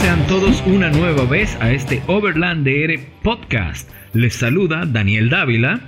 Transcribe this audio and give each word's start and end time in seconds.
sean 0.00 0.26
todos 0.28 0.62
una 0.66 0.88
nueva 0.88 1.26
vez 1.26 1.56
a 1.60 1.72
este 1.72 2.02
Overland 2.06 2.66
DR 2.66 2.98
Podcast. 3.22 3.90
Les 4.14 4.34
saluda 4.34 4.86
Daniel 4.86 5.28
Dávila 5.28 5.80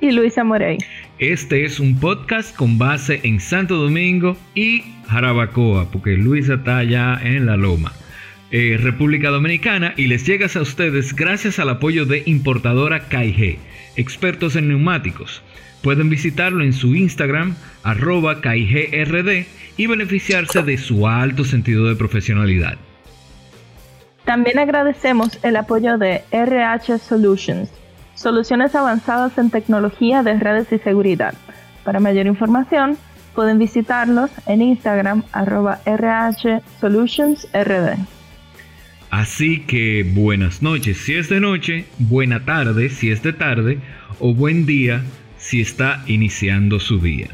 y 0.00 0.10
Luisa 0.10 0.44
Morey. 0.44 0.76
Este 1.18 1.64
es 1.64 1.80
un 1.80 1.98
podcast 1.98 2.54
con 2.54 2.76
base 2.76 3.20
en 3.22 3.40
Santo 3.40 3.76
Domingo 3.76 4.36
y 4.54 4.82
Jarabacoa, 5.08 5.90
porque 5.90 6.18
Luisa 6.18 6.54
está 6.54 6.78
allá 6.78 7.18
en 7.22 7.46
la 7.46 7.56
Loma. 7.56 7.92
Eh, 8.50 8.78
República 8.78 9.30
Dominicana 9.30 9.94
y 9.96 10.08
les 10.08 10.26
llegas 10.26 10.56
a 10.56 10.60
ustedes 10.60 11.16
gracias 11.16 11.58
al 11.58 11.70
apoyo 11.70 12.04
de 12.04 12.22
importadora 12.26 13.08
KG, 13.08 13.58
expertos 13.96 14.54
en 14.56 14.68
neumáticos. 14.68 15.42
Pueden 15.82 16.10
visitarlo 16.10 16.62
en 16.62 16.74
su 16.74 16.94
Instagram, 16.94 17.56
arroba 17.84 18.42
KIGRD, 18.42 19.46
y 19.78 19.86
beneficiarse 19.86 20.62
de 20.62 20.76
su 20.76 21.08
alto 21.08 21.44
sentido 21.44 21.86
de 21.86 21.96
profesionalidad. 21.96 22.78
También 24.24 24.58
agradecemos 24.58 25.38
el 25.42 25.56
apoyo 25.56 25.98
de 25.98 26.22
RH 26.30 26.98
Solutions, 26.98 27.70
soluciones 28.14 28.74
avanzadas 28.74 29.36
en 29.38 29.50
tecnología 29.50 30.22
de 30.22 30.38
redes 30.38 30.72
y 30.72 30.78
seguridad. 30.78 31.34
Para 31.84 32.00
mayor 32.00 32.26
información, 32.26 32.98
pueden 33.34 33.58
visitarlos 33.58 34.30
en 34.46 34.62
Instagram 34.62 35.22
arroba 35.32 35.80
RH 35.86 36.60
Solutions 36.80 37.48
RD. 37.52 37.98
Así 39.10 39.66
que 39.66 40.04
buenas 40.14 40.62
noches 40.62 40.98
si 40.98 41.14
es 41.14 41.28
de 41.28 41.40
noche, 41.40 41.86
buena 41.98 42.44
tarde 42.44 42.90
si 42.90 43.10
es 43.10 43.22
de 43.22 43.32
tarde 43.32 43.80
o 44.20 44.34
buen 44.34 44.66
día 44.66 45.02
si 45.36 45.60
está 45.60 46.04
iniciando 46.06 46.78
su 46.78 47.00
día. 47.00 47.28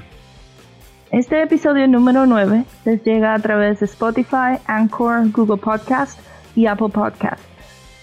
Este 1.12 1.42
episodio 1.42 1.86
número 1.86 2.26
9 2.26 2.64
les 2.84 3.04
llega 3.04 3.34
a 3.34 3.38
través 3.38 3.80
de 3.80 3.86
Spotify, 3.86 4.58
Anchor, 4.66 5.30
Google 5.30 5.58
Podcast 5.58 6.18
y 6.56 6.66
Apple 6.66 6.88
Podcast. 6.88 7.40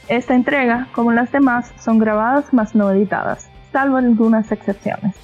Esta 0.08 0.34
entrega, 0.36 0.88
como 0.94 1.12
las 1.12 1.30
demás, 1.32 1.74
son 1.80 2.00
grabadas 2.00 2.54
más 2.54 2.76
no 2.76 2.92
editadas, 2.92 3.50
salvo 3.72 3.98
algunas 3.98 4.52
excepciones. 4.52 5.16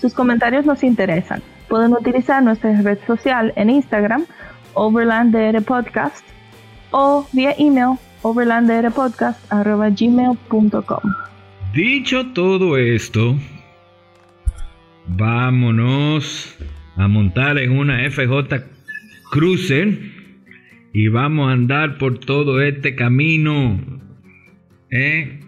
Sus 0.00 0.14
comentarios 0.14 0.66
nos 0.66 0.82
interesan. 0.82 1.40
Pueden 1.68 1.92
utilizar 1.92 2.42
nuestra 2.42 2.72
red 2.82 2.98
social 3.06 3.52
en 3.56 3.70
Instagram, 3.70 4.26
Overland 4.74 5.64
Podcast, 5.64 6.24
o 6.90 7.24
vía 7.32 7.54
email, 7.58 7.98
overlanddrpodcast.gmail.com. 8.22 11.00
Dicho 11.72 12.26
todo 12.32 12.76
esto, 12.76 13.36
vámonos 15.06 16.56
a 16.96 17.06
montar 17.08 17.56
en 17.58 17.78
una 17.78 18.10
FJ 18.10 18.64
Cruiser 19.30 20.21
y 20.92 21.08
vamos 21.08 21.48
a 21.48 21.52
andar 21.52 21.98
por 21.98 22.18
todo 22.18 22.60
este 22.60 22.94
camino 22.94 23.80
¿eh? 24.90 25.40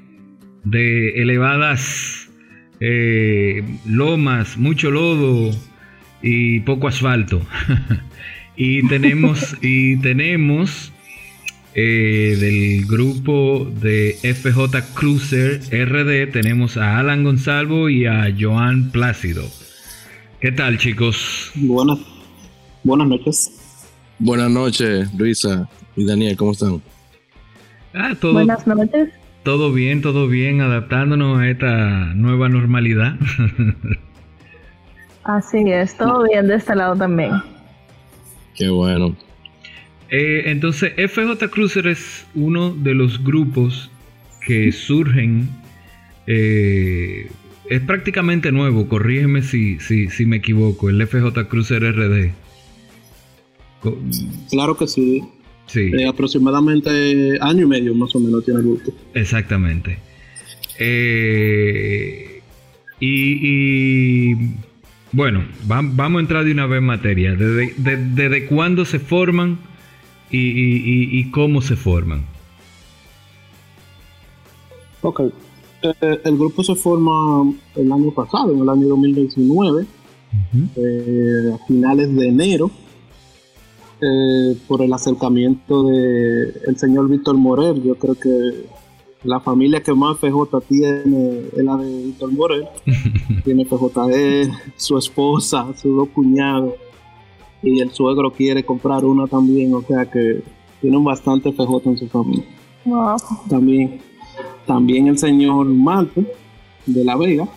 de 0.64 1.20
elevadas 1.20 2.30
eh, 2.80 3.62
lomas, 3.86 4.56
mucho 4.56 4.90
lodo 4.90 5.54
y 6.22 6.60
poco 6.60 6.88
asfalto. 6.88 7.42
y 8.56 8.86
tenemos, 8.88 9.56
y 9.62 9.98
tenemos 9.98 10.92
eh, 11.74 12.36
del 12.40 12.86
grupo 12.86 13.70
de 13.80 14.16
FJ 14.22 14.94
Cruiser 14.94 15.60
RD, 15.70 16.32
tenemos 16.32 16.76
a 16.78 16.98
Alan 16.98 17.22
Gonzalo 17.22 17.90
y 17.90 18.06
a 18.06 18.34
Joan 18.38 18.90
Plácido. 18.90 19.44
¿Qué 20.40 20.52
tal, 20.52 20.78
chicos? 20.78 21.52
Buenas, 21.54 21.98
buenas 22.82 23.08
noches. 23.08 23.63
Buenas 24.18 24.50
noches, 24.50 25.12
Luisa 25.14 25.68
y 25.96 26.06
Daniel, 26.06 26.36
¿cómo 26.36 26.52
están? 26.52 26.80
Ah, 27.92 28.14
todo, 28.20 28.34
buenas 28.34 28.66
noches. 28.66 29.10
Todo 29.42 29.72
bien, 29.72 30.02
todo 30.02 30.28
bien, 30.28 30.60
adaptándonos 30.60 31.40
a 31.40 31.48
esta 31.48 32.14
nueva 32.14 32.48
normalidad. 32.48 33.16
Así 35.24 35.70
es, 35.70 35.96
todo 35.96 36.24
bien 36.24 36.46
de 36.46 36.56
este 36.56 36.76
lado 36.76 36.96
también. 36.96 37.32
Qué 38.54 38.68
bueno. 38.68 39.16
Eh, 40.10 40.44
entonces, 40.46 40.92
FJ 40.96 41.50
Cruiser 41.50 41.88
es 41.88 42.24
uno 42.34 42.72
de 42.72 42.94
los 42.94 43.22
grupos 43.22 43.90
que 44.46 44.70
surgen. 44.70 45.48
Eh, 46.26 47.30
es 47.68 47.80
prácticamente 47.80 48.52
nuevo, 48.52 48.86
corrígeme 48.88 49.42
si, 49.42 49.80
si, 49.80 50.08
si 50.08 50.24
me 50.24 50.36
equivoco, 50.36 50.88
el 50.88 51.04
FJ 51.04 51.48
Cruiser 51.48 51.82
RD. 51.82 52.43
Claro 54.50 54.76
que 54.76 54.86
sí. 54.86 55.22
Sí. 55.66 55.90
Eh, 55.98 56.06
aproximadamente 56.06 57.38
año 57.40 57.62
y 57.62 57.66
medio 57.66 57.94
más 57.94 58.14
o 58.14 58.20
menos 58.20 58.44
tiene 58.44 58.60
el 58.60 58.66
gusto. 58.66 58.92
Exactamente. 59.14 59.98
Eh, 60.78 62.42
y, 63.00 64.34
bueno, 65.12 65.44
vamos 65.64 66.18
a 66.18 66.20
entrar 66.20 66.44
de 66.44 66.52
una 66.52 66.66
vez 66.66 66.78
en 66.78 66.84
materia. 66.84 67.34
¿Desde, 67.34 68.46
cuándo 68.46 68.84
se 68.84 68.98
forman 68.98 69.58
y, 70.30 71.30
cómo 71.30 71.60
se 71.62 71.76
forman? 71.76 72.24
Ok. 75.02 75.20
Eh, 75.82 76.20
el 76.24 76.36
grupo 76.38 76.62
se 76.64 76.74
forma 76.74 77.52
el 77.76 77.92
año 77.92 78.10
pasado, 78.10 78.54
en 78.54 78.60
el 78.60 78.68
año 78.68 78.88
2019, 78.88 79.86
a 81.52 81.66
finales 81.66 82.14
de 82.16 82.28
enero 82.28 82.70
eh, 84.00 84.56
por 84.66 84.82
el 84.82 84.92
acercamiento 84.92 85.84
de 85.84 86.52
el 86.66 86.76
señor 86.76 87.08
Víctor 87.08 87.36
Morel. 87.36 87.82
Yo 87.82 87.94
creo 87.96 88.14
que 88.14 88.66
la 89.22 89.40
familia 89.40 89.82
que 89.82 89.94
más 89.94 90.18
FJ 90.18 90.60
tiene 90.68 91.48
es 91.56 91.64
la 91.64 91.76
de 91.76 92.04
Víctor 92.04 92.32
Morel. 92.32 92.66
tiene 93.44 93.64
FJE, 93.64 94.50
su 94.76 94.98
esposa, 94.98 95.66
sus 95.76 95.96
dos 95.96 96.08
cuñados 96.08 96.74
y 97.64 97.80
el 97.80 97.90
suegro 97.90 98.30
quiere 98.30 98.64
comprar 98.64 99.04
una 99.04 99.26
también, 99.26 99.74
o 99.74 99.82
sea 99.82 100.04
que 100.04 100.42
tienen 100.80 101.02
bastante 101.02 101.50
FJ 101.52 101.80
en 101.86 101.98
su 101.98 102.08
familia. 102.08 102.44
También, 103.48 104.00
también 104.66 105.08
el 105.08 105.18
señor 105.18 105.66
Marte 105.66 106.26
de 106.86 107.04
La 107.04 107.16
Vega. 107.16 107.48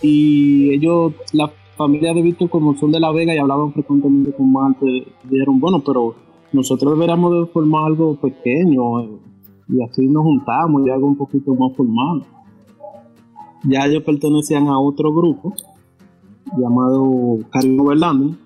Y 0.00 0.70
ellos, 0.74 1.12
la 1.32 1.52
familia 1.78 2.12
de 2.12 2.20
Víctor, 2.20 2.50
como 2.50 2.76
son 2.76 2.90
de 2.90 3.00
La 3.00 3.12
Vega 3.12 3.34
y 3.34 3.38
hablaban 3.38 3.72
frecuentemente 3.72 4.32
con 4.32 4.52
Marte, 4.52 5.06
dijeron, 5.30 5.60
bueno, 5.60 5.80
pero 5.80 6.14
nosotros 6.52 6.92
deberíamos 6.94 7.32
de 7.32 7.52
formar 7.52 7.86
algo 7.86 8.16
pequeño 8.16 9.00
eh, 9.00 9.18
y 9.68 9.82
así 9.82 10.06
nos 10.06 10.24
juntamos 10.24 10.86
y 10.86 10.90
algo 10.90 11.06
un 11.06 11.16
poquito 11.16 11.54
más 11.54 11.74
formal. 11.76 12.24
Ya 13.64 13.86
ellos 13.86 14.02
pertenecían 14.02 14.66
a 14.66 14.78
otro 14.78 15.14
grupo 15.14 15.54
llamado 16.56 17.38
Caribe 17.50 17.80
Overlanding 17.80 18.38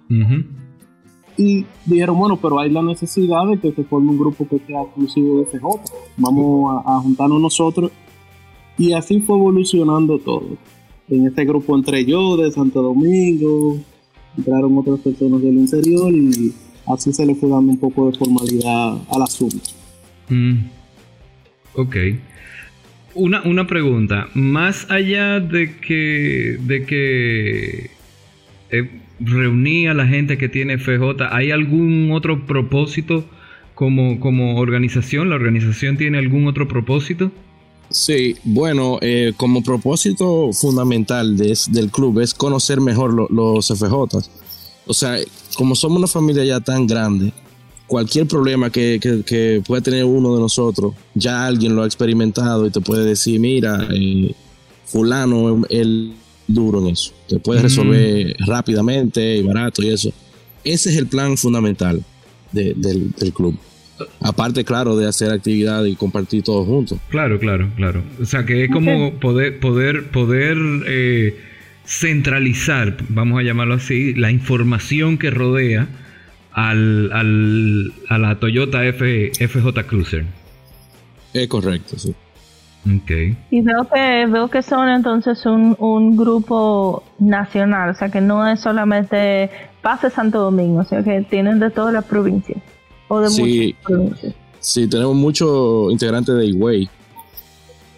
y 1.37 1.65
dijeron, 1.87 2.19
bueno, 2.19 2.37
pero 2.37 2.59
hay 2.59 2.71
la 2.71 2.83
necesidad 2.83 3.47
de 3.47 3.59
que 3.59 3.73
se 3.73 3.85
forme 3.85 4.11
un 4.11 4.19
grupo 4.19 4.47
que 4.47 4.59
sea 4.59 4.83
exclusivo 4.83 5.39
de 5.39 5.47
CJ. 5.47 5.67
Vamos 6.19 6.83
a 6.85 7.01
juntarnos 7.01 7.41
nosotros 7.41 7.91
y 8.77 8.93
así 8.93 9.21
fue 9.21 9.37
evolucionando 9.37 10.19
todo 10.19 10.43
en 11.09 11.27
este 11.27 11.45
grupo 11.45 11.77
entré 11.77 12.05
yo 12.05 12.37
de 12.37 12.51
Santo 12.51 12.83
Domingo, 12.83 13.79
entraron 14.37 14.79
otras 14.79 15.01
personas 15.01 15.43
del 15.43 15.55
interior 15.55 16.13
y 16.13 16.53
así 16.87 17.13
se 17.13 17.27
le 17.27 17.35
fue 17.35 17.51
dando 17.51 17.73
un 17.73 17.79
poco 17.79 18.11
de 18.11 18.19
formalidad 18.19 18.99
al 19.11 19.23
asunto. 19.23 19.59
Mm. 20.29 20.59
Ok. 21.75 21.97
Una, 23.15 23.43
una 23.43 23.67
pregunta, 23.67 24.29
más 24.35 24.91
allá 24.91 25.39
de 25.39 25.77
que, 25.77 26.59
de 26.63 26.87
que 26.87 27.91
eh, 28.71 29.89
a 29.91 29.95
la 29.95 30.07
gente 30.07 30.39
que 30.39 30.49
tiene 30.49 30.79
FJ, 30.79 31.29
¿hay 31.31 31.51
algún 31.51 32.11
otro 32.13 32.47
propósito 32.47 33.25
como, 33.75 34.19
como 34.19 34.57
organización? 34.57 35.29
¿La 35.29 35.37
organización 35.37 35.99
tiene 35.99 36.19
algún 36.19 36.47
otro 36.47 36.67
propósito? 36.69 37.31
Sí, 37.93 38.37
bueno, 38.45 38.99
eh, 39.01 39.33
como 39.37 39.63
propósito 39.63 40.51
fundamental 40.53 41.37
del 41.37 41.91
club 41.91 42.21
es 42.21 42.35
conocer 42.35 42.81
mejor 42.81 43.31
los 43.31 43.69
FJ. 43.69 44.19
O 44.87 44.95
sea, 44.95 45.17
como 45.57 45.75
somos 45.75 45.99
una 45.99 46.07
familia 46.07 46.45
ya 46.45 46.61
tan 46.61 46.87
grande, 46.87 47.33
cualquier 47.87 48.27
problema 48.27 48.71
que, 48.71 48.99
que, 49.27 49.63
pueda 49.67 49.83
tener 49.83 50.05
uno 50.05 50.35
de 50.35 50.41
nosotros, 50.41 50.95
ya 51.15 51.47
alguien 51.47 51.77
lo 51.77 51.83
ha 51.83 51.87
experimentado 51.87 52.67
y 52.67 52.71
te 52.71 52.81
puede 52.81 53.05
decir, 53.05 53.39
mira, 53.39 53.87
eh, 53.93 54.35
fulano 54.87 55.65
el 55.69 56.15
duro 56.49 56.81
en 56.81 56.89
eso. 56.89 57.13
Te 57.29 57.39
puede 57.39 57.61
mm. 57.61 57.63
resolver 57.63 58.37
rápidamente 58.47 59.37
y 59.37 59.43
barato 59.43 59.83
y 59.83 59.91
eso. 59.91 60.11
Ese 60.65 60.91
es 60.91 60.97
el 60.97 61.07
plan 61.07 61.37
fundamental 61.37 62.03
del 62.53 63.33
club. 63.35 63.57
Aparte, 64.21 64.65
claro, 64.65 64.97
de 64.97 65.07
hacer 65.07 65.31
actividad 65.31 65.85
y 65.85 65.95
compartir 65.97 66.43
todos 66.43 66.67
juntos. 66.67 66.99
Claro, 67.09 67.39
claro, 67.39 67.69
claro. 67.77 68.03
O 68.21 68.25
sea, 68.25 68.45
que 68.45 68.65
es 68.65 68.71
como 68.71 69.15
poder, 69.15 69.61
poder, 69.61 70.11
poder 70.11 70.57
eh, 70.87 71.39
centralizar, 71.85 72.97
vamos 73.09 73.41
a 73.41 73.43
llamarlo 73.43 73.75
así, 73.75 74.15
la 74.15 74.31
información 74.31 75.19
que 75.19 75.31
rodea 75.31 75.89
al, 76.53 77.11
al, 77.13 77.93
a 78.09 78.19
la 78.19 78.39
Toyota 78.39 78.85
F, 78.85 79.33
FJ 79.35 79.87
Cruiser. 79.87 80.25
Es 81.33 81.49
correcto, 81.49 81.99
sí. 81.99 82.15
Okay. 83.05 83.37
Y 83.51 83.61
veo 83.61 83.89
que, 83.89 84.27
veo 84.27 84.49
que 84.49 84.61
son 84.61 84.89
entonces 84.89 85.47
un, 85.47 85.77
un 85.79 86.17
grupo 86.17 87.05
nacional, 87.21 87.91
o 87.91 87.95
sea 87.95 88.09
que 88.09 88.21
no 88.21 88.49
es 88.49 88.59
solamente 88.59 89.51
Pase 89.83 90.11
Santo 90.11 90.41
Domingo, 90.41 90.83
sino 90.85 91.05
que 91.05 91.23
tienen 91.23 91.61
de 91.61 91.71
todas 91.71 91.95
las 91.95 92.05
provincias. 92.05 92.61
O 93.15 93.21
de 93.21 93.29
Sí. 93.31 93.75
muchas. 93.89 94.35
Sí, 94.61 94.87
tenemos 94.89 95.15
muchos 95.17 95.93
integrantes 95.93 96.35
de 96.37 96.47
Higüey, 96.47 96.89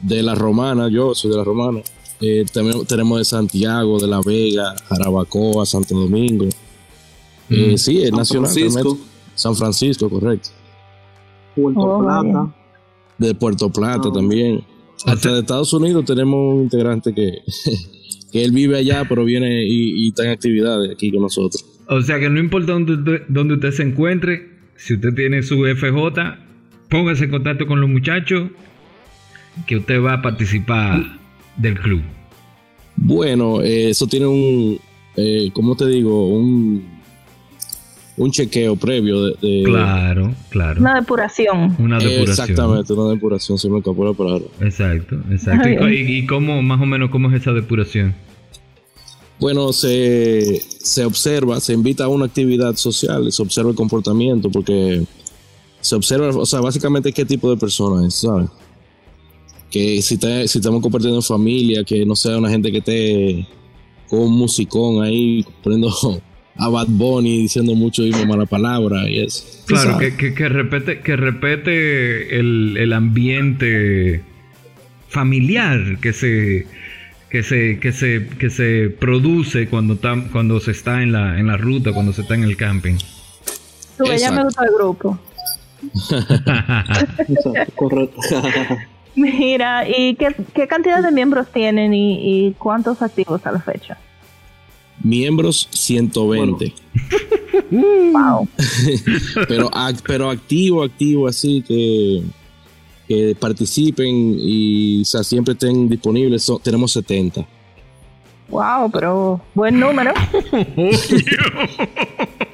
de 0.01 0.23
la 0.23 0.35
Romana, 0.35 0.89
yo 0.89 1.15
soy 1.15 1.31
de 1.31 1.37
la 1.37 1.45
Romana. 1.45 1.81
Eh, 2.21 2.45
también 2.53 2.85
tenemos 2.87 3.19
de 3.19 3.25
Santiago, 3.25 3.99
de 4.01 4.07
La 4.07 4.21
Vega, 4.25 4.75
Jarabacoa, 4.89 5.67
Santo 5.67 5.95
Domingo. 5.95 6.47
Eh, 7.51 7.73
Mm. 7.75 7.79
sí, 7.79 7.99
es 8.03 8.09
San 8.11 8.19
nacional. 8.19 8.51
Francisco. 8.51 8.99
San 9.35 9.55
Francisco, 9.57 10.09
correcto. 10.09 10.49
Puerto 11.55 11.81
Oh, 11.81 12.01
Plata. 12.03 12.55
De 13.19 13.35
Puerto 13.35 13.69
Plata 13.71 14.09
Ah. 14.09 14.13
también. 14.13 14.65
Hasta 15.07 15.33
de 15.35 15.41
Estados 15.41 15.73
Unidos 15.73 16.05
tenemos 16.07 16.55
un 16.57 16.63
integrante 16.63 17.13
que, 17.15 17.39
que 18.33 18.45
él 18.45 18.53
vive 18.53 18.79
allá, 18.79 19.05
pero 19.09 19.25
viene 19.25 19.65
y, 19.67 20.07
y 20.07 20.09
está 20.09 20.25
en 20.25 20.31
actividades 20.31 20.91
aquí 20.91 21.11
con 21.13 21.21
nosotros. 21.23 21.65
O 21.89 22.01
sea 22.01 22.19
que 22.19 22.31
no 22.31 22.41
importa 22.41 22.73
dónde, 22.73 22.95
usted- 22.95 23.23
dónde 23.29 23.55
usted 23.55 23.71
se 23.73 23.83
encuentre, 23.83 24.54
si 24.77 24.95
usted 24.95 25.15
tiene 25.15 25.43
su 25.43 25.65
FJ, 25.65 26.37
póngase 26.89 27.25
en 27.25 27.31
contacto 27.31 27.67
con 27.67 27.81
los 27.81 27.89
muchachos 27.91 28.51
que 29.67 29.77
usted 29.77 30.03
va 30.03 30.15
a 30.15 30.23
participar 30.23 31.03
del 31.57 31.79
club. 31.79 32.03
Bueno, 32.97 33.61
eh, 33.63 33.91
eso 33.91 34.07
tiene 34.07 34.27
un, 34.27 34.79
eh, 35.17 35.51
¿cómo 35.53 35.77
te 35.77 35.87
digo? 35.87 36.29
Un, 36.29 36.85
un 38.17 38.31
chequeo 38.31 38.77
previo 38.77 39.25
de, 39.27 39.37
de- 39.41 39.63
Claro, 39.65 40.33
claro. 40.51 40.81
Una 40.81 40.95
depuración. 41.01 41.75
Una 41.79 41.99
depuración. 41.99 42.51
Exactamente, 42.51 42.93
una 42.93 43.11
depuración, 43.13 43.59
se 43.59 43.69
me 43.69 43.79
escapó 43.79 44.05
la 44.05 44.13
palabra. 44.13 44.45
Exacto, 44.61 45.17
exacto. 45.31 45.69
¿Y, 45.69 45.77
co- 45.77 45.89
y- 45.89 46.19
y 46.19 46.27
cómo, 46.27 46.63
más 46.63 46.81
o 46.81 46.87
menos, 46.87 47.11
cómo 47.11 47.31
es 47.31 47.41
esa 47.41 47.53
depuración? 47.53 48.15
Bueno, 49.41 49.73
se, 49.73 50.63
se 50.81 51.05
observa, 51.05 51.61
se 51.61 51.73
invita 51.73 52.05
a 52.05 52.09
una 52.09 52.27
actividad 52.27 52.77
social, 52.77 53.31
se 53.33 53.43
observa 53.43 53.71
el 53.71 53.77
comportamiento, 53.77 54.51
porque 54.51 55.05
se 55.81 55.95
observa, 55.97 56.29
o 56.29 56.47
sea, 56.47 56.61
básicamente 56.61 57.13
qué 57.13 57.25
tipo 57.25 57.51
de 57.51 57.57
persona 57.57 58.07
es, 58.07 58.15
¿sabes? 58.15 58.49
Que 59.71 60.01
si, 60.03 60.17
te- 60.19 60.47
si 60.47 60.59
estamos 60.59 60.81
compartiendo 60.81 61.19
en 61.19 61.23
familia, 61.23 61.83
que 61.85 62.07
no 62.07 62.15
sea 62.15 62.39
una 62.39 62.49
gente 62.49 62.71
que 62.71 62.79
esté 62.79 63.47
con 64.09 64.21
un 64.21 64.33
musicón 64.39 65.03
ahí 65.03 65.45
poniendo 65.63 65.91
a 66.57 66.69
Bad 66.69 66.87
Bunny 66.89 67.39
diciendo 67.43 67.75
mucho 67.75 68.07
y 68.07 68.13
mala 68.27 68.47
palabra 68.47 69.11
y 69.11 69.19
eso. 69.19 69.45
Claro, 69.67 69.99
que, 69.99 70.17
que, 70.17 70.33
que 70.33 70.49
repete, 70.49 71.01
que 71.01 71.17
repete 71.17 72.39
el, 72.39 72.77
el 72.79 72.93
ambiente 72.93 74.23
familiar 75.09 75.99
que 76.01 76.13
se, 76.13 76.67
que 77.35 77.43
se, 77.43 77.81
que 77.81 77.91
se, 77.91 78.29
que 78.39 78.49
se 78.49 78.91
produce 78.91 79.67
cuando, 79.69 79.97
tam- 79.97 80.31
cuando 80.31 80.61
se 80.61 80.71
está 80.71 81.03
en 81.03 81.11
la, 81.11 81.37
en 81.37 81.49
la 81.49 81.57
ruta, 81.57 81.93
cuando 81.93 82.13
se 82.13 82.21
está 82.23 82.37
en 82.37 82.45
el 82.45 82.57
camping. 82.57 82.95
Tú, 83.99 84.05
ya 84.17 84.31
me 84.31 84.45
gusta 84.45 84.63
el 84.65 84.71
grupo. 84.73 85.19
Exacto, 87.29 87.73
correcto. 87.75 88.21
Mira, 89.17 89.89
¿y 89.89 90.15
qué, 90.15 90.33
qué 90.55 90.69
cantidad 90.69 91.03
de 91.03 91.11
miembros 91.11 91.49
tienen 91.53 91.93
y, 91.93 92.47
y 92.47 92.53
cuántos 92.53 93.03
activos 93.03 93.45
a 93.47 93.51
la 93.51 93.59
fecha? 93.61 93.99
Miembros 95.03 95.69
120. 95.73 96.73
Wow. 97.71 98.49
pero, 99.49 99.69
ac- 99.73 100.03
pero 100.07 100.31
activo, 100.31 100.85
activo, 100.85 101.27
así 101.27 101.65
que, 101.67 102.23
que 103.09 103.37
participen 103.39 104.37
y 104.39 105.03
o 105.03 105.05
sea, 105.05 105.23
siempre 105.25 105.53
estén 105.53 105.89
disponibles. 105.89 106.43
So- 106.43 106.61
tenemos 106.63 106.93
70. 106.93 107.47
Wow, 108.49 108.91
pero 108.93 109.41
buen 109.55 109.79
número. 109.81 110.13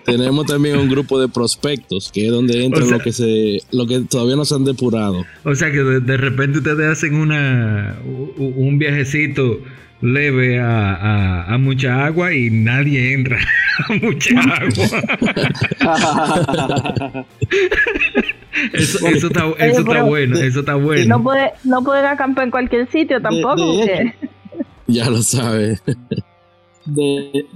Tenemos 0.05 0.47
también 0.47 0.77
un 0.79 0.89
grupo 0.89 1.21
de 1.21 1.29
prospectos, 1.29 2.11
que 2.13 2.27
es 2.27 2.33
donde 2.33 2.65
entran 2.65 2.85
O 2.85 2.89
sea- 2.89 2.99
lo 2.99 3.03
que 3.05 3.13
se, 3.13 3.63
lo 3.71 3.87
que 3.87 4.01
todavía 4.01 4.37
no 4.37 4.45
se 4.45 4.55
han 4.55 4.65
depurado. 4.65 5.25
O 5.45 5.55
sea 5.55 5.71
que 5.71 5.79
de, 5.83 6.01
de 6.01 6.17
repente 6.17 6.59
ustedes 6.59 6.91
hacen 6.91 7.15
una 7.15 7.97
un 8.37 8.79
viajecito 8.79 9.59
leve 10.01 10.59
a, 10.61 10.95
a- 10.95 11.55
a 11.55 11.59
mucha 11.59 12.07
agua 12.07 12.35
y 12.35 12.51
nadie 12.51 13.13
entra 13.13 13.39
a 13.89 13.93
mucha 13.95 14.41
agua. 14.41 14.87
Eso, 18.73 19.07
eso 19.07 19.27
está, 19.29 19.47
eso 19.59 19.81
está 19.81 20.03
bueno, 20.03 20.37
eso 20.39 20.61
está 20.61 20.73
No, 20.73 20.81
bueno. 20.85 21.23
puede, 21.23 21.53
no 21.65 21.83
pueden 21.85 22.05
acampar 22.07 22.45
en 22.45 22.51
cualquier 22.51 22.91
sitio 22.91 23.21
tampoco. 23.23 23.57
de 23.57 23.79
porque- 23.79 24.15
Ya 24.87 25.09
lo 25.09 25.19
sabes. 25.23 25.83
De, 26.85 27.47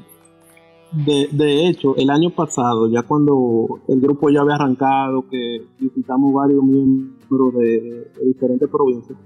de, 0.93 1.29
de 1.33 1.69
hecho, 1.69 1.97
el 1.97 2.11
año 2.11 2.31
pasado, 2.31 2.89
ya 2.89 3.03
cuando 3.03 3.81
el 3.89 4.01
grupo 4.01 4.31
ya 4.31 4.43
había 4.43 4.55
arrancado, 4.55 5.29
que 5.29 5.63
visitamos 5.81 6.33
varios 6.33 6.63
miembros 6.63 7.55
de, 7.55 7.81
de 8.17 8.27
diferentes 8.27 8.69
provincias, 8.69 9.19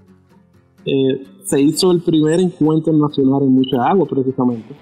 eh, 0.87 1.27
se 1.45 1.61
hizo 1.61 1.93
el 1.93 2.01
primer 2.01 2.41
encuentro 2.41 2.93
nacional 2.95 3.43
en 3.43 3.53
mucha 3.53 3.77
agua, 3.87 4.07
precisamente, 4.09 4.75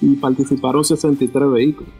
y 0.00 0.14
participaron 0.16 0.82
63 0.82 1.50
vehículos. 1.50 1.92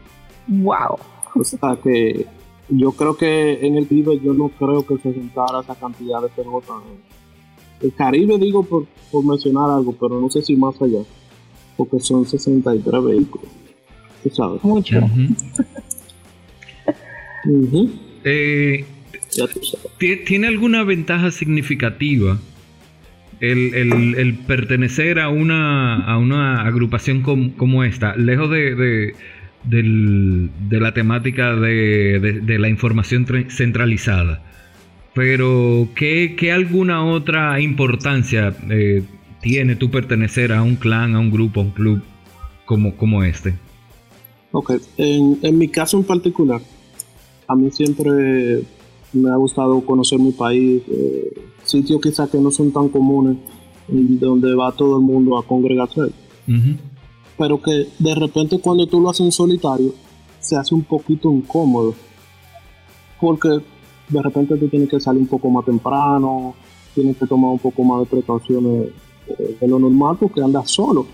Wow. 0.47 0.97
O 1.35 1.43
sea 1.43 1.77
que 1.83 2.25
yo 2.71 2.91
creo 2.93 3.15
que 3.17 3.65
en 3.65 3.75
el 3.77 3.87
Caribe 3.87 4.19
yo 4.23 4.33
no 4.33 4.49
creo 4.49 4.85
que 4.85 4.97
se 4.97 5.13
juntara 5.13 5.59
esa 5.61 5.75
cantidad 5.75 6.21
de 6.21 6.29
PJ. 6.29 6.83
El 7.81 7.93
Caribe 7.93 8.37
digo 8.39 8.63
por, 8.63 8.85
por 9.11 9.25
mencionar 9.25 9.69
algo, 9.69 9.93
pero 9.99 10.19
no 10.21 10.29
sé 10.29 10.41
si 10.41 10.55
más 10.55 10.81
allá, 10.81 10.99
porque 11.77 11.99
son 11.99 12.25
63 12.25 13.03
vehículos. 13.03 13.47
¿Tú 14.23 14.29
sabes? 14.29 14.63
Mucho. 14.63 14.99
Ujú, 17.45 17.89
Eh, 18.23 18.85
Ya 19.35 19.47
tú 19.47 19.59
sabes. 19.63 19.87
¿tie- 19.99 20.23
¿Tiene 20.25 20.47
alguna 20.47 20.83
ventaja 20.83 21.31
significativa 21.31 22.37
el, 23.39 23.73
el- 23.73 24.15
el 24.15 24.35
pertenecer 24.35 25.19
a 25.19 25.29
una, 25.29 25.95
a 26.05 26.17
una 26.19 26.61
agrupación 26.61 27.21
com- 27.23 27.49
como 27.51 27.83
esta, 27.83 28.15
lejos 28.15 28.51
de, 28.51 28.75
de, 28.75 29.15
del- 29.63 30.49
de 30.69 30.79
la 30.79 30.93
temática 30.93 31.55
de, 31.55 32.19
de- 32.19 32.39
de 32.41 32.59
la 32.59 32.69
información 32.69 33.25
centralizada? 33.49 34.41
Pero, 35.13 35.89
¿qué, 35.95 36.35
qué 36.37 36.51
alguna 36.51 37.03
otra 37.05 37.59
importancia 37.59 38.55
eh, 38.69 39.03
tiene 39.41 39.75
tú 39.75 39.91
pertenecer 39.91 40.53
a 40.53 40.63
un 40.63 40.75
clan, 40.75 41.15
a 41.15 41.19
un 41.19 41.31
grupo, 41.31 41.59
a 41.59 41.63
un 41.63 41.71
club 41.71 42.01
como, 42.65 42.95
como 42.95 43.23
este? 43.23 43.53
Ok, 44.53 44.71
en, 44.97 45.37
en 45.41 45.57
mi 45.57 45.67
caso 45.67 45.97
en 45.97 46.03
particular, 46.05 46.61
a 47.47 47.55
mí 47.55 47.69
siempre 47.71 48.61
me 49.13 49.29
ha 49.29 49.35
gustado 49.35 49.81
conocer 49.81 50.19
mi 50.19 50.31
país, 50.31 50.81
eh, 50.89 51.33
sitios 51.63 51.99
quizás 52.01 52.29
que 52.29 52.37
no 52.37 52.49
son 52.51 52.71
tan 52.71 52.87
comunes, 52.89 53.37
donde 53.87 54.55
va 54.55 54.71
todo 54.71 54.97
el 54.99 55.03
mundo 55.03 55.37
a 55.37 55.45
congregarse. 55.45 56.01
Pero 57.41 57.59
que 57.59 57.87
de 57.97 58.13
repente 58.13 58.59
cuando 58.59 58.85
tú 58.85 59.01
lo 59.01 59.09
haces 59.09 59.25
en 59.25 59.31
solitario 59.31 59.95
se 60.39 60.55
hace 60.55 60.75
un 60.75 60.83
poquito 60.83 61.31
incómodo. 61.31 61.95
Porque 63.19 63.49
de 64.09 64.21
repente 64.21 64.55
tú 64.57 64.67
tienes 64.67 64.87
que 64.87 64.99
salir 64.99 65.21
un 65.21 65.27
poco 65.27 65.49
más 65.49 65.65
temprano 65.65 66.53
tienes 66.93 67.17
que 67.17 67.25
tomar 67.25 67.49
un 67.49 67.57
poco 67.57 67.83
más 67.83 68.01
de 68.01 68.05
precauciones 68.05 68.89
eh, 69.27 69.57
de 69.59 69.67
lo 69.67 69.79
normal 69.79 70.17
porque 70.19 70.39
andas 70.43 70.69
solo. 70.69 71.07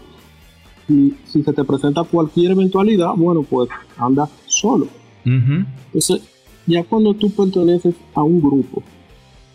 Y 0.89 1.13
si 1.24 1.43
se 1.43 1.53
te 1.53 1.63
presenta 1.63 2.03
cualquier 2.03 2.51
eventualidad 2.51 3.13
bueno 3.15 3.43
pues 3.43 3.69
andas 3.98 4.29
solo. 4.48 4.89
Entonces 5.24 6.24
ya 6.65 6.84
cuando 6.84 7.13
tú 7.13 7.29
perteneces 7.29 7.96
a 8.13 8.22
un 8.22 8.41
grupo 8.41 8.84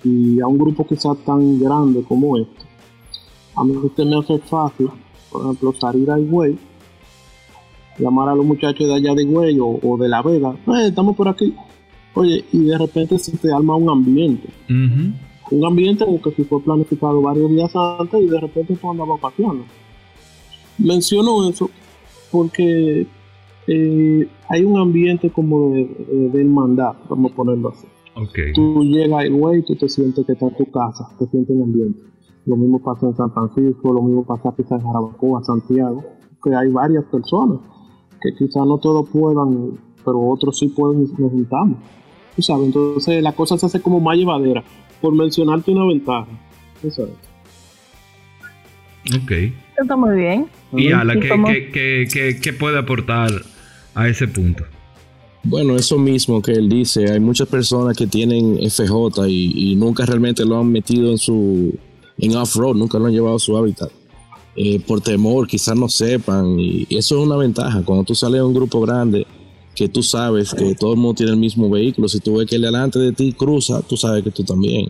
y 0.04 0.40
a 0.40 0.46
un 0.46 0.56
grupo 0.56 0.86
que 0.86 0.96
sea 0.96 1.14
tan 1.16 1.58
grande 1.58 2.02
como 2.02 2.38
este 2.38 2.64
a 3.56 3.62
mí 3.62 3.74
se 3.94 4.04
me 4.06 4.18
hace 4.18 4.38
fácil 4.38 4.88
por 5.32 5.42
ejemplo, 5.42 5.72
salir 5.72 6.10
a 6.10 6.18
Higüey, 6.20 6.56
llamar 7.98 8.28
a 8.28 8.34
los 8.34 8.44
muchachos 8.44 8.86
de 8.86 8.94
allá 8.94 9.14
de 9.14 9.22
Higüey 9.22 9.58
o, 9.60 9.78
o 9.82 9.96
de 9.96 10.08
La 10.08 10.22
Vega, 10.22 10.50
"Eh, 10.66 10.88
estamos 10.88 11.16
por 11.16 11.28
aquí. 11.28 11.54
Oye, 12.14 12.44
y 12.52 12.64
de 12.66 12.76
repente 12.78 13.18
se 13.18 13.36
te 13.38 13.52
arma 13.52 13.74
un 13.76 13.88
ambiente. 13.88 14.48
Un 14.68 15.64
ambiente 15.66 16.04
en 16.04 16.14
el 16.14 16.20
que 16.22 16.30
si 16.32 16.44
fue 16.44 16.62
planificado 16.62 17.20
varios 17.22 17.50
días 17.50 17.70
antes 17.74 18.20
y 18.22 18.26
de 18.26 18.40
repente 18.40 18.76
tú 18.76 18.90
andas 18.90 19.08
vacaciones. 19.08 19.64
Menciono 20.78 21.48
eso 21.48 21.70
porque 22.30 23.06
eh, 23.66 24.28
hay 24.48 24.64
un 24.64 24.78
ambiente 24.78 25.30
como 25.30 25.70
de, 25.70 25.84
de, 25.84 26.28
de 26.30 26.40
hermandad, 26.40 26.94
vamos 27.08 27.32
a 27.32 27.34
ponerlo 27.34 27.68
así. 27.70 27.86
Ok. 28.16 28.38
Tú 28.54 28.82
llegas 28.84 29.20
a 29.20 29.26
Higüey, 29.26 29.62
tú 29.62 29.74
te 29.76 29.88
sientes 29.88 30.24
que 30.26 30.32
estás 30.32 30.50
en 30.50 30.56
tu 30.56 30.70
casa, 30.70 31.08
te 31.18 31.26
sientes 31.26 31.54
en 31.54 31.62
ambiente. 31.62 32.00
Lo 32.46 32.56
mismo 32.56 32.82
pasa 32.82 33.06
en 33.06 33.16
San 33.16 33.32
Francisco, 33.32 33.92
lo 33.92 34.02
mismo 34.02 34.24
pasa 34.24 34.52
quizás 34.56 34.80
en 34.80 34.86
Jarabacoa, 34.86 35.44
Santiago, 35.44 36.02
que 36.42 36.54
hay 36.54 36.70
varias 36.70 37.04
personas 37.04 37.60
que 38.20 38.34
quizás 38.34 38.66
no 38.66 38.78
todos 38.78 39.08
puedan 39.08 39.78
pero 40.04 40.20
otros 40.20 40.58
sí 40.58 40.68
pueden 40.68 41.02
necesitamos. 41.02 41.78
¿Tú 42.34 42.42
sabes? 42.42 42.66
Entonces 42.66 43.22
la 43.22 43.32
cosa 43.32 43.58
se 43.58 43.66
hace 43.66 43.80
como 43.80 44.00
más 44.00 44.16
llevadera. 44.16 44.64
Por 45.00 45.14
mencionarte 45.14 45.70
una 45.70 45.86
ventaja. 45.86 46.26
Eso 46.82 47.08
Ok. 49.16 49.32
Está 49.80 49.96
muy 49.96 50.16
bien. 50.16 50.46
¿Y 50.72 50.92
Ala, 50.92 51.14
¿qué, 51.18 52.56
puede 52.58 52.78
aportar 52.78 53.30
a 53.94 54.08
ese 54.08 54.28
punto? 54.28 54.64
Bueno, 55.44 55.74
eso 55.74 55.98
mismo 55.98 56.40
que 56.40 56.52
él 56.52 56.68
dice, 56.68 57.10
hay 57.10 57.18
muchas 57.18 57.48
personas 57.48 57.96
que 57.96 58.06
tienen 58.06 58.58
FJ 58.70 59.28
y, 59.28 59.74
nunca 59.74 60.06
realmente 60.06 60.44
lo 60.44 60.60
han 60.60 60.70
metido 60.70 61.10
en 61.10 61.18
su 61.18 61.76
en 62.18 62.36
off-road, 62.36 62.76
nunca 62.76 62.98
lo 62.98 63.06
han 63.06 63.12
llevado 63.12 63.36
a 63.36 63.40
su 63.40 63.56
hábitat. 63.56 63.90
Eh, 64.54 64.80
por 64.86 65.00
temor, 65.00 65.46
quizás 65.46 65.76
no 65.76 65.88
sepan, 65.88 66.58
y 66.58 66.86
eso 66.90 67.18
es 67.18 67.26
una 67.26 67.36
ventaja. 67.36 67.82
Cuando 67.82 68.04
tú 68.04 68.14
sales 68.14 68.40
a 68.40 68.44
un 68.44 68.54
grupo 68.54 68.80
grande, 68.80 69.26
que 69.74 69.88
tú 69.88 70.02
sabes 70.02 70.52
que 70.52 70.74
todo 70.74 70.92
el 70.92 70.98
mundo 70.98 71.14
tiene 71.14 71.32
el 71.32 71.38
mismo 71.38 71.70
vehículo, 71.70 72.08
si 72.08 72.20
tú 72.20 72.36
ves 72.36 72.46
que 72.46 72.56
el 72.56 72.62
delante 72.62 72.98
de 72.98 73.12
ti 73.12 73.32
cruza, 73.32 73.80
tú 73.82 73.96
sabes 73.96 74.22
que 74.22 74.30
tú 74.30 74.44
también. 74.44 74.88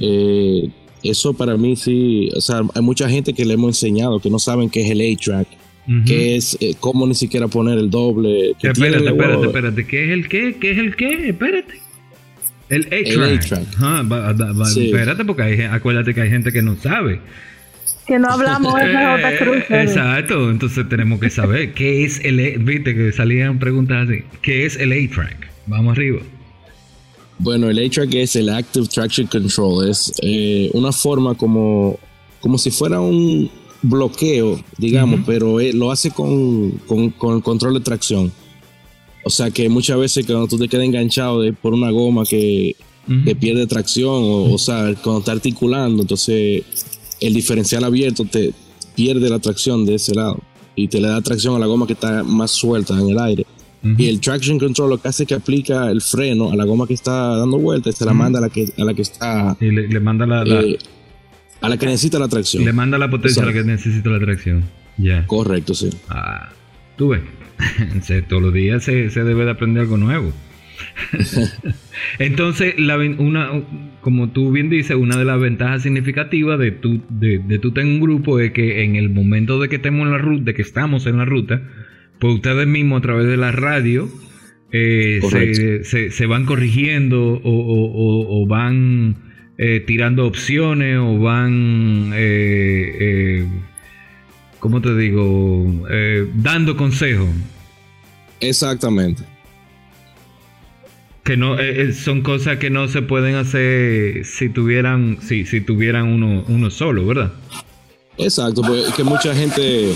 Eh, 0.00 0.70
eso 1.02 1.32
para 1.32 1.56
mí 1.56 1.76
sí, 1.76 2.28
o 2.36 2.40
sea, 2.40 2.62
hay 2.74 2.82
mucha 2.82 3.08
gente 3.08 3.32
que 3.32 3.44
le 3.44 3.54
hemos 3.54 3.70
enseñado 3.70 4.20
que 4.20 4.30
no 4.30 4.38
saben 4.38 4.70
qué 4.70 4.82
es 4.82 4.90
el 4.90 5.00
A-Track, 5.00 5.48
que 6.04 6.36
es 6.36 6.56
eh, 6.60 6.74
cómo 6.78 7.06
ni 7.06 7.14
siquiera 7.14 7.48
poner 7.48 7.78
el 7.78 7.90
doble. 7.90 8.50
espérate, 8.60 9.06
espérate, 9.06 9.46
espérate, 9.46 9.86
¿qué 9.86 10.04
es 10.04 10.10
el 10.10 10.28
qué? 10.28 10.56
¿Qué 10.60 10.70
es 10.72 10.78
el 10.78 10.96
qué? 10.96 11.28
Espérate. 11.28 11.85
El 12.68 12.86
A-Track. 12.86 13.66
Espérate, 14.76 15.24
porque 15.24 15.66
acuérdate 15.66 16.14
que 16.14 16.20
hay 16.22 16.30
gente 16.30 16.52
que 16.52 16.62
no 16.62 16.76
sabe 16.76 17.20
que 18.06 18.18
no 18.18 18.28
hablamos 18.28 18.74
de 18.74 18.82
FJ 18.82 19.38
Cruz. 19.38 19.64
Exacto, 19.68 20.50
entonces 20.50 20.88
tenemos 20.88 21.20
que 21.20 21.28
saber 21.28 21.74
qué 21.74 22.04
es 22.04 22.20
el, 22.24 22.58
viste 22.60 22.94
que 22.94 23.12
salían 23.12 23.58
preguntas 23.58 24.08
así, 24.08 24.22
¿qué 24.42 24.64
es 24.64 24.76
el 24.76 24.92
A-Track? 24.92 25.48
Vamos 25.66 25.96
arriba. 25.96 26.20
Bueno, 27.38 27.68
el 27.68 27.84
A-Track 27.84 28.14
es 28.14 28.36
el 28.36 28.48
Active 28.48 28.86
Traction 28.86 29.26
Control, 29.26 29.90
es 29.90 30.12
eh, 30.22 30.70
una 30.72 30.92
forma 30.92 31.34
como, 31.34 31.98
como 32.40 32.56
si 32.58 32.70
fuera 32.70 33.00
un 33.00 33.50
bloqueo, 33.82 34.60
digamos, 34.78 35.20
pero 35.26 35.58
lo 35.74 35.90
hace 35.90 36.10
con, 36.10 36.70
con, 36.86 37.10
con, 37.10 37.40
control 37.40 37.74
de 37.74 37.80
tracción. 37.80 38.32
O 39.26 39.30
sea 39.30 39.50
que 39.50 39.68
muchas 39.68 39.98
veces 39.98 40.24
cuando 40.24 40.46
tú 40.46 40.56
te 40.56 40.68
quedas 40.68 40.84
enganchado 40.84 41.42
por 41.60 41.74
una 41.74 41.90
goma 41.90 42.22
que, 42.24 42.76
pierde 43.40 43.66
tracción, 43.66 44.22
o, 44.22 44.54
o 44.54 44.58
sea, 44.58 44.94
cuando 45.02 45.18
está 45.18 45.32
articulando, 45.32 46.02
entonces 46.02 46.62
el 47.20 47.34
diferencial 47.34 47.82
abierto 47.82 48.24
te 48.24 48.52
pierde 48.94 49.28
la 49.28 49.40
tracción 49.40 49.84
de 49.84 49.96
ese 49.96 50.14
lado 50.14 50.38
y 50.76 50.86
te 50.86 51.00
le 51.00 51.08
da 51.08 51.20
tracción 51.22 51.56
a 51.56 51.58
la 51.58 51.66
goma 51.66 51.88
que 51.88 51.94
está 51.94 52.22
más 52.22 52.52
suelta 52.52 52.94
en 53.00 53.10
el 53.10 53.18
aire. 53.18 53.44
Y 53.98 54.06
el 54.06 54.20
traction 54.20 54.60
control 54.60 54.90
lo 54.90 54.98
que 54.98 55.08
hace 55.08 55.24
es 55.24 55.28
que 55.28 55.34
aplica 55.34 55.90
el 55.90 56.02
freno 56.02 56.52
a 56.52 56.56
la 56.56 56.64
goma 56.64 56.86
que 56.86 56.94
está 56.94 57.36
dando 57.36 57.58
vueltas 57.58 57.94
y 57.94 57.98
se 57.98 58.04
la 58.04 58.12
manda 58.12 58.38
a 58.38 58.42
la 58.42 58.48
que, 58.48 58.66
a 58.78 58.84
la 58.84 58.94
que 58.94 59.02
está. 59.02 59.56
Y 59.60 59.72
le, 59.72 60.00
manda 60.00 60.24
la, 60.24 60.44
eh, 60.44 60.78
a 61.60 61.68
la 61.68 61.76
que 61.76 61.86
necesita 61.86 62.20
la 62.20 62.28
tracción. 62.28 62.64
Le 62.64 62.72
manda 62.72 62.96
la 62.96 63.10
potencia 63.10 63.42
a 63.42 63.46
la 63.46 63.52
que 63.52 63.64
necesita 63.64 64.08
la 64.08 64.20
tracción. 64.20 64.62
Ya. 64.98 65.26
Correcto, 65.26 65.74
sí. 65.74 65.90
Ah, 66.08 66.48
tú 66.96 67.08
ves. 67.08 67.22
todos 68.28 68.42
los 68.42 68.54
días 68.54 68.84
se, 68.84 69.10
se 69.10 69.24
debe 69.24 69.44
de 69.44 69.50
aprender 69.50 69.82
algo 69.82 69.96
nuevo. 69.96 70.32
Entonces, 72.18 72.74
la, 72.78 72.98
una, 72.98 73.50
como 74.00 74.30
tú 74.30 74.52
bien 74.52 74.68
dices, 74.68 74.96
una 74.96 75.16
de 75.16 75.24
las 75.24 75.40
ventajas 75.40 75.82
significativas 75.82 76.58
de 76.58 76.70
tú, 76.70 77.02
de, 77.08 77.38
de 77.38 77.58
tú 77.58 77.72
tener 77.72 77.92
un 77.92 78.00
grupo 78.00 78.40
es 78.40 78.52
que 78.52 78.84
en 78.84 78.96
el 78.96 79.10
momento 79.10 79.60
de 79.60 79.68
que 79.68 79.76
estemos 79.76 80.06
en 80.06 80.12
la 80.12 80.18
ruta, 80.18 80.44
de 80.44 80.54
que 80.54 80.62
estamos 80.62 81.06
en 81.06 81.16
la 81.16 81.24
ruta, 81.24 81.62
pues 82.18 82.34
ustedes 82.34 82.66
mismos 82.66 82.98
a 82.98 83.02
través 83.02 83.26
de 83.26 83.36
la 83.36 83.52
radio 83.52 84.08
eh, 84.72 85.20
se, 85.84 86.10
se, 86.10 86.26
van 86.26 86.44
corrigiendo 86.44 87.40
o, 87.42 88.46
van 88.48 89.16
eh, 89.58 89.80
tirando 89.86 90.26
opciones 90.26 90.98
o 90.98 91.18
van, 91.18 92.10
eh, 92.14 93.46
¿cómo 94.58 94.80
te 94.80 94.94
digo? 94.96 95.64
dando 96.34 96.76
consejos. 96.76 97.28
Exactamente 98.40 99.22
que 101.24 101.36
no 101.36 101.58
eh, 101.58 101.88
eh, 101.88 101.92
son 101.92 102.22
cosas 102.22 102.58
que 102.58 102.70
no 102.70 102.86
se 102.86 103.02
pueden 103.02 103.34
hacer 103.34 104.24
si 104.24 104.48
tuvieran 104.48 105.18
si, 105.26 105.44
si 105.44 105.60
tuvieran 105.60 106.06
uno, 106.06 106.44
uno 106.46 106.70
solo, 106.70 107.04
¿verdad? 107.04 107.32
Exacto, 108.16 108.62
porque 108.62 108.84
que 108.96 109.04
mucha 109.04 109.34
gente 109.34 109.92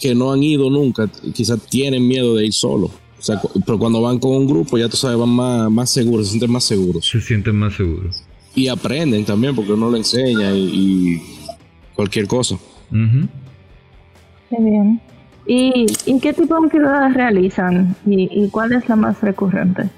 que 0.00 0.14
no 0.14 0.32
han 0.32 0.42
ido 0.42 0.70
nunca, 0.70 1.08
quizás 1.34 1.60
tienen 1.68 2.06
miedo 2.06 2.36
de 2.36 2.46
ir 2.46 2.52
solo. 2.52 2.86
O 2.86 3.22
sea, 3.22 3.40
pero 3.64 3.78
cuando 3.78 4.00
van 4.00 4.18
con 4.18 4.32
un 4.32 4.46
grupo, 4.46 4.78
ya 4.78 4.88
tú 4.88 4.96
sabes, 4.96 5.18
van 5.18 5.28
más, 5.28 5.70
más 5.70 5.90
seguros, 5.90 6.26
se 6.26 6.32
sienten 6.32 6.52
más 6.52 6.64
seguros. 6.64 7.06
Se 7.06 7.20
sienten 7.20 7.56
más 7.56 7.74
seguros. 7.74 8.22
Y 8.54 8.68
aprenden 8.68 9.24
también, 9.24 9.54
porque 9.54 9.72
uno 9.72 9.90
le 9.90 9.98
enseña 9.98 10.52
y, 10.54 11.20
cualquier 11.94 12.28
cosa. 12.28 12.56
Qué 12.90 14.56
bien. 14.58 15.00
¿Y, 15.46 15.86
¿Y, 16.04 16.20
qué 16.20 16.32
tipo 16.32 16.60
de 16.60 16.66
actividades 16.66 17.14
realizan? 17.14 17.96
¿Y, 18.06 18.28
¿Y 18.30 18.50
cuál 18.50 18.72
es 18.72 18.88
la 18.88 18.96
más 18.96 19.20
recurrente? 19.22 19.88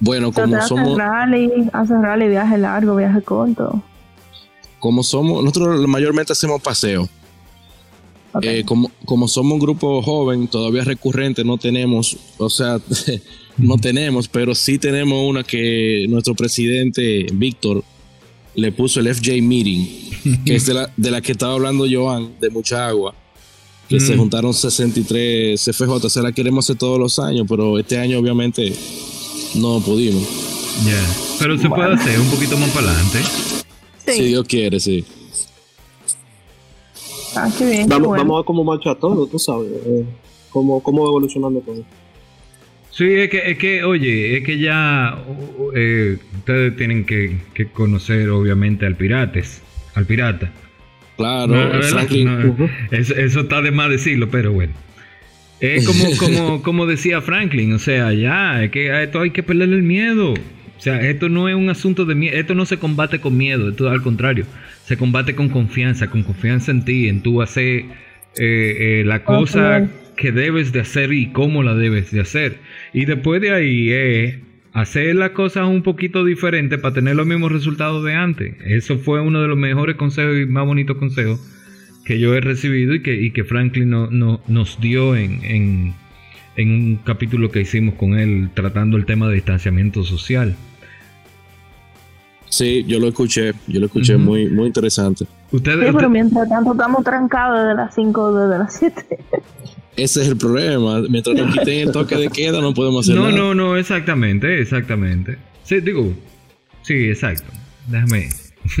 Bueno, 0.00 0.32
como 0.32 0.60
somos. 0.62 0.98
Rally, 0.98 1.50
hace 1.72 1.94
rally, 1.94 2.28
viaje 2.28 2.58
largo, 2.58 2.96
viaje 2.96 3.22
corto. 3.22 3.82
Como 4.78 5.02
somos, 5.02 5.42
nosotros 5.42 5.86
mayormente 5.88 6.32
hacemos 6.32 6.60
paseo. 6.60 7.08
Eh, 8.42 8.64
como, 8.66 8.90
como 9.04 9.28
somos 9.28 9.52
un 9.52 9.60
grupo 9.60 10.02
joven, 10.02 10.48
todavía 10.48 10.82
recurrente, 10.82 11.44
no 11.44 11.56
tenemos, 11.56 12.16
o 12.38 12.50
sea, 12.50 12.78
no 13.56 13.76
tenemos, 13.78 14.28
pero 14.28 14.54
sí 14.54 14.78
tenemos 14.78 15.28
una 15.28 15.44
que 15.44 16.06
nuestro 16.08 16.34
presidente 16.34 17.26
Víctor 17.32 17.84
le 18.54 18.72
puso 18.72 19.00
el 19.00 19.14
FJ 19.14 19.42
Meeting, 19.42 20.42
que 20.44 20.56
es 20.56 20.66
de 20.66 20.74
la, 20.74 20.90
de 20.96 21.10
la 21.10 21.20
que 21.20 21.32
estaba 21.32 21.54
hablando 21.54 21.86
Joan, 21.90 22.34
de 22.40 22.50
mucha 22.50 22.86
agua, 22.86 23.14
que 23.88 24.00
se 24.00 24.16
juntaron 24.16 24.54
63 24.54 25.62
CFJ, 25.62 26.08
se 26.08 26.22
la 26.22 26.32
queremos 26.32 26.64
hacer 26.64 26.76
todos 26.76 26.98
los 26.98 27.18
años, 27.18 27.46
pero 27.48 27.78
este 27.78 27.98
año 27.98 28.18
obviamente 28.18 28.72
no 29.56 29.80
pudimos. 29.80 30.22
Ya, 30.84 31.04
pero 31.38 31.58
se 31.58 31.68
puede 31.68 31.94
hacer 31.94 32.18
un 32.18 32.28
poquito 32.28 32.56
más 32.56 32.70
para 32.70 32.90
adelante. 32.90 33.18
Si 34.06 34.24
Dios 34.24 34.44
quiere, 34.46 34.80
sí. 34.80 35.04
Ah, 37.36 37.50
qué 37.56 37.64
bien. 37.64 37.88
Vamos, 37.88 38.16
vamos 38.16 38.34
a 38.34 38.36
ver 38.38 38.44
cómo 38.44 38.64
marcha 38.64 38.94
todo, 38.94 39.26
tú 39.26 39.38
sabes. 39.38 39.70
Eh, 39.70 40.04
cómo, 40.50 40.82
cómo 40.82 41.06
evolucionando 41.06 41.60
todo. 41.60 41.84
Sí, 42.94 43.12
es 43.12 43.28
que, 43.28 43.50
es 43.50 43.58
que, 43.58 43.82
oye, 43.82 44.36
es 44.36 44.44
que 44.44 44.56
ya 44.56 45.18
eh, 45.74 46.16
ustedes 46.36 46.76
tienen 46.76 47.04
que, 47.04 47.38
que, 47.52 47.66
conocer 47.66 48.30
obviamente 48.30 48.86
al 48.86 48.94
pirates, 48.94 49.64
al 49.96 50.06
pirata. 50.06 50.52
Claro, 51.16 51.80
eso, 51.80 51.98
eso, 53.16 53.40
está 53.40 53.62
de 53.62 53.72
más 53.72 53.90
decirlo, 53.90 54.30
pero 54.30 54.52
bueno. 54.52 54.72
Es 55.58 55.84
como, 55.84 56.16
como, 56.18 56.62
como 56.62 56.86
decía 56.86 57.20
Franklin, 57.20 57.72
o 57.72 57.80
sea, 57.80 58.12
ya, 58.12 58.62
es 58.62 58.70
que 58.70 58.92
a 58.92 59.02
esto 59.02 59.22
hay 59.22 59.30
que 59.30 59.42
perderle 59.42 59.74
el 59.74 59.82
miedo. 59.82 60.34
O 60.34 60.80
sea, 60.80 61.00
esto 61.00 61.28
no 61.28 61.48
es 61.48 61.56
un 61.56 61.70
asunto 61.70 62.04
de 62.04 62.14
miedo, 62.14 62.36
esto 62.36 62.54
no 62.54 62.64
se 62.64 62.76
combate 62.76 63.18
con 63.18 63.36
miedo, 63.36 63.70
esto 63.70 63.88
al 63.88 64.02
contrario, 64.02 64.46
se 64.84 64.96
combate 64.96 65.34
con 65.34 65.48
confianza, 65.48 66.10
con 66.10 66.22
confianza 66.22 66.70
en 66.70 66.84
ti, 66.84 67.08
en 67.08 67.22
tú 67.22 67.42
hacer 67.42 67.64
eh, 67.64 67.86
eh, 68.38 69.02
la 69.04 69.24
cosa 69.24 69.88
que 70.16 70.32
debes 70.32 70.72
de 70.72 70.80
hacer 70.80 71.12
y 71.12 71.32
cómo 71.32 71.62
la 71.62 71.74
debes 71.74 72.10
de 72.10 72.20
hacer. 72.20 72.58
Y 72.92 73.04
después 73.04 73.40
de 73.40 73.52
ahí 73.52 73.90
es 73.90 74.38
hacer 74.72 75.14
las 75.14 75.30
cosas 75.30 75.68
un 75.68 75.82
poquito 75.82 76.24
diferentes 76.24 76.78
para 76.80 76.94
tener 76.94 77.16
los 77.16 77.26
mismos 77.26 77.52
resultados 77.52 78.04
de 78.04 78.14
antes. 78.14 78.56
Eso 78.64 78.98
fue 78.98 79.20
uno 79.20 79.40
de 79.40 79.48
los 79.48 79.56
mejores 79.56 79.96
consejos 79.96 80.36
y 80.36 80.46
más 80.46 80.66
bonitos 80.66 80.96
consejos 80.96 81.40
que 82.04 82.18
yo 82.18 82.34
he 82.34 82.40
recibido 82.40 82.94
y 82.94 83.02
que, 83.02 83.14
y 83.14 83.30
que 83.30 83.44
Franklin 83.44 83.88
no, 83.88 84.10
no, 84.10 84.40
nos 84.46 84.78
dio 84.80 85.16
en, 85.16 85.42
en, 85.44 85.94
en, 86.56 86.70
un 86.70 86.96
capítulo 87.04 87.50
que 87.50 87.62
hicimos 87.62 87.94
con 87.94 88.18
él 88.18 88.50
tratando 88.52 88.96
el 88.96 89.06
tema 89.06 89.28
de 89.28 89.36
distanciamiento 89.36 90.04
social. 90.04 90.54
Sí, 92.50 92.84
yo 92.86 93.00
lo 93.00 93.08
escuché, 93.08 93.52
yo 93.66 93.80
lo 93.80 93.86
escuché, 93.86 94.16
muy, 94.16 94.48
muy 94.48 94.66
interesante. 94.66 95.26
Ustedes, 95.50 95.88
sí, 95.88 95.92
pero 95.96 96.10
mientras 96.10 96.48
tanto 96.48 96.72
estamos 96.72 97.02
trancados 97.02 97.62
desde 97.62 97.74
las 97.74 97.94
5 97.94 98.34
desde 98.34 98.58
las 98.58 98.74
7. 98.74 99.18
Ese 99.96 100.22
es 100.22 100.28
el 100.28 100.36
problema. 100.36 101.00
Mientras 101.08 101.36
nos 101.36 101.52
quiten 101.54 101.88
el 101.88 101.92
toque 101.92 102.16
de 102.16 102.28
queda, 102.28 102.60
no 102.60 102.74
podemos 102.74 103.06
hacer 103.06 103.16
no, 103.16 103.26
nada. 103.26 103.36
No, 103.36 103.54
no, 103.54 103.68
no, 103.68 103.76
exactamente, 103.76 104.60
exactamente. 104.60 105.38
Sí, 105.62 105.80
digo, 105.80 106.12
sí, 106.82 107.08
exacto. 107.08 107.52
Déjame. 107.88 108.28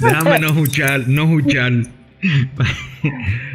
Déjame 0.00 0.38
no 0.40 0.48
escuchar, 0.48 1.06
no 1.08 1.24
escuchar. 1.24 1.72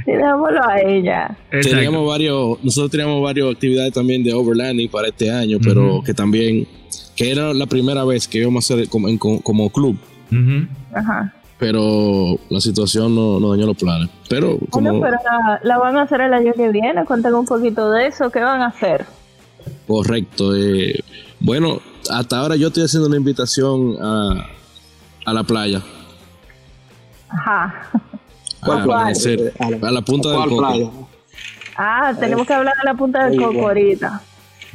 Dámoslo 0.05 0.67
a 0.67 0.79
ella. 0.81 1.37
Teníamos 1.49 2.07
varios, 2.07 2.63
nosotros 2.63 2.91
teníamos 2.91 3.21
varias 3.21 3.51
actividades 3.51 3.93
también 3.93 4.23
de 4.23 4.33
overlanding 4.33 4.89
para 4.89 5.07
este 5.07 5.31
año, 5.31 5.57
pero 5.61 6.01
que 6.03 6.13
también, 6.13 6.67
que 7.15 7.31
era 7.31 7.53
la 7.53 7.65
primera 7.65 8.05
vez 8.05 8.27
que 8.27 8.39
íbamos 8.39 8.69
a 8.69 8.75
hacer 8.75 8.87
como, 8.89 9.07
como, 9.17 9.69
club. 9.71 9.97
Ajá. 10.93 11.33
Pero 11.59 12.39
la 12.49 12.61
situación 12.61 13.13
no, 13.13 13.39
no 13.39 13.51
dañó 13.51 13.65
los 13.65 13.77
planes. 13.77 14.09
Pero, 14.29 14.57
como... 14.69 15.01
pero 15.01 15.17
la, 15.61 15.77
van 15.77 15.97
a 15.97 16.03
hacer 16.03 16.21
el 16.21 16.33
año 16.33 16.53
que 16.53 16.69
viene. 16.69 17.03
Cuéntame 17.03 17.35
un 17.35 17.45
poquito 17.45 17.91
de 17.91 18.07
eso. 18.07 18.31
¿Qué 18.31 18.39
van 18.39 18.61
a 18.61 18.67
hacer? 18.67 19.05
Correcto. 19.85 20.55
Eh, 20.55 21.03
bueno, 21.41 21.81
hasta 22.09 22.39
ahora 22.39 22.55
yo 22.55 22.69
estoy 22.69 22.83
haciendo 22.83 23.09
una 23.09 23.17
invitación 23.17 23.97
a, 24.01 24.47
a 25.25 25.33
la 25.33 25.43
playa. 25.43 25.81
Ajá. 27.27 27.89
A, 28.61 29.07
a, 29.07 29.91
la 29.91 30.01
punta 30.01 30.29
del 30.29 30.49
coco. 30.49 31.09
Ah, 31.75 32.13
tenemos 32.17 32.47
que 32.47 32.53
hablar 32.53 32.75
de 32.77 32.83
la 32.85 32.93
punta 32.93 33.27
del 33.27 33.37
coco 33.37 33.67
ahorita. 33.67 34.21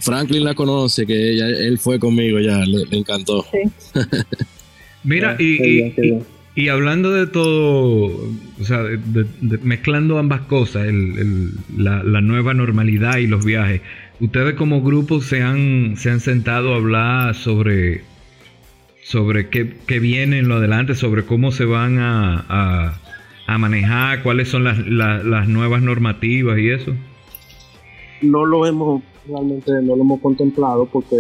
Franklin 0.00 0.44
la 0.44 0.54
conoce, 0.54 1.06
que 1.06 1.32
ella, 1.32 1.46
él 1.46 1.78
fue 1.78 1.98
conmigo 1.98 2.38
ya, 2.40 2.58
le, 2.58 2.84
encantó. 2.96 3.44
Sí. 3.50 3.70
Mira, 5.04 5.36
y, 5.38 5.82
y, 5.82 6.24
hablando 6.68 7.10
de 7.12 7.26
todo, 7.26 8.30
o 8.60 8.64
sea, 8.64 8.84
mezclando 9.62 10.18
ambas 10.18 10.42
cosas, 10.42 10.86
la, 11.76 12.20
nueva 12.20 12.54
normalidad 12.54 13.16
y 13.16 13.26
los 13.26 13.44
viajes, 13.44 13.80
¿ustedes 14.20 14.54
como 14.54 14.80
grupo 14.80 15.20
se 15.20 15.42
han, 15.42 15.96
se 15.96 16.10
han 16.10 16.20
sentado 16.20 16.72
a 16.72 16.76
hablar 16.76 17.34
sobre, 17.34 18.02
sobre 19.02 19.48
qué, 19.48 19.74
qué 19.86 19.98
viene 19.98 20.38
en 20.38 20.48
lo 20.48 20.56
adelante, 20.56 20.94
sobre 20.94 21.24
cómo 21.24 21.50
se 21.50 21.64
van 21.64 21.98
a, 21.98 23.00
a, 23.46 23.58
manejar, 23.58 24.22
cuáles 24.22 24.48
son 24.48 24.62
las, 24.62 24.78
las 24.86 25.48
nuevas 25.48 25.82
normativas 25.82 26.58
y 26.58 26.70
eso? 26.70 26.94
No 28.22 28.46
lo 28.46 28.64
hemos, 28.64 29.02
realmente 29.28 29.72
no 29.82 29.96
lo 29.96 30.02
hemos 30.02 30.20
contemplado 30.20 30.86
porque... 30.86 31.16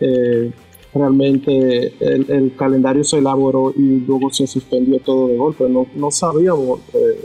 Eh, 0.00 0.50
realmente 0.94 1.92
el, 2.00 2.54
calendario 2.56 3.02
se 3.02 3.18
elaboró 3.18 3.72
y 3.76 4.00
luego 4.00 4.30
se 4.30 4.46
suspendió 4.46 5.00
todo 5.00 5.28
de 5.28 5.36
golpe. 5.36 5.68
No, 5.68 5.86
no 5.96 6.10
sabíamos, 6.10 6.80
eh, 6.94 7.24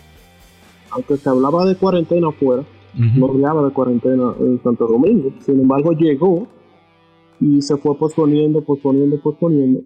aunque 0.92 1.18
se 1.18 1.30
hablaba 1.30 1.66
de 1.66 1.76
cuarentena 1.76 2.30
afuera, 2.30 2.64
no 2.96 3.28
hablaba 3.28 3.66
de 3.66 3.72
cuarentena 3.72 4.34
en 4.40 4.62
Santo 4.64 4.88
Domingo. 4.88 5.32
Sin 5.46 5.60
embargo, 5.60 5.92
llegó 5.92 6.48
y 7.40 7.62
se 7.62 7.78
fue 7.78 7.96
posponiendo, 7.96 8.62
posponiendo, 8.62 9.20
posponiendo. 9.22 9.82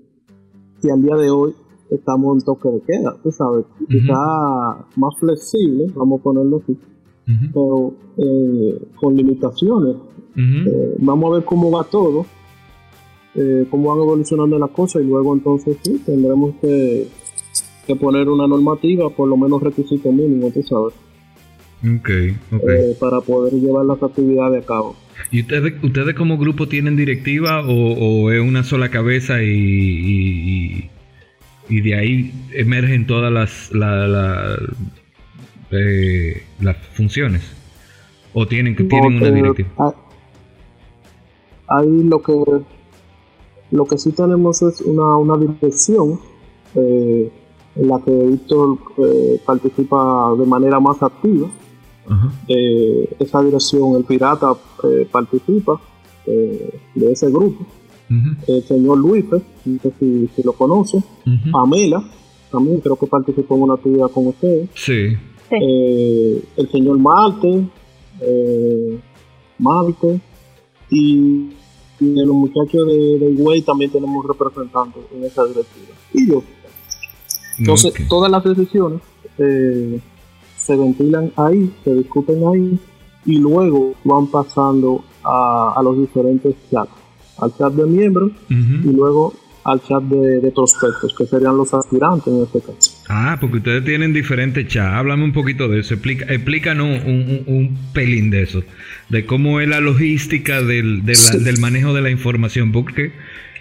Y 0.82 0.90
al 0.90 1.02
día 1.02 1.16
de 1.16 1.30
hoy 1.30 1.54
estamos 1.92 2.38
en 2.38 2.46
toque 2.46 2.70
de 2.70 2.82
queda, 2.82 3.16
tú 3.22 3.32
sabes. 3.32 3.66
Está 3.90 4.86
más 4.96 5.16
flexible, 5.20 5.88
vamos 5.94 6.22
a 6.22 6.24
ponerlo 6.24 6.62
así, 6.64 6.78
pero 7.54 7.94
eh, 8.18 8.82
con 8.96 9.16
limitaciones. 9.16 9.98
Eh, 10.36 10.96
vamos 11.00 11.32
a 11.32 11.36
ver 11.36 11.46
cómo 11.46 11.70
va 11.70 11.84
todo 11.84 12.26
eh, 13.36 13.66
cómo 13.70 13.90
van 13.90 14.00
evolucionando 14.00 14.60
las 14.60 14.70
cosas 14.70 15.02
y 15.02 15.06
luego 15.06 15.34
entonces 15.34 15.78
sí, 15.82 16.02
tendremos 16.06 16.56
que, 16.62 17.08
poner 18.00 18.30
una 18.30 18.48
normativa, 18.48 19.10
por 19.10 19.28
lo 19.28 19.36
menos 19.38 19.62
requisito 19.62 20.12
mínimo, 20.12 20.52
tú 20.52 20.64
sabes. 20.64 20.94
Okay, 22.00 22.38
okay. 22.52 22.92
Eh, 22.92 22.96
para 23.00 23.20
poder 23.20 23.54
llevar 23.54 23.86
las 23.86 24.02
actividades 24.02 24.64
a 24.64 24.66
cabo. 24.66 24.96
¿Y 25.32 25.42
ustedes, 25.42 25.74
ustedes 25.84 26.16
como 26.16 26.38
grupo 26.38 26.68
tienen 26.68 26.96
directiva 26.96 27.62
o, 27.68 28.32
es 28.32 28.42
una 28.42 28.64
sola 28.64 28.90
cabeza 28.90 29.44
y, 29.44 30.90
y, 31.70 31.82
de 31.82 31.96
ahí 31.96 32.32
emergen 32.54 33.06
todas 33.06 33.32
las, 33.34 33.72
la, 33.74 34.58
eh, 35.72 36.44
las 36.62 36.78
funciones? 36.94 37.42
¿O 38.34 38.48
tienen, 38.48 38.76
que 38.76 38.86
tienen 38.86 39.16
una 39.16 39.30
directiva? 39.30 39.94
Ahí 41.68 42.04
lo 42.04 42.22
que 42.22 42.34
lo 43.74 43.86
que 43.86 43.98
sí 43.98 44.12
tenemos 44.12 44.62
es 44.62 44.82
una, 44.82 45.18
una 45.18 45.36
dirección 45.36 46.20
eh, 46.76 47.32
en 47.76 47.88
la 47.88 48.00
que 48.06 48.12
Víctor 48.12 48.78
eh, 49.00 49.42
participa 49.44 50.36
de 50.38 50.46
manera 50.46 50.80
más 50.80 51.02
activa. 51.02 51.50
Eh, 52.48 53.16
esa 53.20 53.42
dirección, 53.42 53.96
el 53.96 54.04
pirata 54.04 54.54
participa 55.12 55.82
de 56.26 57.12
ese 57.12 57.32
grupo. 57.32 57.66
El 58.48 58.64
señor 58.64 59.00
Luis, 59.00 59.26
no 59.66 59.80
sé 59.82 59.92
si, 60.00 60.44
lo 60.44 60.54
conoce. 60.54 61.02
Pamela, 61.52 62.04
también 62.52 62.80
creo 62.80 62.96
que 62.96 63.08
participó 63.08 63.56
en 63.56 63.62
una 63.64 63.74
actividad 63.74 64.12
con 64.12 64.28
ustedes. 64.28 64.70
Sí. 64.76 65.18
el 65.50 66.70
señor 66.72 67.00
Marte, 67.00 67.66
Marte 69.58 70.22
y 70.92 71.50
y 72.04 72.14
de 72.14 72.26
los 72.26 72.36
muchachos 72.36 72.88
de, 72.88 73.20
de 73.20 73.62
también 73.66 73.92
tenemos 73.92 74.26
representantes 74.26 75.04
en 75.14 75.24
esa 75.24 75.46
directiva. 75.46 75.96
Y 76.14 76.28
yo. 76.28 76.44
Entonces, 77.58 77.94
todas 78.10 78.32
las 78.32 78.44
decisiones 78.44 79.02
eh, 79.38 80.00
se 80.58 80.76
ventilan 80.76 81.32
ahí, 81.36 81.74
se 81.84 81.94
discuten 81.94 82.48
ahí 82.48 82.80
y 83.26 83.38
luego 83.38 83.94
van 84.04 84.28
pasando 84.28 85.04
a, 85.24 85.80
los 85.84 85.98
diferentes 85.98 86.56
chats. 86.70 86.92
Al 87.38 87.56
chat 87.56 87.74
de 87.74 87.86
miembros 87.86 88.32
y 88.50 88.92
luego 88.92 89.34
al 89.64 89.82
chat 89.82 90.04
de, 90.04 90.52
prospectos, 90.52 91.16
que 91.18 91.26
serían 91.26 91.58
los 91.58 91.74
aspirantes 91.74 92.28
en 92.28 92.44
este 92.44 92.62
caso. 92.62 92.92
Ah, 93.08 93.38
porque 93.40 93.58
ustedes 93.58 93.84
tienen 93.84 94.14
diferentes 94.14 94.68
chats. 94.68 94.96
Háblame 94.96 95.24
un 95.24 95.34
poquito 95.34 95.68
de 95.68 95.82
eso. 95.82 95.94
Explica, 95.94 96.26
explícanos 96.34 97.02
un, 97.06 97.78
pelín 97.94 98.30
de 98.30 98.44
eso. 98.44 98.64
De 99.10 99.26
cómo 99.26 99.60
es 99.60 99.68
la 99.68 99.82
logística 99.82 100.62
del, 100.62 101.04
del 101.06 101.60
manejo 101.60 101.94
de 101.94 102.02
la 102.02 102.10
información. 102.10 102.72
Porque, 102.72 103.12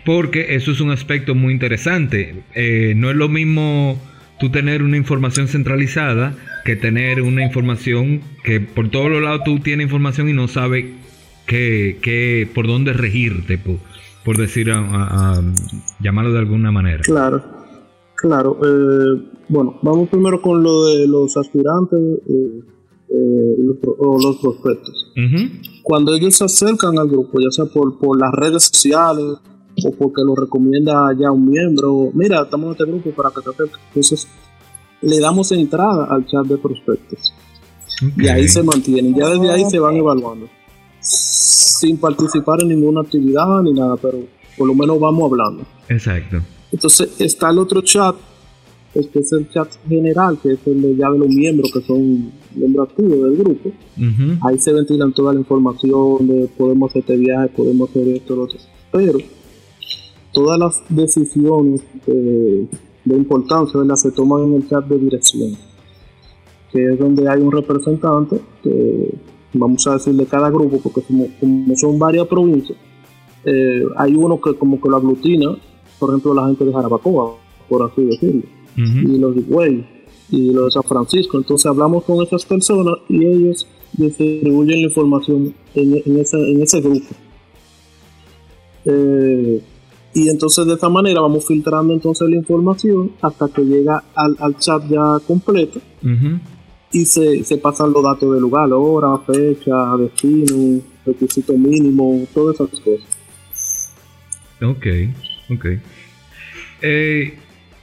porque 0.04 0.54
eso 0.54 0.70
es 0.70 0.80
un 0.80 0.90
aspecto 0.90 1.34
muy 1.34 1.52
interesante. 1.52 2.36
Eh, 2.54 2.94
no 2.96 3.10
es 3.10 3.16
lo 3.16 3.28
mismo 3.28 4.00
tú 4.38 4.50
tener 4.50 4.82
una 4.82 4.96
información 4.96 5.48
centralizada 5.48 6.34
que 6.64 6.76
tener 6.76 7.22
una 7.22 7.44
información 7.44 8.20
que 8.44 8.60
por 8.60 8.88
todos 8.90 9.10
los 9.10 9.22
lados 9.22 9.42
tú 9.44 9.58
tienes 9.58 9.84
información 9.84 10.28
y 10.28 10.32
no 10.32 10.48
sabes 10.48 10.86
qué, 11.46 11.98
qué, 12.02 12.48
por 12.54 12.66
dónde 12.66 12.92
regirte. 12.92 13.58
Por 14.24 14.38
decir, 14.38 14.72
llamarlo 16.00 16.32
de 16.32 16.38
alguna 16.38 16.70
manera. 16.70 17.02
Claro, 17.02 17.61
claro. 18.22 18.58
Eh, 18.62 19.22
bueno, 19.48 19.78
vamos 19.82 20.08
primero 20.08 20.40
con 20.40 20.62
lo 20.62 20.86
de 20.86 21.06
los 21.06 21.36
aspirantes 21.36 21.98
eh, 22.00 22.60
eh, 23.10 23.78
o 23.98 24.18
los 24.18 24.36
prospectos. 24.36 25.12
Cuando 25.82 26.14
ellos 26.14 26.36
se 26.36 26.44
acercan 26.44 26.98
al 26.98 27.08
grupo, 27.08 27.40
ya 27.40 27.50
sea 27.50 27.66
por, 27.66 27.98
por 27.98 28.18
las 28.18 28.32
redes 28.32 28.64
sociales 28.64 29.36
o 29.84 29.90
porque 29.98 30.22
lo 30.24 30.34
recomienda 30.34 31.14
ya 31.18 31.30
un 31.30 31.50
miembro, 31.50 32.10
mira, 32.14 32.42
estamos 32.42 32.66
en 32.66 32.72
este 32.72 32.84
grupo 32.84 33.10
para 33.10 33.30
que 33.30 33.42
te 33.42 33.50
acerques. 33.50 33.80
Entonces, 33.88 34.28
le 35.02 35.20
damos 35.20 35.50
entrada 35.52 36.06
al 36.06 36.24
chat 36.26 36.46
de 36.46 36.56
prospectos. 36.56 37.34
Y 38.16 38.28
ahí 38.28 38.48
se 38.48 38.62
mantienen, 38.62 39.14
ya 39.14 39.28
desde 39.28 39.50
ahí 39.50 39.64
se 39.68 39.78
van 39.78 39.96
evaluando 39.96 40.48
sin 41.02 41.98
participar 41.98 42.62
en 42.62 42.68
ninguna 42.68 43.00
actividad 43.00 43.60
ni 43.62 43.72
nada, 43.72 43.96
pero 43.96 44.20
por 44.56 44.68
lo 44.68 44.74
menos 44.74 45.00
vamos 45.00 45.30
hablando. 45.30 45.64
Exacto. 45.88 46.38
Entonces 46.72 47.20
está 47.20 47.50
el 47.50 47.58
otro 47.58 47.82
chat, 47.82 48.16
este 48.94 49.20
es 49.20 49.32
el 49.32 49.48
chat 49.50 49.68
general, 49.88 50.38
que 50.42 50.52
es 50.52 50.58
el 50.66 50.82
de 50.82 50.96
ya 50.96 51.10
de 51.10 51.18
los 51.18 51.28
miembros 51.28 51.70
que 51.72 51.80
son 51.82 52.32
miembros 52.54 52.88
activos 52.88 53.22
del 53.22 53.36
grupo. 53.36 53.70
Ahí 54.42 54.58
se 54.58 54.72
ventilan 54.72 55.12
toda 55.12 55.32
la 55.32 55.40
información 55.40 56.26
de 56.26 56.48
podemos 56.56 56.90
hacer 56.90 57.00
este 57.00 57.16
viaje, 57.16 57.48
podemos 57.48 57.90
hacer 57.90 58.08
esto, 58.08 58.36
lo 58.36 58.42
otro. 58.44 58.58
Pero 58.90 59.18
todas 60.32 60.58
las 60.58 60.82
decisiones 60.88 61.82
de, 62.06 62.68
importancia 63.04 63.96
se 63.96 64.10
toman 64.10 64.44
en 64.44 64.54
el 64.54 64.68
chat 64.68 64.86
de 64.86 64.98
dirección, 64.98 65.56
que 66.70 66.92
es 66.92 66.98
donde 66.98 67.28
hay 67.28 67.40
un 67.40 67.52
representante 67.52 68.40
que 68.62 69.14
vamos 69.54 69.86
a 69.86 69.94
decir 69.94 70.14
de 70.14 70.26
cada 70.26 70.50
grupo, 70.50 70.80
porque 70.82 71.02
como, 71.02 71.28
son 71.76 71.98
varias 71.98 72.26
provincias, 72.26 72.78
eh, 73.44 73.84
hay 73.96 74.14
uno 74.14 74.40
que 74.40 74.54
como 74.54 74.80
que 74.80 74.88
lo 74.88 74.96
aglutina, 74.96 75.56
por 76.02 76.10
ejemplo 76.10 76.34
la 76.34 76.46
gente 76.46 76.64
de 76.64 76.72
Jarabacoa, 76.72 77.36
por 77.68 77.88
así 77.88 78.02
decirlo, 78.04 78.42
y 78.76 79.18
los 79.18 79.36
de 79.36 79.42
Güey, 79.42 79.86
y 80.30 80.50
los 80.50 80.64
de 80.64 80.70
San 80.72 80.82
Francisco. 80.82 81.38
Entonces 81.38 81.64
hablamos 81.66 82.02
con 82.02 82.20
esas 82.26 82.44
personas 82.44 82.96
y 83.08 83.24
ellos 83.24 83.68
distribuyen 83.92 84.82
la 84.82 84.88
información 84.88 85.54
en, 85.76 86.18
ese, 86.18 86.80
grupo. 86.80 87.06
Eh, 88.84 89.62
y 90.12 90.28
entonces 90.28 90.66
de 90.66 90.74
esta 90.74 90.88
manera 90.88 91.20
vamos 91.20 91.46
filtrando 91.46 91.94
entonces 91.94 92.28
la 92.28 92.34
información 92.34 93.12
hasta 93.22 93.46
que 93.46 93.62
llega 93.62 94.02
al, 94.16 94.56
chat 94.58 94.82
ya 94.88 95.20
completo 95.24 95.78
y 96.90 97.04
se, 97.04 97.44
se 97.44 97.58
pasan 97.58 97.92
los 97.92 98.02
datos 98.02 98.32
del 98.32 98.40
lugar, 98.40 98.72
hora, 98.72 99.18
fecha, 99.18 99.96
destino, 99.98 100.80
requisito 101.06 101.56
mínimo, 101.56 102.26
todas 102.34 102.56
esas 102.56 102.80
cosas. 102.80 103.88
Ok, 104.60 104.86
ok. 105.48 105.66
Eh, 106.82 107.34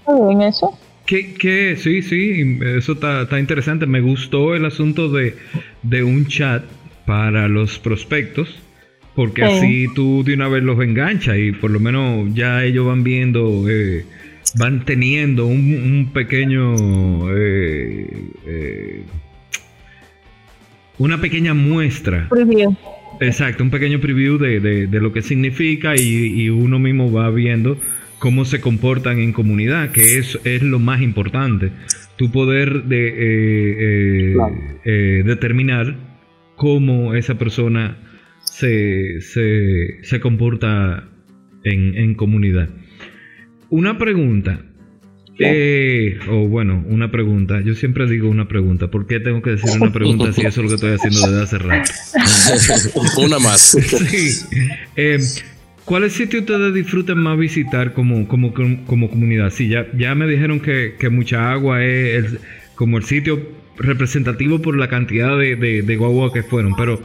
en 0.07 0.41
eso? 0.41 0.77
¿Qué, 1.05 1.33
qué? 1.33 1.75
Sí, 1.77 2.01
sí, 2.01 2.59
eso 2.77 2.93
está, 2.93 3.23
está, 3.23 3.39
interesante. 3.39 3.85
Me 3.85 4.01
gustó 4.01 4.55
el 4.55 4.65
asunto 4.65 5.09
de, 5.09 5.35
de 5.81 6.03
un 6.03 6.27
chat 6.27 6.63
para 7.05 7.47
los 7.47 7.79
prospectos, 7.79 8.59
porque 9.15 9.43
así 9.43 9.87
tú 9.95 10.23
de 10.23 10.35
una 10.35 10.47
vez 10.47 10.63
los 10.63 10.79
enganchas 10.81 11.37
y 11.37 11.51
por 11.51 11.71
lo 11.71 11.79
menos 11.79 12.33
ya 12.33 12.63
ellos 12.63 12.85
van 12.85 13.03
viendo 13.03 13.67
eh, 13.67 14.05
van 14.57 14.85
teniendo 14.85 15.45
un, 15.47 16.11
pequeño... 16.13 16.75
Eh, 17.35 19.03
una 20.97 21.19
pequeña 21.21 21.53
muestra. 21.53 22.27
Preview. 22.29 22.75
Exacto, 23.21 23.63
un 23.63 23.69
pequeño 23.69 23.99
preview 23.99 24.37
de, 24.37 24.87
lo 24.91 25.11
que 25.11 25.21
significa 25.21 25.95
y, 25.95 26.49
uno 26.49 26.79
mismo 26.79 27.11
va 27.11 27.29
viendo 27.29 27.77
cómo 28.17 28.45
se 28.45 28.61
comportan 28.61 29.19
en 29.19 29.33
comunidad, 29.33 29.91
que 29.91 30.17
es, 30.17 30.39
es 30.43 30.61
lo 30.61 30.79
más 30.79 31.01
importante. 31.01 31.71
Tu 32.17 32.31
poder 32.31 32.83
de 32.83 34.35
determinar 35.25 35.95
cómo 36.55 37.15
esa 37.15 37.37
persona 37.37 37.97
se, 38.43 39.21
se, 39.21 40.19
comporta 40.19 41.07
en, 41.63 42.13
comunidad. 42.15 42.69
Una 43.69 43.97
pregunta. 43.97 44.65
Eh, 45.39 46.19
o 46.29 46.47
bueno, 46.47 46.83
una 46.87 47.11
pregunta. 47.11 47.61
Yo 47.61 47.75
siempre 47.75 48.07
digo 48.07 48.29
una 48.29 48.47
pregunta. 48.47 48.87
¿Por 48.87 49.07
qué 49.07 49.19
tengo 49.19 49.41
que 49.41 49.51
decir 49.51 49.69
una 49.79 49.91
pregunta 49.91 50.33
si 50.33 50.41
eso 50.41 50.61
es 50.61 50.63
lo 50.63 50.69
que 50.69 50.75
estoy 50.75 50.91
haciendo 50.91 51.31
desde 51.31 51.43
hace 51.43 51.57
rato? 51.57 51.91
una 53.25 53.39
más. 53.39 53.77
Sí. 54.09 54.45
Eh, 54.95 55.19
¿Cuáles 55.85 56.13
sitios 56.13 56.41
ustedes 56.41 56.73
disfrutan 56.73 57.17
más 57.17 57.37
visitar 57.37 57.93
como, 57.93 58.27
como, 58.27 58.53
como 58.53 59.09
comunidad? 59.09 59.49
Sí, 59.49 59.69
ya, 59.69 59.87
ya 59.97 60.13
me 60.13 60.27
dijeron 60.27 60.59
que, 60.59 60.95
Mucha 61.09 61.51
Agua 61.51 61.83
es 61.83 62.37
como 62.75 62.97
el 62.97 63.03
sitio 63.03 63.41
representativo 63.77 64.61
por 64.61 64.77
la 64.77 64.87
cantidad 64.87 65.37
de, 65.37 65.55
de, 65.55 65.81
de 65.81 65.95
guagua 65.95 66.31
que 66.31 66.43
fueron, 66.43 66.75
pero 66.75 67.01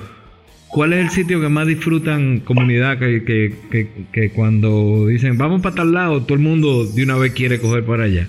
¿Cuál 0.75 0.93
es 0.93 1.05
el 1.05 1.11
sitio 1.11 1.41
que 1.41 1.49
más 1.49 1.69
disfrutan 1.69 2.41
comunidad 2.41 2.99
que, 2.99 4.33
cuando 4.35 5.07
dicen 5.07 5.39
vamos 5.39 5.63
para 5.63 5.77
tal 5.77 5.93
lado, 5.93 6.23
todo 6.23 6.35
el 6.35 6.41
mundo 6.41 6.85
de 6.85 7.05
una 7.05 7.15
vez 7.15 7.33
quiere 7.33 7.61
coger 7.61 7.85
para 7.85 8.03
allá? 8.05 8.27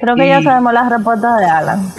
Creo 0.00 0.16
que 0.16 0.28
ya 0.28 0.42
sabemos 0.42 0.72
las 0.72 0.90
respuestas 0.90 1.38
de 1.38 1.44
Alan. 1.44 1.92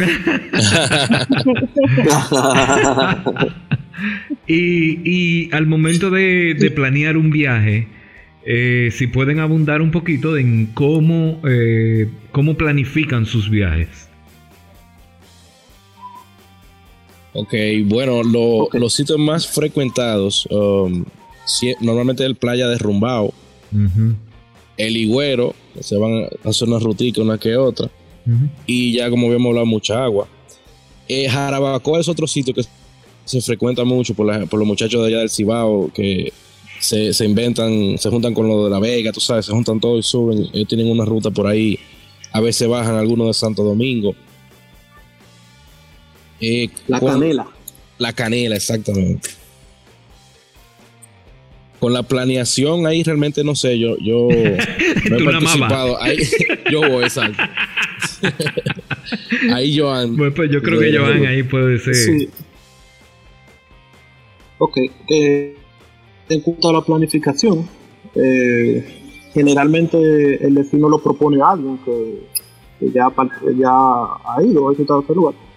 y, 4.47 5.53
al 5.53 5.67
momento 5.67 6.09
de, 6.09 6.73
planear 6.75 7.15
un 7.15 7.29
viaje, 7.29 7.89
eh, 8.47 8.89
si 8.91 9.05
pueden 9.05 9.39
abundar 9.39 9.83
un 9.83 9.91
poquito 9.91 10.35
en 10.35 10.65
cómo, 10.73 11.41
eh, 11.47 12.09
cómo 12.31 12.55
planifican 12.55 13.27
sus 13.27 13.51
viajes. 13.51 14.08
Ok, 17.33 17.53
bueno, 17.85 18.23
los 18.23 18.93
sitios 18.93 19.19
más 19.19 19.47
frecuentados, 19.47 20.47
um, 20.49 21.05
normalmente 21.79 22.25
el 22.25 22.35
playa 22.35 22.67
de 22.67 22.77
Rumbao, 22.77 23.33
el 24.77 24.97
Higüero, 24.97 25.53
se 25.79 25.97
van 25.97 26.27
a 26.43 26.49
hacer 26.49 26.67
una 26.67 26.79
rutica 26.79 27.21
una 27.21 27.37
que 27.37 27.55
otra, 27.55 27.89
y 28.65 28.93
ya 28.93 29.09
como 29.09 29.27
habíamos 29.27 29.49
hablado, 29.49 29.65
mucha 29.65 30.03
agua. 30.03 30.27
Eh, 31.07 31.27
Jarabacoa 31.27 31.99
es 31.99 32.07
otro 32.07 32.27
sitio 32.27 32.53
que 32.53 32.63
se 33.25 33.41
frecuenta 33.41 33.83
mucho 33.83 34.13
por, 34.15 34.25
los 34.27 34.67
muchachos 34.67 35.01
de 35.01 35.07
allá 35.07 35.19
del 35.19 35.29
Cibao, 35.29 35.91
que 35.93 36.33
se, 36.79 37.25
inventan, 37.25 37.97
se 37.99 38.09
juntan 38.09 38.33
con 38.33 38.47
los 38.47 38.65
de 38.65 38.69
La 38.71 38.79
Vega, 38.79 39.11
tú 39.11 39.19
sabes, 39.19 39.45
se 39.45 39.51
juntan 39.51 39.79
todos 39.79 39.99
y 39.99 40.09
suben, 40.09 40.49
ellos 40.51 40.67
tienen 40.67 40.89
una 40.89 41.05
ruta 41.05 41.29
por 41.29 41.45
ahí, 41.45 41.77
a 42.31 42.39
veces 42.41 42.67
bajan 42.67 42.95
algunos 42.95 43.27
de 43.27 43.33
Santo 43.33 43.63
Domingo. 43.63 44.15
Eh, 46.41 46.69
la 46.87 46.99
canela. 46.99 47.47
La 47.97 48.13
canela, 48.13 48.55
exactamente. 48.55 49.29
Con 51.79 51.93
la 51.93 52.03
planeación 52.03 52.85
ahí 52.87 53.03
realmente 53.03 53.43
no 53.43 53.55
sé, 53.55 53.79
yo, 53.79 53.97
yo 53.99 54.27
no 55.09 55.17
he 55.17 55.23
participado. 55.23 56.01
Ahí, 56.01 56.17
yo 56.71 56.81
voy, 56.81 57.03
exacto. 57.03 57.41
ahí 59.53 59.77
Joan. 59.77 60.15
Bueno, 60.15 60.33
pues 60.33 60.51
yo 60.51 60.61
creo 60.61 60.79
que 60.79 60.97
Joan 60.97 61.25
ahí 61.25 61.43
puede 61.43 61.79
ser. 61.79 61.95
Sí. 61.95 62.29
Ok. 64.57 64.77
Eh, 65.09 65.55
en 66.29 66.41
cuanto 66.41 66.69
a 66.69 66.73
la 66.73 66.81
planificación, 66.81 67.67
eh, 68.15 68.85
generalmente 69.33 69.97
el 70.45 70.55
destino 70.55 70.89
lo 70.89 71.01
propone 71.01 71.41
alguien 71.41 71.79
que, 71.79 72.91
ya, 72.93 73.07
ya 73.57 73.71
ha 73.71 74.43
ido, 74.43 74.67
ha 74.67 74.71
visitado 74.71 75.01
ese 75.01 75.13
lugar 75.13 75.48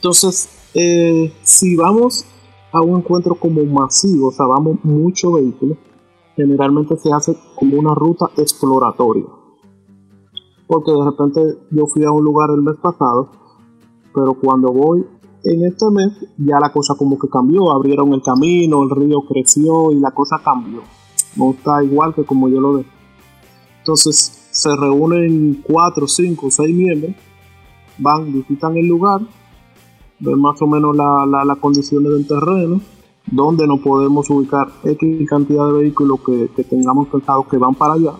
entonces, 0.00 0.48
eh, 0.72 1.30
si 1.42 1.76
vamos 1.76 2.24
a 2.72 2.80
un 2.80 3.00
encuentro 3.00 3.34
como 3.34 3.62
masivo, 3.66 4.28
o 4.28 4.32
sea, 4.32 4.46
vamos 4.46 4.78
muchos 4.82 5.34
vehículos, 5.34 5.76
generalmente 6.34 6.96
se 6.96 7.12
hace 7.12 7.36
como 7.54 7.78
una 7.78 7.94
ruta 7.94 8.30
exploratoria. 8.38 9.26
Porque 10.66 10.90
de 10.90 11.04
repente 11.04 11.40
yo 11.70 11.84
fui 11.86 12.02
a 12.04 12.12
un 12.12 12.24
lugar 12.24 12.48
el 12.48 12.62
mes 12.62 12.76
pasado, 12.80 13.30
pero 14.14 14.32
cuando 14.32 14.72
voy 14.72 15.04
en 15.44 15.66
este 15.66 15.90
mes 15.90 16.12
ya 16.38 16.58
la 16.58 16.72
cosa 16.72 16.94
como 16.96 17.18
que 17.18 17.28
cambió, 17.28 17.70
abrieron 17.70 18.14
el 18.14 18.22
camino, 18.22 18.82
el 18.82 18.88
río 18.88 19.20
creció 19.28 19.92
y 19.92 19.96
la 19.96 20.12
cosa 20.12 20.40
cambió. 20.42 20.80
No 21.36 21.50
está 21.50 21.84
igual 21.84 22.14
que 22.14 22.24
como 22.24 22.48
yo 22.48 22.58
lo 22.58 22.72
veo. 22.72 22.84
Entonces 23.80 24.48
se 24.50 24.74
reúnen 24.74 25.62
cuatro, 25.62 26.08
cinco, 26.08 26.50
seis 26.50 26.74
miembros, 26.74 27.14
van, 27.98 28.32
visitan 28.32 28.78
el 28.78 28.86
lugar 28.86 29.20
ver 30.20 30.36
más 30.36 30.60
o 30.62 30.66
menos 30.66 30.96
las 30.96 31.46
la, 31.46 31.56
condiciones 31.56 32.12
del 32.12 32.26
terreno, 32.26 32.80
donde 33.26 33.66
nos 33.66 33.80
podemos 33.80 34.28
ubicar 34.30 34.68
X 34.84 35.28
cantidad 35.28 35.66
de 35.66 35.72
vehículos 35.72 36.20
que, 36.20 36.62
tengamos 36.64 37.08
pensado 37.08 37.46
que 37.48 37.56
van 37.56 37.74
para 37.74 37.94
allá. 37.94 38.12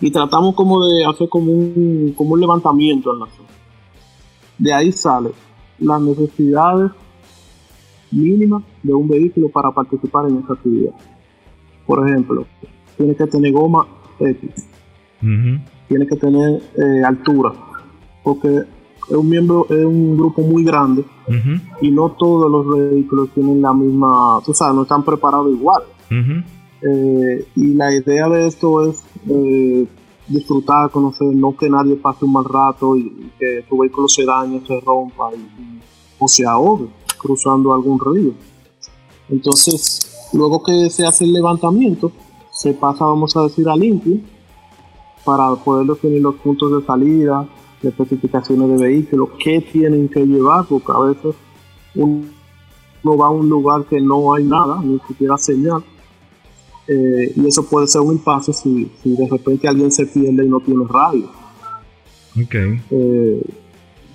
Y 0.00 0.10
tratamos 0.10 0.54
como 0.54 0.86
de 0.86 1.04
hacer 1.04 1.28
como 1.28 1.52
un, 1.52 2.14
como 2.16 2.34
un 2.34 2.40
levantamiento 2.40 3.12
en 3.12 3.20
la 3.20 3.26
zona. 3.26 3.48
De 4.58 4.72
ahí 4.72 4.92
sale 4.92 5.30
las 5.78 6.00
necesidades 6.00 6.90
mínimas 8.10 8.62
de 8.82 8.94
un 8.94 9.08
vehículo 9.08 9.48
para 9.48 9.70
participar 9.70 10.28
en 10.28 10.38
esa 10.38 10.54
actividad. 10.54 10.94
Por 11.86 12.08
ejemplo, 12.08 12.46
tiene 12.96 13.14
que 13.14 13.26
tener 13.26 13.52
goma 13.52 13.86
X, 14.18 14.68
tiene 15.20 16.06
que 16.06 16.16
tener 16.16 16.62
eh, 16.76 17.02
altura, 17.04 17.52
porque 18.22 18.64
es 19.10 19.16
un 19.16 19.28
miembro, 19.28 19.66
es 19.68 19.84
un 19.84 20.16
grupo 20.16 20.42
muy 20.42 20.64
grande 20.64 21.04
y 21.80 21.90
no 21.90 22.10
todos 22.10 22.50
los 22.50 22.90
vehículos 22.92 23.30
tienen 23.34 23.60
la 23.60 23.72
misma, 23.72 24.40
tú 24.44 24.54
sabes, 24.54 24.74
no 24.74 24.82
están 24.82 25.04
preparados 25.04 25.52
igual. 25.52 25.82
Eh, 26.82 27.46
y 27.56 27.74
la 27.74 27.94
idea 27.94 28.28
de 28.28 28.46
esto 28.46 28.88
es 28.88 29.02
eh, 29.28 29.86
disfrutar, 30.28 30.90
conocer, 30.90 31.28
no 31.34 31.56
que 31.56 31.68
nadie 31.68 31.96
pase 31.96 32.24
un 32.24 32.32
mal 32.32 32.44
rato 32.44 32.96
y, 32.96 33.30
que 33.38 33.64
tu 33.68 33.78
vehículo 33.78 34.08
se 34.08 34.24
dañe, 34.24 34.62
se 34.66 34.80
rompa 34.80 35.30
o 36.18 36.28
se 36.28 36.46
ahogue 36.46 36.88
cruzando 37.18 37.74
algún 37.74 37.98
río. 37.98 38.32
Entonces, 39.28 40.30
luego 40.32 40.62
que 40.62 40.88
se 40.88 41.06
hace 41.06 41.24
el 41.24 41.32
levantamiento, 41.32 42.12
se 42.52 42.74
pasa, 42.74 43.04
vamos 43.04 43.36
a 43.36 43.42
decir, 43.42 43.68
a 43.68 43.76
limpio 43.76 44.18
para 45.24 45.54
poder 45.56 45.86
definir 45.86 46.22
los 46.22 46.36
puntos 46.36 46.72
de 46.72 46.86
salida, 46.86 47.46
de 47.82 47.88
especificaciones 47.88 48.68
de 48.68 48.86
vehículos, 48.86 49.30
qué 49.42 49.60
tienen 49.60 50.08
que 50.08 50.24
llevar, 50.24 50.66
porque 50.66 50.92
a 50.92 51.00
veces 51.00 51.34
uno 51.94 53.16
va 53.16 53.26
a 53.26 53.30
un 53.30 53.48
lugar 53.48 53.84
que 53.86 54.00
no 54.00 54.34
hay 54.34 54.44
nada, 54.44 54.80
ni 54.82 54.98
siquiera 55.06 55.36
señal, 55.38 55.82
eh, 56.86 57.32
y 57.36 57.46
eso 57.46 57.64
puede 57.68 57.86
ser 57.86 58.00
un 58.00 58.14
impasse 58.14 58.52
si, 58.52 58.90
si, 59.02 59.16
de 59.16 59.28
repente 59.28 59.68
alguien 59.68 59.90
se 59.90 60.06
pierde 60.06 60.44
y 60.44 60.48
no 60.48 60.60
tiene 60.60 60.84
radio. 60.88 61.30
Okay. 62.44 62.80
Eh, 62.90 63.42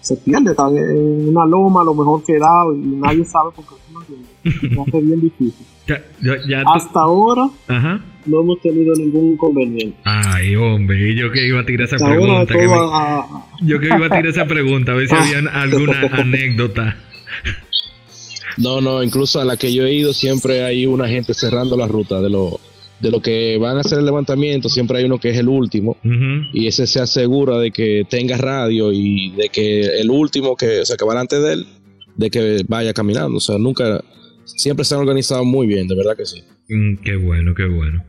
se 0.01 0.17
pierde, 0.17 0.51
está 0.51 0.67
en 0.69 1.29
una 1.29 1.45
loma, 1.45 1.81
a 1.81 1.83
lo 1.85 1.95
mejor 1.95 2.23
quedado 2.23 2.75
y 2.75 2.79
nadie 2.79 3.25
sabe 3.25 3.51
por 3.55 3.65
qué 3.65 3.75
se 4.51 4.81
hace 4.81 5.01
bien 5.01 5.21
difícil. 5.21 5.65
Hasta 6.67 6.99
ahora 6.99 7.49
no 8.25 8.41
hemos 8.41 8.61
tenido 8.61 8.93
ningún 8.95 9.33
inconveniente. 9.33 9.97
Ay, 10.03 10.55
hombre, 10.55 11.15
yo 11.15 11.31
que 11.31 11.47
iba 11.47 11.61
a 11.61 11.65
tirar 11.65 11.87
esa 11.87 11.97
pregunta. 11.97 12.53
Yo 13.61 13.79
que 13.79 13.87
iba 13.87 14.05
a 14.05 14.09
tirar 14.09 14.27
esa 14.27 14.45
pregunta, 14.45 14.91
a 14.91 14.95
ver 14.95 15.07
si 15.07 15.15
había 15.15 15.49
alguna 15.51 16.01
anécdota. 16.13 16.97
No, 18.57 18.81
no, 18.81 19.03
incluso 19.03 19.39
a 19.41 19.45
la 19.45 19.57
que 19.57 19.73
yo 19.73 19.85
he 19.85 19.93
ido 19.93 20.13
siempre 20.13 20.63
hay 20.63 20.85
una 20.85 21.07
gente 21.07 21.33
cerrando 21.33 21.75
la 21.75 21.87
ruta 21.87 22.21
de 22.21 22.29
lo, 22.29 22.59
de 22.99 23.11
lo 23.11 23.21
que 23.21 23.57
van 23.57 23.77
a 23.77 23.81
hacer 23.81 23.99
el 23.99 24.05
levantamiento, 24.05 24.69
siempre 24.69 24.99
hay 24.99 25.05
uno 25.05 25.19
que 25.19 25.29
es 25.29 25.37
el 25.37 25.49
último 25.49 25.97
y 26.53 26.67
ese 26.67 26.87
se 26.87 27.01
asegura 27.01 27.57
de 27.59 27.71
que 27.71 28.05
tenga 28.09 28.37
radio 28.37 28.91
y 28.91 29.31
de 29.31 29.49
que 29.49 29.99
el 29.99 30.09
último 30.09 30.55
que, 30.55 30.81
o 30.81 30.97
que 30.97 31.05
va 31.05 31.13
delante 31.13 31.39
de 31.39 31.53
él, 31.53 31.67
de 32.15 32.29
que 32.29 32.63
vaya 32.67 32.93
caminando, 32.93 33.37
o 33.37 33.41
sea, 33.41 33.57
nunca, 33.57 34.01
siempre 34.45 34.85
se 34.85 34.95
han 34.95 35.01
organizado 35.01 35.43
muy 35.43 35.67
bien, 35.67 35.87
de 35.87 35.95
verdad 35.95 36.15
que 36.15 36.25
sí. 36.25 36.43
Mm, 36.69 36.95
qué 37.03 37.17
bueno, 37.17 37.53
qué 37.53 37.65
bueno. 37.65 38.03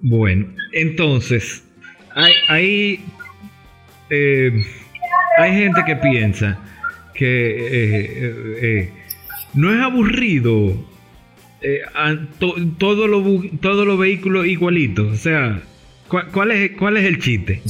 Bueno, 0.00 0.46
entonces, 0.72 1.64
hay, 2.14 2.32
hay, 2.48 3.04
eh, 4.10 4.64
hay 5.38 5.52
gente 5.52 5.80
que 5.86 5.96
piensa 5.96 6.58
que 7.14 7.26
eh, 7.26 8.58
eh, 8.60 8.92
no 9.54 9.72
es 9.72 9.80
aburrido 9.80 10.74
eh, 11.60 11.82
todos 12.78 13.08
los 13.08 13.24
todo 13.60 13.84
los 13.84 13.98
vehículos 13.98 14.46
igualitos. 14.46 15.12
O 15.12 15.16
sea, 15.16 15.62
¿cuál, 16.08 16.50
es, 16.50 16.72
¿cuál 16.78 16.96
es 16.96 17.04
el 17.04 17.20
chiste? 17.20 17.62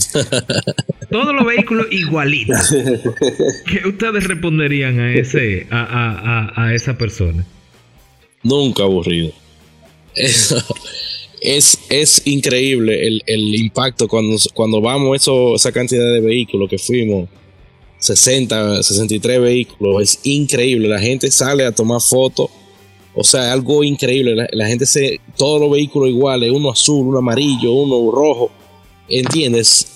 todos 1.11 1.35
los 1.35 1.45
vehículos 1.45 1.87
igualitos. 1.91 2.75
¿Qué 3.67 3.87
ustedes 3.87 4.27
responderían 4.27 4.99
a, 4.99 5.13
ese, 5.13 5.67
a, 5.71 6.51
a, 6.57 6.65
a 6.65 6.75
esa 6.75 6.97
persona? 6.97 7.45
Nunca 8.43 8.85
aburrido. 8.85 9.33
Es, 11.43 11.79
es 11.89 12.27
increíble 12.27 13.07
el, 13.07 13.23
el, 13.27 13.55
impacto 13.55 14.09
cuando, 14.09 14.37
cuando 14.55 14.81
vamos 14.81 15.17
eso, 15.17 15.55
esa 15.55 15.73
cantidad 15.73 16.13
de 16.13 16.21
vehículos 16.21 16.69
que 16.69 16.79
fuimos. 16.79 17.29
60, 17.99 18.83
63 18.83 19.41
vehículos, 19.41 20.03
es 20.03 20.21
increíble. 20.25 20.89
La 20.89 20.99
gente 20.99 21.31
sale 21.31 21.65
a 21.65 21.73
tomar 21.73 22.01
fotos 22.01 22.51
o 23.15 23.25
sea, 23.25 23.53
algo 23.53 23.85
increíble. 23.85 24.49
La, 24.53 24.67
gente 24.67 24.87
se. 24.87 25.21
Todos 25.37 25.61
los 25.61 25.71
vehículos 25.71 26.09
iguales, 26.09 26.51
uno 26.51 26.71
azul, 26.71 27.09
uno 27.09 27.19
amarillo, 27.19 27.73
uno 27.73 28.11
rojo. 28.11 28.51
¿Entiendes? 29.09 29.89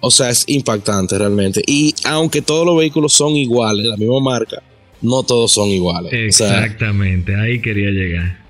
O 0.00 0.10
sea, 0.10 0.30
es 0.30 0.44
impactante 0.48 1.16
realmente. 1.18 1.62
Y 1.66 1.94
aunque 2.04 2.42
todos 2.42 2.66
los 2.66 2.76
vehículos 2.76 3.12
son 3.12 3.36
iguales, 3.36 3.86
la 3.86 3.96
misma 3.96 4.20
marca, 4.20 4.62
no 5.00 5.22
todos 5.22 5.52
son 5.52 5.68
iguales. 5.68 6.12
Exactamente, 6.12 7.34
ahí 7.34 7.60
quería 7.60 7.90
llegar. 7.90 8.47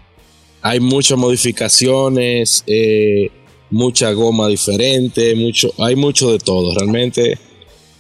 Hay 0.63 0.81
muchas 0.81 1.19
modificaciones, 1.19 2.65
eh, 2.67 3.31
mucha 3.71 4.13
goma 4.13 4.49
diferente, 4.49 5.35
mucho, 5.35 5.73
hay 5.79 5.97
mucho 5.97 6.33
de 6.33 6.39
todo. 6.39 6.75
Realmente. 6.75 7.39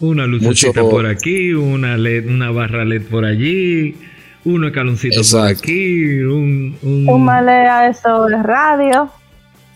Una 0.01 0.27
lucecita 0.27 0.83
por 0.83 1.07
aquí, 1.07 1.53
una 1.53 1.97
LED, 1.97 2.27
una 2.29 2.51
barra 2.51 2.85
LED 2.85 3.03
por 3.09 3.25
allí 3.25 3.95
uno 4.45 4.69
escaloncito 4.69 5.21
por 5.31 5.47
aquí, 5.47 6.21
un, 6.21 6.77
un... 6.83 7.09
un 7.09 7.25
malea 7.25 7.89
eso 7.89 8.27
de 8.27 8.43
radio 8.43 9.11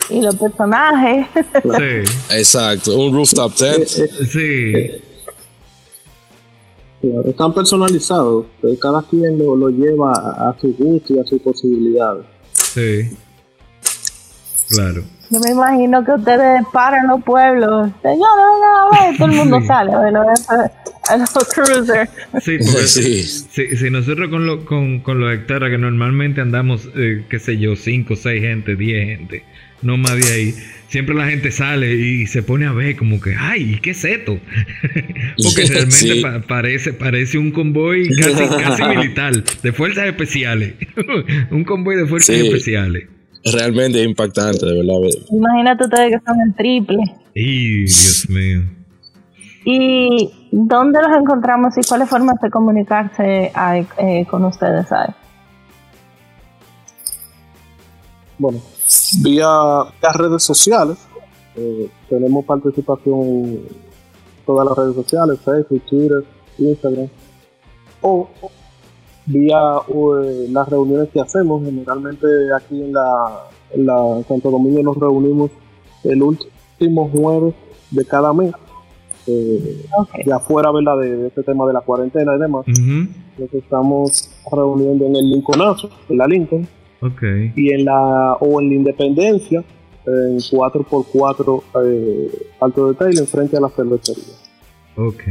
y 0.09 0.21
los 0.21 0.37
personajes. 0.37 1.27
Sí. 1.63 2.31
Exacto, 2.37 2.99
un 2.99 3.13
rooftop 3.13 3.55
tent. 3.55 3.87
Sí. 3.87 4.73
están 7.27 7.53
personalizados, 7.53 8.47
cada 8.81 9.03
quien 9.03 9.39
lo, 9.39 9.57
lo 9.57 9.69
lleva 9.71 10.13
a 10.13 10.57
su 10.61 10.75
gusto 10.75 11.15
y 11.15 11.19
a 11.19 11.25
sus 11.25 11.41
posibilidades. 11.43 12.25
Sí. 12.75 13.11
Claro. 14.71 15.03
Yo 15.29 15.41
me 15.41 15.51
imagino 15.51 16.05
que 16.05 16.13
ustedes 16.13 16.63
paran 16.73 17.07
los 17.07 17.23
pueblos. 17.23 17.91
Señor, 18.03 18.19
venga 18.19 18.83
a 18.83 19.09
ver, 19.09 19.17
todo 19.19 19.29
el 19.29 19.35
mundo 19.35 19.61
sale 19.67 19.93
a 19.93 20.11
los, 20.11 20.51
a 20.51 21.17
los 21.17 21.31
cruisers. 21.55 22.11
Sí, 22.41 22.59
porque 22.59 22.83
sí. 22.87 23.23
Si, 23.23 23.77
si, 23.77 23.91
nosotros 23.91 24.31
con, 24.31 24.47
lo, 24.47 24.65
con, 24.65 25.01
con 25.01 25.21
los 25.21 25.33
hectáreas 25.33 25.71
que 25.71 25.79
normalmente 25.79 26.41
andamos, 26.41 26.89
eh, 26.95 27.25
qué 27.29 27.39
sé 27.39 27.59
yo, 27.59 27.77
5, 27.77 28.17
6 28.17 28.43
gente, 28.43 28.77
10 28.77 29.07
gente, 29.07 29.45
no 29.83 29.97
más 29.97 30.17
de 30.17 30.33
ahí, 30.33 30.55
siempre 30.93 31.15
la 31.15 31.27
gente 31.27 31.51
sale 31.51 31.95
y 31.95 32.27
se 32.27 32.43
pone 32.43 32.67
a 32.67 32.73
ver 32.73 32.97
como 32.97 33.19
que, 33.19 33.35
ay, 33.35 33.79
¿qué 33.81 33.93
es 33.93 34.05
esto? 34.05 34.39
Porque 35.43 35.65
realmente 35.67 36.43
parece, 36.47 36.93
parece 36.93 37.39
un 37.39 37.51
convoy 37.51 38.11
casi, 38.11 38.47
casi 38.63 38.83
militar, 38.85 39.43
de 39.43 39.73
fuerzas 39.73 40.05
especiales. 40.05 40.75
un 41.51 41.65
convoy 41.65 41.97
de 41.97 42.07
fuerzas 42.07 42.37
especiales 42.37 43.09
realmente 43.45 44.01
impactante, 44.05 44.65
de 44.65 44.75
verdad. 44.77 45.09
Imagínate 45.31 45.85
ustedes 45.85 46.13
que 46.13 46.21
son 46.25 46.41
el 46.47 46.55
triple. 46.55 47.03
Y 47.35 47.79
Dios 47.87 48.27
mío. 48.29 48.63
¿Y 49.65 50.31
dónde 50.53 51.01
los 51.01 51.17
encontramos 51.17 51.77
y 51.79 51.81
cuáles 51.89 52.09
formas 52.09 52.41
de 52.41 52.51
comunicarse 52.51 53.51
eh, 53.99 54.27
con 54.31 54.45
ustedes 54.45 54.93
hay? 54.93 55.09
Bueno, 58.43 58.59
vía, 59.23 59.47
las 60.03 60.17
redes 60.17 60.43
sociales. 60.43 60.99
Eh, 61.55 61.89
tenemos 62.09 62.45
participación 62.45 63.21
en 63.21 63.69
todas 64.45 64.67
las 64.67 64.77
redes 64.77 64.97
sociales, 64.97 65.39
Facebook, 65.45 65.83
Twitter, 65.89 66.25
Instagram. 66.59 67.09
O 68.01 68.29
vía 69.27 69.61
eh, 69.87 70.49
las 70.51 70.69
reuniones 70.69 71.09
que 71.11 71.21
hacemos. 71.21 71.63
Generalmente 71.65 72.27
aquí 72.57 72.83
en 72.83 72.93
la, 72.93 73.45
en 73.71 74.25
Santo 74.27 74.51
Domingo 74.51 74.83
nos 74.83 74.97
reunimos 74.97 75.53
el 76.03 76.21
último 76.21 77.09
jueves 77.11 77.55
de 77.93 78.05
cada 78.05 78.33
mes. 78.33 78.53
Eh, 79.29 79.87
Ya 80.27 80.41
fuera 80.41 80.73
¿verdad? 80.73 80.99
De, 80.99 81.29
este 81.29 81.45
tema 81.45 81.65
de 81.65 81.75
la 81.75 81.81
cuarentena 81.83 82.35
y 82.35 82.41
demás. 82.41 82.67
Nos 82.67 83.55
estamos 83.55 84.31
reuniendo 84.51 85.07
en 85.07 85.15
el 85.15 85.31
Lincolnazo, 85.31 85.89
en 86.09 86.19
la 86.19 86.27
Lincoln. 86.27 86.67
Y 87.57 87.73
en 87.73 87.85
la, 87.85 88.35
o 88.35 88.61
en 88.61 88.69
la 88.69 88.75
Independencia, 88.75 89.65
en 90.07 90.39
4x4 90.39 91.63
eh, 91.85 92.31
Alto 92.61 92.89
de 92.89 92.95
Taylor, 92.95 93.27
frente 93.27 93.57
a 93.57 93.61
la 93.61 93.69
cervecería. 93.69 94.35
Ok. 94.97 95.25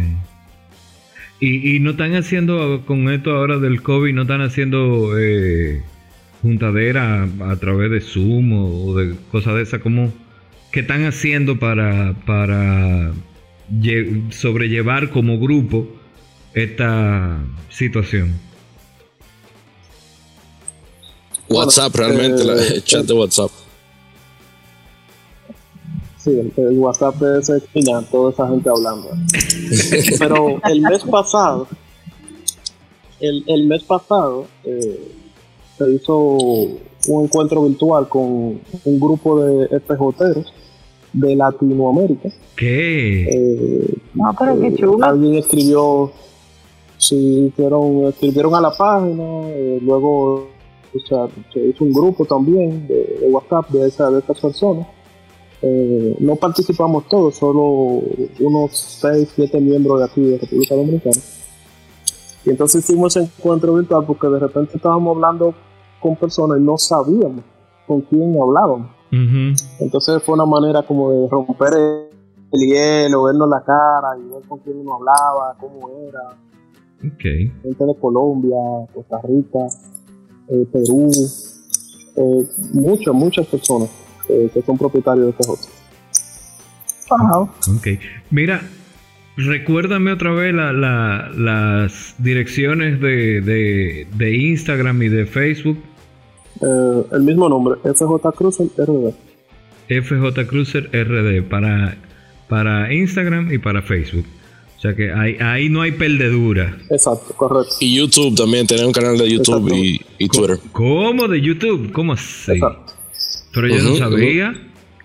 Y, 1.44 1.80
no 1.80 1.92
están 1.92 2.14
haciendo, 2.14 2.84
con 2.86 3.10
esto 3.10 3.32
ahora 3.32 3.58
del 3.58 3.82
COVID, 3.82 4.14
no 4.14 4.22
están 4.24 4.42
haciendo 4.42 5.18
eh, 5.18 5.82
juntadera 6.44 7.24
a, 7.24 7.56
través 7.56 7.90
de 7.90 8.00
Zoom 8.00 8.54
o, 8.54 8.96
de 8.96 9.16
cosas 9.32 9.56
de 9.56 9.64
esas, 9.64 9.82
como 9.82 10.14
¿qué 10.72 10.82
están 10.82 11.04
haciendo 11.04 11.58
para, 11.58 12.14
para 12.28 13.12
sobrellevar 14.30 15.10
como 15.10 15.40
grupo 15.40 15.88
esta 16.54 17.40
situación? 17.70 18.34
WhatsApp, 21.52 21.96
realmente, 21.96 22.42
el 22.42 22.50
eh, 22.50 22.82
chat 22.84 23.06
de 23.06 23.14
WhatsApp. 23.14 23.52
Sí, 26.18 26.54
el, 26.56 26.78
WhatsApp 26.78 27.16
de 27.16 27.40
ese 27.40 27.62
toda 28.12 28.32
esa 28.32 28.48
gente 28.48 28.70
hablando. 28.70 29.10
Pero 30.20 30.62
el 30.70 30.82
mes 30.82 31.04
pasado, 31.04 31.68
el, 33.20 33.44
el 33.48 33.66
mes 33.66 33.84
pasado, 33.84 34.46
eh, 34.64 35.12
se 35.78 35.92
hizo 35.92 36.18
un 37.08 37.24
encuentro 37.24 37.64
virtual 37.64 38.08
con 38.08 38.60
un 38.86 39.00
grupo 39.00 39.44
de 39.44 39.80
FJeros 39.80 40.54
de 41.14 41.36
Latinoamérica. 41.36 42.30
¿Qué? 42.56 43.24
Eh, 43.24 43.94
no, 44.14 44.36
pero 44.38 44.60
qué 44.60 44.76
chulo. 44.76 45.04
Alguien 45.04 45.36
escribió, 45.36 46.12
sí, 46.98 47.52
hicieron, 47.52 48.08
escribieron 48.08 48.56
a 48.56 48.62
la 48.62 48.72
página, 48.72 49.50
eh, 50.94 51.00
luego 51.10 51.30
se 51.54 51.60
hizo 51.60 51.84
un 51.84 51.94
grupo 51.94 52.26
también 52.26 52.88
de, 52.88 53.28
WhatsApp 53.30 53.70
de, 53.70 53.88
esa, 53.88 54.10
de 54.10 54.20
esas 54.20 54.40
personas 54.40 54.88
eh, 55.64 56.16
no 56.20 56.36
participamos 56.38 57.08
todos, 57.08 57.36
solo 57.36 58.02
unos 58.40 58.72
6, 58.76 59.32
7 59.36 59.62
miembros 59.62 60.00
de 60.00 60.06
aquí 60.06 60.22
de 60.22 60.38
República 60.40 60.76
Dominicana. 60.76 61.22
Y 62.44 62.50
entonces 62.50 62.84
hicimos 62.84 63.16
ese 63.16 63.26
encuentro 63.26 63.76
virtual 63.76 64.06
porque 64.08 64.28
de 64.28 64.40
repente 64.40 64.78
estábamos 64.78 65.16
hablando 65.16 65.54
con 66.00 66.16
personas 66.16 66.58
y 66.58 66.64
no 66.64 66.78
sabíamos 66.80 67.44
con 67.86 68.02
quién 68.02 68.36
hablábamos. 68.42 68.90
Entonces 69.80 70.24
fue 70.24 70.34
una 70.34 70.46
manera 70.46 70.82
como 70.84 71.12
de 71.12 71.28
romper 71.30 71.74
el, 71.74 72.60
hielo, 72.60 73.24
vernos 73.24 73.48
la 73.48 73.62
cara 73.62 74.18
y 74.18 74.34
ver 74.34 74.42
con 74.48 74.60
quién 74.60 74.80
uno 74.80 74.96
hablaba, 74.96 75.56
cómo 75.60 75.90
era. 76.08 76.38
Gente 77.20 77.86
de 77.86 77.96
Colombia, 78.00 78.58
Costa 78.94 79.20
Rica, 79.24 79.60
eh, 80.52 80.66
Perú, 80.72 81.10
eh, 82.18 82.46
muchas, 82.74 83.14
muchas 83.14 83.48
personas. 83.48 83.90
Eh, 84.30 84.50
que 84.54 84.62
son 84.62 84.78
propietarios 84.78 85.28
de. 85.28 85.46
Wow. 87.10 87.50
Ok. 87.76 87.88
Mira, 88.30 88.62
recuérdame 89.36 90.14
otra 90.14 90.32
vez 90.32 90.54
las 90.54 92.16
direcciones 92.18 93.02
de, 93.02 93.42
de, 93.42 94.38
Instagram 94.38 95.02
y 95.04 95.10
de 95.10 95.26
Facebook. 95.26 95.78
Eh, 96.62 97.04
el 97.12 97.24
mismo 97.24 97.50
nombre, 97.50 97.76
FJ 97.84 98.32
Cruiser 98.38 98.68
RD. 98.78 99.14
FJ 99.90 100.48
Cruiser 100.48 100.90
RD 100.94 101.44
para, 101.50 101.98
para 102.48 102.94
Instagram 102.94 103.52
y 103.52 103.58
para 103.58 103.82
Facebook. 103.82 104.26
O 104.82 104.84
sea 104.84 104.96
que 104.96 105.14
ahí, 105.14 105.38
ahí 105.40 105.70
no 105.70 105.84
hay 105.84 105.92
perdedura. 105.92 106.76
Exacto, 106.90 107.36
correcto. 107.36 107.76
Y 107.82 107.98
YouTube 107.98 108.36
también, 108.36 108.66
tenemos 108.66 108.88
un 108.88 108.94
canal 108.94 109.16
de 109.16 109.30
YouTube 109.30 109.72
y, 109.76 110.02
y, 110.18 110.28
Twitter. 110.28 110.58
¿Cómo 110.72 111.28
de 111.28 111.40
YouTube? 111.40 111.92
¿Cómo 111.92 112.14
así? 112.14 112.54
Exacto. 112.54 112.92
Pero 113.54 113.68
yo 113.68 113.84
no 113.84 113.96
sabía. 113.96 114.56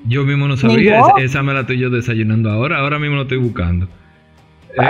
Yo 0.09 0.25
mismo 0.25 0.49
no 0.49 0.57
sabía. 0.57 1.03
Esa, 1.19 1.43
me 1.43 1.53
la 1.53 1.61
estoy 1.61 1.79
yo 1.79 1.91
desayunando 1.91 2.51
ahora. 2.51 2.79
Ahora 2.79 2.99
mismo 2.99 3.17
lo 3.17 3.23
estoy 3.25 3.37
buscando. 3.37 3.87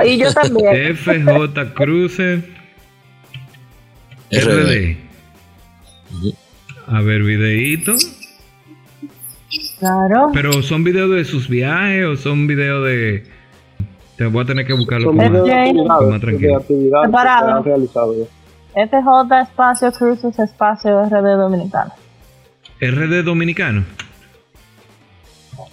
Y 0.06 0.18
yo 0.18 0.32
también. 0.32 0.96
FJ 0.96 1.74
Cruiser 1.74 2.44
RD. 4.30 4.96
A 6.86 7.00
ver, 7.00 7.24
videíto. 7.24 7.92
Claro. 9.80 10.30
Pero 10.32 10.62
son 10.62 10.84
videos 10.84 11.10
de 11.10 11.24
sus 11.24 11.48
viajes 11.48 12.04
o 12.04 12.16
son 12.16 12.46
videos 12.46 12.86
de. 12.86 13.34
Te 14.16 14.26
voy 14.26 14.42
a 14.42 14.46
tener 14.46 14.66
que 14.66 14.72
buscarlo 14.72 15.08
con 15.08 15.16
más, 15.16 16.20
tranquilo. 16.20 16.62
Separado. 17.04 17.62
FJ 17.62 19.40
espacio 19.42 19.92
Cruces 19.92 20.38
espacio 20.38 21.04
RD 21.04 21.36
Dominicano. 21.36 21.92
RD 22.80 23.24
Dominicano. 23.24 23.84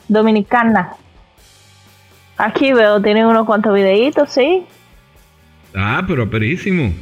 Dominicana. 0.08 0.94
Aquí 2.38 2.74
veo, 2.74 3.02
tienen 3.02 3.26
unos 3.26 3.46
cuantos 3.46 3.74
videitos, 3.74 4.30
¿sí? 4.30 4.66
Ah, 5.76 6.04
pero 6.08 6.30
perísimo. 6.30 6.94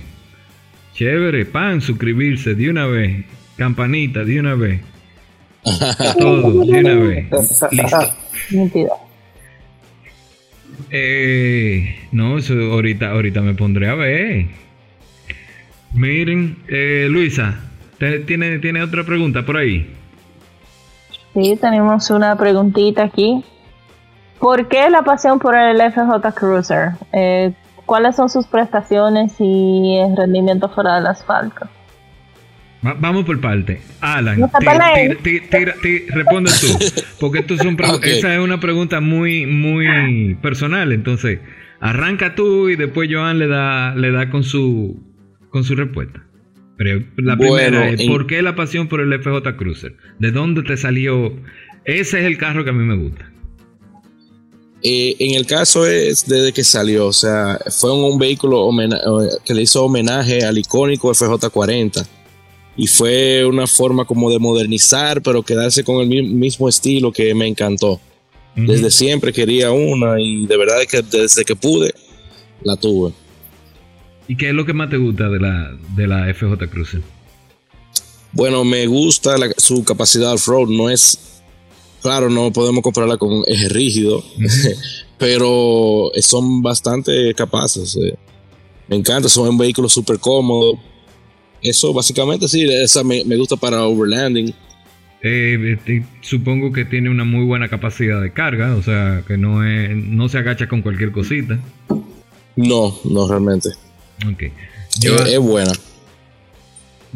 Chévere, 0.93 1.45
pan, 1.45 1.81
suscribirse 1.81 2.53
de 2.53 2.69
una 2.69 2.85
vez. 2.85 3.25
Campanita 3.57 4.23
de 4.23 4.39
una 4.39 4.55
vez. 4.55 4.81
Todo, 6.19 6.65
de 6.65 6.79
una 6.79 6.93
vez. 6.95 7.27
Listo. 8.51 9.10
Eh, 10.89 12.07
no, 12.11 12.37
eso 12.37 12.53
ahorita, 12.53 13.11
ahorita 13.11 13.41
me 13.41 13.53
pondré 13.53 13.89
a 13.89 13.95
ver. 13.95 14.47
Miren, 15.93 16.57
eh, 16.67 17.07
Luisa, 17.09 17.59
¿tiene, 18.25 18.59
¿tiene 18.59 18.81
otra 18.81 19.03
pregunta 19.03 19.45
por 19.45 19.57
ahí? 19.57 19.93
Sí, 21.33 21.57
tenemos 21.59 22.09
una 22.09 22.35
preguntita 22.35 23.03
aquí. 23.03 23.43
¿Por 24.39 24.67
qué 24.67 24.89
la 24.89 25.03
pasión 25.03 25.39
por 25.39 25.55
el 25.55 25.79
FJ 25.81 26.31
Cruiser? 26.33 26.91
Eh, 27.13 27.53
¿Cuáles 27.85 28.15
son 28.15 28.29
sus 28.29 28.47
prestaciones 28.47 29.33
y 29.39 29.97
el 29.97 30.15
rendimiento 30.15 30.69
fuera 30.69 30.95
del 30.95 31.07
asfalto? 31.07 31.67
Vamos 32.81 33.25
por 33.25 33.39
parte. 33.39 33.81
Alan, 33.99 34.49
responde 36.09 36.51
tú. 36.59 36.67
Porque 37.19 37.45
son 37.57 37.77
esa 38.03 38.33
es 38.33 38.39
una 38.39 38.59
pregunta 38.59 38.99
muy, 38.99 39.45
muy 39.45 40.35
personal. 40.41 40.91
Entonces, 40.91 41.39
arranca 41.79 42.35
tú 42.35 42.69
y 42.69 42.75
después 42.75 43.09
Joan 43.11 43.39
le 43.39 43.47
da, 43.47 43.95
le 43.95 44.11
da 44.11 44.29
con 44.29 44.43
su 44.43 44.99
con 45.49 45.63
su 45.63 45.75
respuesta. 45.75 46.23
Pero 46.77 47.03
la 47.17 47.37
primera 47.37 47.89
es, 47.89 48.01
¿por 48.03 48.25
qué 48.25 48.41
la 48.41 48.55
pasión 48.55 48.87
por 48.87 49.01
el 49.01 49.13
FJ 49.21 49.55
Cruiser? 49.55 49.95
¿De 50.17 50.31
dónde 50.31 50.63
te 50.63 50.77
salió? 50.77 51.31
Ese 51.85 52.19
es 52.19 52.25
el 52.25 52.37
carro 52.37 52.63
que 52.63 52.71
a 52.71 52.73
mí 52.73 52.83
me 52.83 52.95
gusta. 52.95 53.31
Eh, 54.83 55.15
en 55.19 55.35
el 55.35 55.45
caso 55.45 55.85
es 55.85 56.25
desde 56.27 56.53
que 56.53 56.63
salió, 56.63 57.05
o 57.05 57.13
sea, 57.13 57.59
fue 57.79 57.93
un, 57.93 58.17
vehículo 58.17 58.67
que 59.45 59.53
le 59.53 59.61
hizo 59.61 59.85
homenaje 59.85 60.43
al 60.43 60.57
icónico 60.57 61.13
FJ40 61.13 62.07
y 62.77 62.87
fue 62.87 63.45
una 63.45 63.67
forma 63.67 64.05
como 64.05 64.29
de 64.31 64.39
modernizar, 64.39 65.21
pero 65.21 65.43
quedarse 65.43 65.83
con 65.83 66.01
el 66.01 66.23
mismo 66.23 66.69
estilo 66.69 67.11
que 67.11 67.33
me 67.33 67.47
encantó. 67.47 67.99
Desde 68.55 68.91
siempre 68.91 69.31
quería 69.31 69.71
una 69.71 70.19
y 70.19 70.45
de 70.45 70.57
verdad 70.57 70.81
que 70.89 71.01
desde 71.01 71.45
que 71.45 71.55
pude 71.55 71.93
la 72.63 72.75
tuve. 72.75 73.13
¿Y 74.27 74.35
qué 74.35 74.49
es 74.49 74.55
lo 74.55 74.65
que 74.65 74.73
más 74.73 74.89
te 74.89 74.97
gusta 74.97 75.29
de 75.29 75.39
la, 75.39 75.77
de 75.95 76.07
la 76.07 76.33
FJ 76.33 76.69
Cruiser? 76.69 77.01
Bueno, 78.33 78.63
me 78.63 78.87
gusta 78.87 79.35
su 79.57 79.83
capacidad 79.83 80.33
off-road. 80.33 80.69
No 80.69 80.89
es, 80.89 81.41
claro, 82.01 82.29
no 82.29 82.51
podemos 82.51 82.81
comprarla 82.81 83.17
con 83.17 83.43
eje 83.47 83.69
rígido, 83.69 84.23
pero 85.17 86.11
son 86.21 86.61
bastante 86.61 87.33
capaces. 87.33 87.95
Eh. 87.97 88.15
Me 88.87 88.95
encanta, 88.95 89.27
son 89.27 89.49
un 89.49 89.57
vehículo 89.57 89.89
súper 89.89 90.19
cómodo. 90.19 90.79
Eso 91.61 91.93
básicamente 91.93 92.47
sí, 92.47 92.63
esa 92.63 93.03
me, 93.03 93.23
gusta 93.37 93.55
para 93.55 93.83
overlanding. 93.83 94.53
Eh, 95.23 95.75
este, 95.77 96.03
supongo 96.21 96.71
que 96.71 96.85
tiene 96.85 97.09
una 97.09 97.23
muy 97.23 97.45
buena 97.45 97.69
capacidad 97.69 98.19
de 98.21 98.33
carga, 98.33 98.75
o 98.75 98.81
sea, 98.81 99.23
que 99.27 99.37
no, 99.37 99.63
es, 99.63 99.95
no 99.95 100.27
se 100.29 100.39
agacha 100.39 100.67
con 100.67 100.81
cualquier 100.81 101.11
cosita. 101.11 101.59
No, 102.55 102.97
no 103.05 103.27
realmente. 103.27 103.69
Ok. 104.27 104.43
es 105.27 105.39
buena. 105.39 105.71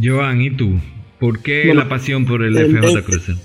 Joan, 0.01 0.41
¿y 0.41 0.51
tú? 0.51 0.79
¿Por 1.19 1.41
qué 1.41 1.73
la 1.73 1.87
pasión 1.87 2.25
por 2.25 2.43
el 2.43 2.55
FJ 2.55 3.03
Cruiser? 3.03 3.35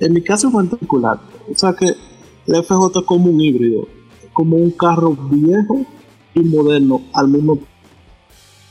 En 0.00 0.12
mi 0.12 0.22
caso 0.22 0.48
en 0.48 0.68
particular, 0.68 1.18
o 1.50 1.56
sea 1.56 1.74
que 1.74 1.86
el 1.86 2.64
FJ 2.64 3.00
es 3.00 3.04
como 3.04 3.30
un 3.30 3.40
híbrido, 3.40 3.88
como 4.32 4.56
un 4.56 4.70
carro 4.70 5.16
viejo 5.30 5.86
y 6.34 6.40
moderno 6.40 7.02
al 7.14 7.28
mismo 7.28 7.56
tiempo, 7.56 7.75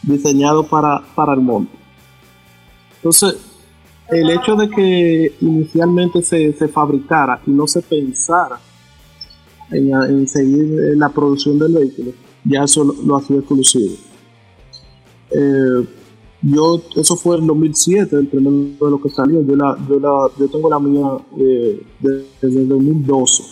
diseñado 0.06 0.64
para, 0.68 1.02
para 1.16 1.34
el 1.34 1.42
monte. 1.42 1.76
Entonces, 2.98 3.36
el 4.10 4.30
hecho 4.30 4.56
de 4.56 4.70
que 4.70 5.34
inicialmente 5.42 6.22
se, 6.22 6.54
se 6.54 6.68
fabricara 6.68 7.42
y 7.46 7.52
no 7.52 7.68
se 7.68 7.82
pensara 7.82 8.60
en, 9.72 9.94
en 9.94 10.28
seguir 10.28 10.96
la 10.96 11.10
producción 11.10 11.58
del 11.58 11.74
vehículo, 11.74 12.12
ya 12.44 12.64
eso 12.64 12.84
lo, 12.84 13.16
hacía 13.18 13.38
exclusivo. 13.38 13.96
Eh, 15.32 15.88
yo, 16.42 16.82
eso 16.96 17.16
fue 17.16 17.38
en 17.38 17.48
2007, 17.48 18.16
el 18.16 18.28
primer 18.28 18.76
lo 18.80 19.02
que 19.02 19.10
salió. 19.10 19.42
Yo, 19.42 19.56
la, 19.56 19.76
yo, 19.90 20.00
la, 20.00 20.30
yo 20.40 20.48
tengo 20.48 20.70
la 20.70 20.80
mía 20.80 21.08
eh, 21.40 21.82
desde 22.00 22.62
el 22.62 22.68
2012, 22.68 23.44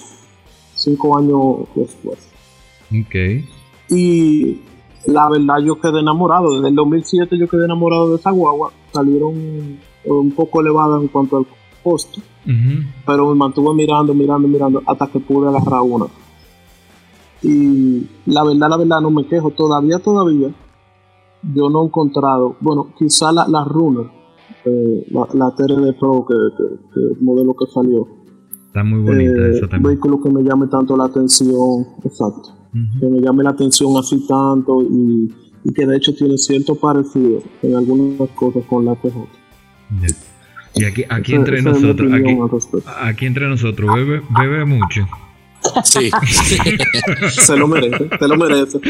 cinco 0.76 1.18
años 1.18 1.68
después. 1.76 2.20
Ok. 2.92 3.16
Y 3.90 4.60
la 5.06 5.30
verdad, 5.30 5.60
yo 5.60 5.80
quedé 5.80 6.00
enamorado. 6.00 6.56
Desde 6.56 6.70
el 6.70 6.76
2007 6.76 7.38
yo 7.38 7.48
quedé 7.48 7.66
enamorado 7.66 8.10
de 8.10 8.16
esa 8.16 8.32
guagua. 8.32 8.72
Salieron 8.92 9.34
un 10.06 10.32
poco 10.32 10.62
elevadas 10.62 11.02
en 11.02 11.08
cuanto 11.08 11.38
al 11.38 11.46
costo, 11.84 12.22
pero 13.06 13.30
me 13.30 13.36
mantuve 13.36 13.74
mirando, 13.74 14.14
mirando, 14.14 14.48
mirando 14.48 14.82
hasta 14.86 15.08
que 15.08 15.20
pude 15.20 15.50
agarrar 15.50 15.82
una. 15.82 16.06
Y 17.42 18.08
la 18.26 18.44
verdad, 18.44 18.70
la 18.70 18.78
verdad, 18.78 19.02
no 19.02 19.12
me 19.12 19.28
quejo. 19.28 19.52
Todavía, 19.52 20.00
todavía, 20.00 20.50
yo 21.54 21.70
no 21.70 21.84
he 21.84 21.86
encontrado, 21.86 22.56
bueno, 22.62 22.88
quizá 22.98 23.32
la, 23.34 23.46
la 23.48 23.66
Runner, 23.66 24.10
eh, 24.64 25.08
la, 25.10 25.28
la 25.34 25.54
TRD 25.54 25.94
Pro, 26.00 26.26
que, 26.26 26.34
el 26.34 27.18
modelo 27.22 27.54
que 27.54 27.66
salió. 27.68 28.08
Está 28.68 28.84
muy 28.84 29.02
bonita 29.02 29.48
eh, 29.48 29.60
también. 29.60 29.84
Vehículo 29.84 30.22
que 30.22 30.30
me 30.30 30.42
llame 30.42 30.68
tanto 30.68 30.96
la 30.96 31.06
atención, 31.06 31.86
exacto. 32.04 32.63
Que 33.00 33.06
me 33.06 33.20
llame 33.22 33.44
la 33.44 33.52
atención 33.52 33.96
así 33.98 34.26
tanto 34.28 34.82
y, 34.82 35.32
que 35.74 35.86
de 35.86 35.96
hecho 35.96 36.14
tiene 36.14 36.38
cierto 36.38 36.76
parecido 36.76 37.42
en 37.62 37.76
algunas 37.76 38.30
cosas 38.32 38.64
con 38.68 38.86
la 38.86 38.96
TJ. 38.96 39.16
Y 40.76 40.86
aquí, 40.86 41.04
aquí 41.08 41.36
entre 41.36 41.62
nosotros, 41.62 42.12
aquí, 42.12 42.38
aquí, 43.02 43.26
entre 43.26 43.48
nosotros, 43.48 43.96
bebe, 43.96 44.22
bebe 44.40 44.66
mucho. 44.66 45.08
Sí. 45.84 46.10
se 47.30 47.56
lo 47.56 47.68
merece, 47.68 48.10
se 48.20 48.28
lo 48.28 48.38
merece. 48.38 48.80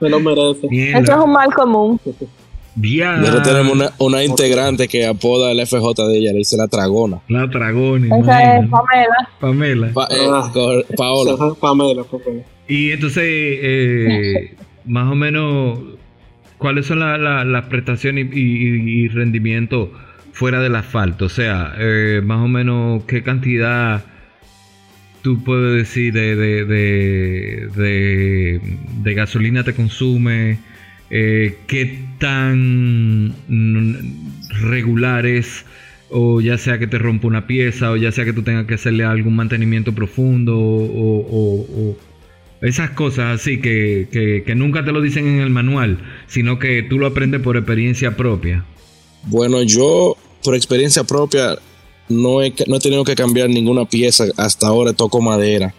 Se 0.00 0.08
lo 0.08 0.18
merece. 0.18 0.66
Eso 0.70 1.12
es 1.12 1.24
un 1.24 1.32
mal 1.32 1.52
común. 1.52 2.00
Nosotros 2.80 3.42
tenemos 3.42 3.72
una, 3.72 3.90
una, 3.98 4.24
integrante 4.24 4.88
que 4.88 5.06
apoda 5.06 5.52
el 5.52 5.66
FJ 5.66 6.08
de 6.08 6.16
ella, 6.16 6.32
le 6.32 6.38
dice 6.38 6.56
la 6.56 6.68
tragona. 6.68 7.20
La 7.28 7.50
tragona. 7.50 8.18
Esa 8.18 8.58
es 8.58 8.68
Pamela. 8.68 9.28
Pamela. 9.40 9.88
Eh, 9.88 10.28
ah. 10.30 10.50
Paola. 10.96 11.54
Pamela, 11.60 12.04
Y 12.68 12.92
entonces, 12.92 13.24
eh, 13.24 14.54
más 14.86 15.10
o 15.10 15.14
menos, 15.14 15.78
¿cuáles 16.58 16.86
son 16.86 17.00
las 17.00 17.64
prestaciones 17.66 18.28
y, 18.32 19.04
y, 19.04 19.08
rendimiento 19.08 19.92
fuera 20.32 20.60
del 20.60 20.76
asfalto? 20.76 21.26
O 21.26 21.30
sea, 21.30 21.74
eh, 21.78 22.22
más 22.24 22.42
o 22.42 22.48
menos, 22.48 23.04
¿qué 23.04 23.22
cantidad 23.22 24.02
tú 25.22 25.42
puedes 25.44 25.86
decir 25.86 26.12
de, 26.12 26.36
de, 26.36 28.60
de, 29.02 29.14
gasolina 29.14 29.64
te 29.64 29.74
consume, 29.74 30.58
eh, 31.10 31.58
qué 31.66 31.98
tan 32.18 33.34
regular 34.48 35.26
es, 35.26 35.64
o 36.10 36.40
ya 36.40 36.58
sea 36.58 36.78
que 36.78 36.86
te 36.86 36.98
rompa 36.98 37.26
una 37.26 37.46
pieza, 37.46 37.90
o 37.90 37.96
ya 37.96 38.12
sea 38.12 38.24
que 38.24 38.32
tú 38.32 38.42
tengas 38.42 38.66
que 38.66 38.74
hacerle 38.74 39.04
algún 39.04 39.36
mantenimiento 39.36 39.94
profundo, 39.94 40.56
o, 40.56 41.96
esas 42.62 42.90
cosas 42.90 43.40
así 43.40 43.58
que, 43.60 44.08
que, 44.12 44.42
que 44.44 44.54
nunca 44.54 44.84
te 44.84 44.92
lo 44.92 45.00
dicen 45.00 45.26
en 45.26 45.40
el 45.40 45.50
manual, 45.50 45.98
sino 46.26 46.58
que 46.58 46.82
tú 46.82 46.98
lo 46.98 47.06
aprendes 47.06 47.40
por 47.40 47.56
experiencia 47.56 48.16
propia. 48.16 48.64
Bueno, 49.24 49.62
yo 49.62 50.16
por 50.42 50.54
experiencia 50.54 51.04
propia 51.04 51.58
no 52.10 52.42
he, 52.42 52.52
no 52.66 52.76
he 52.76 52.80
tenido 52.80 53.04
que 53.04 53.14
cambiar 53.14 53.48
ninguna 53.48 53.84
pieza. 53.86 54.24
Hasta 54.36 54.66
ahora 54.66 54.92
toco 54.92 55.20
madera. 55.20 55.72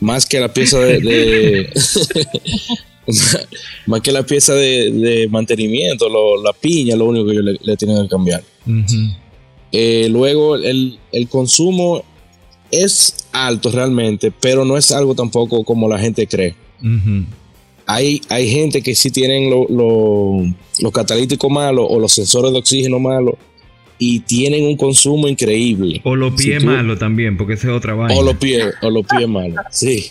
Más 0.00 0.26
que 0.26 0.40
la 0.40 0.52
pieza 0.52 0.78
de. 0.78 1.72
más 3.86 4.00
que 4.00 4.12
la 4.12 4.22
pieza 4.24 4.54
de, 4.54 5.28
mantenimiento, 5.30 6.08
la 6.42 6.52
piña, 6.52 6.96
lo 6.96 7.06
único 7.06 7.26
que 7.26 7.34
yo 7.34 7.42
le, 7.42 7.58
he 7.72 7.76
tenido 7.76 8.02
que 8.02 8.08
cambiar. 8.08 8.42
Eh, 9.72 10.08
luego, 10.10 10.56
el, 10.56 10.98
consumo 11.28 12.04
es 12.70 13.28
alto 13.32 13.70
realmente, 13.70 14.32
pero 14.40 14.64
no 14.64 14.76
es 14.76 14.92
algo 14.92 15.14
tampoco 15.14 15.64
como 15.64 15.88
la 15.88 15.98
gente 15.98 16.26
cree. 16.26 16.54
hay, 17.86 18.20
hay 18.28 18.50
gente 18.50 18.82
que 18.82 18.94
sí 18.94 19.10
tienen 19.10 19.50
los 19.50 20.92
catalíticos 20.92 21.50
malos 21.50 21.86
o 21.88 21.98
los 21.98 22.12
sensores 22.12 22.52
de 22.52 22.58
oxígeno 22.58 22.98
malos 22.98 23.34
y 24.02 24.20
tienen 24.20 24.64
un 24.64 24.76
consumo 24.76 25.28
increíble. 25.28 26.00
O 26.04 26.16
los 26.16 26.32
pies 26.32 26.64
malos 26.64 26.98
también, 26.98 27.36
porque 27.36 27.52
esa 27.52 27.68
es 27.68 27.74
otra 27.74 27.94
vaina. 27.94 28.18
O 28.18 28.24
los 28.24 28.36
pies, 28.36 28.74
o 28.80 28.90
los 28.90 29.06
pies 29.06 29.28
malos, 29.28 29.60
sí. 29.70 30.10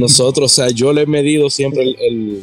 Nosotros, 0.00 0.52
o 0.52 0.54
sea, 0.54 0.68
yo 0.68 0.92
le 0.92 1.02
he 1.02 1.06
medido 1.06 1.50
siempre 1.50 1.82
el, 1.82 2.42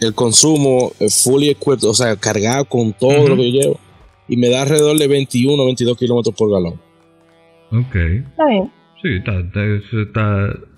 el 0.00 0.14
consumo 0.14 0.92
eh, 1.00 1.08
fully 1.08 1.50
equipped, 1.50 1.84
o 1.84 1.94
sea, 1.94 2.16
cargado 2.16 2.64
con 2.64 2.92
todo 2.92 3.28
lo 3.28 3.36
que 3.36 3.52
yo 3.52 3.60
llevo, 3.60 3.80
y 4.28 4.36
me 4.36 4.48
da 4.48 4.62
alrededor 4.62 4.98
de 4.98 5.08
21 5.08 5.64
22 5.64 5.96
kilómetros 5.96 6.34
por 6.34 6.50
galón. 6.50 6.80
Ok. 7.72 7.94
Está 7.94 8.46
bien. 8.48 8.70
Sí, 9.02 9.08
está, 9.18 9.38
está, 9.38 10.70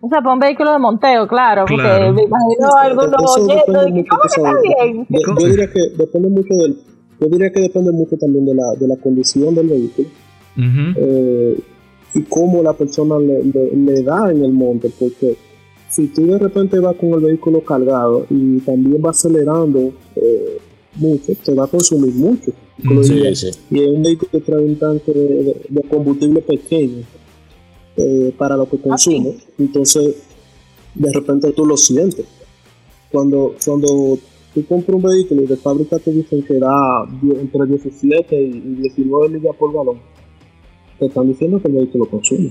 o 0.00 0.08
sea, 0.08 0.20
para 0.20 0.32
un 0.32 0.38
vehículo 0.38 0.72
de 0.72 0.78
monteo, 0.78 1.26
claro, 1.26 1.64
porque 1.68 1.82
me 1.82 2.22
imagino 2.22 2.68
algunos 2.80 3.36
oyentes. 3.36 4.06
¿Cómo 4.08 4.22
que 4.22 4.28
está 4.28 4.54
bien? 4.62 5.06
Yo, 5.08 5.48
diría 5.48 5.70
que 5.70 5.80
depende 5.96 6.28
mucho 6.28 6.54
del. 6.54 6.76
Yo 7.20 7.26
diría 7.26 7.52
que 7.52 7.62
depende 7.62 7.90
mucho 7.90 8.16
también 8.16 8.46
de 8.46 8.54
la, 8.54 8.74
de 8.78 8.86
la 8.86 8.96
condición 8.96 9.56
del 9.56 9.68
vehículo. 9.68 10.08
eh, 10.96 11.58
y 12.18 12.22
cómo 12.22 12.62
la 12.62 12.72
persona 12.72 13.18
le, 13.18 13.44
le, 13.44 14.02
da 14.02 14.30
en 14.30 14.44
el 14.44 14.52
monte, 14.52 14.90
porque 14.98 15.36
si 15.88 16.08
tú 16.08 16.26
de 16.26 16.38
repente 16.38 16.78
vas 16.80 16.96
con 16.96 17.10
el 17.14 17.20
vehículo 17.20 17.60
cargado 17.60 18.26
y 18.28 18.58
también 18.58 19.00
vas 19.00 19.18
acelerando 19.18 19.92
eh, 20.16 20.58
mucho, 20.96 21.32
te 21.44 21.54
va 21.54 21.64
a 21.64 21.68
consumir 21.68 22.14
mucho. 22.14 22.50
Sí, 23.02 23.34
sí. 23.34 23.50
Y 23.70 23.80
es 23.80 23.88
un 23.88 24.02
vehículo 24.02 24.30
que 24.30 24.40
trae 24.40 24.64
un 24.64 24.76
tanque 24.76 25.12
de 25.12 25.82
combustible 25.88 26.40
pequeño 26.42 27.04
eh, 27.96 28.32
para 28.36 28.56
lo 28.56 28.68
que 28.68 28.76
ah, 28.76 28.88
consume. 28.88 29.36
Entonces, 29.58 30.16
de 30.94 31.12
repente 31.12 31.52
tú 31.52 31.66
lo 31.66 31.76
sientes. 31.76 32.24
Cuando, 33.10 33.54
cuando 33.64 34.18
tú 34.54 34.66
compras 34.66 34.96
un 34.96 35.02
vehículo 35.02 35.42
y 35.42 35.46
de 35.46 35.56
fábrica 35.56 35.98
te 35.98 36.12
dicen 36.12 36.42
que 36.42 36.58
da 36.58 37.04
entre 37.22 37.66
17 37.66 38.40
y 38.40 38.60
19 38.60 39.28
millas 39.28 39.56
por 39.56 39.72
galón, 39.72 39.98
te 40.98 41.06
están 41.06 41.28
diciendo 41.28 41.60
que 41.60 41.68
el 41.68 41.74
vehículo 41.74 42.06
consume. 42.06 42.50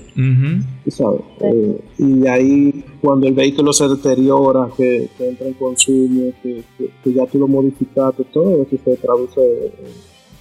¿sabes? 0.88 1.20
Eh, 1.40 1.80
y 1.98 2.26
ahí, 2.26 2.84
cuando 3.00 3.26
el 3.26 3.34
vehículo 3.34 3.72
se 3.72 3.88
deteriora, 3.88 4.68
que, 4.76 5.08
entra 5.18 5.46
en 5.46 5.54
consumo, 5.54 6.32
que, 6.42 6.64
ya 7.04 7.26
tú 7.26 7.38
lo 7.38 7.48
modificaste, 7.48 8.24
todo 8.32 8.62
eso 8.62 8.76
se 8.82 8.96
traduce 8.96 9.40
en 9.40 9.92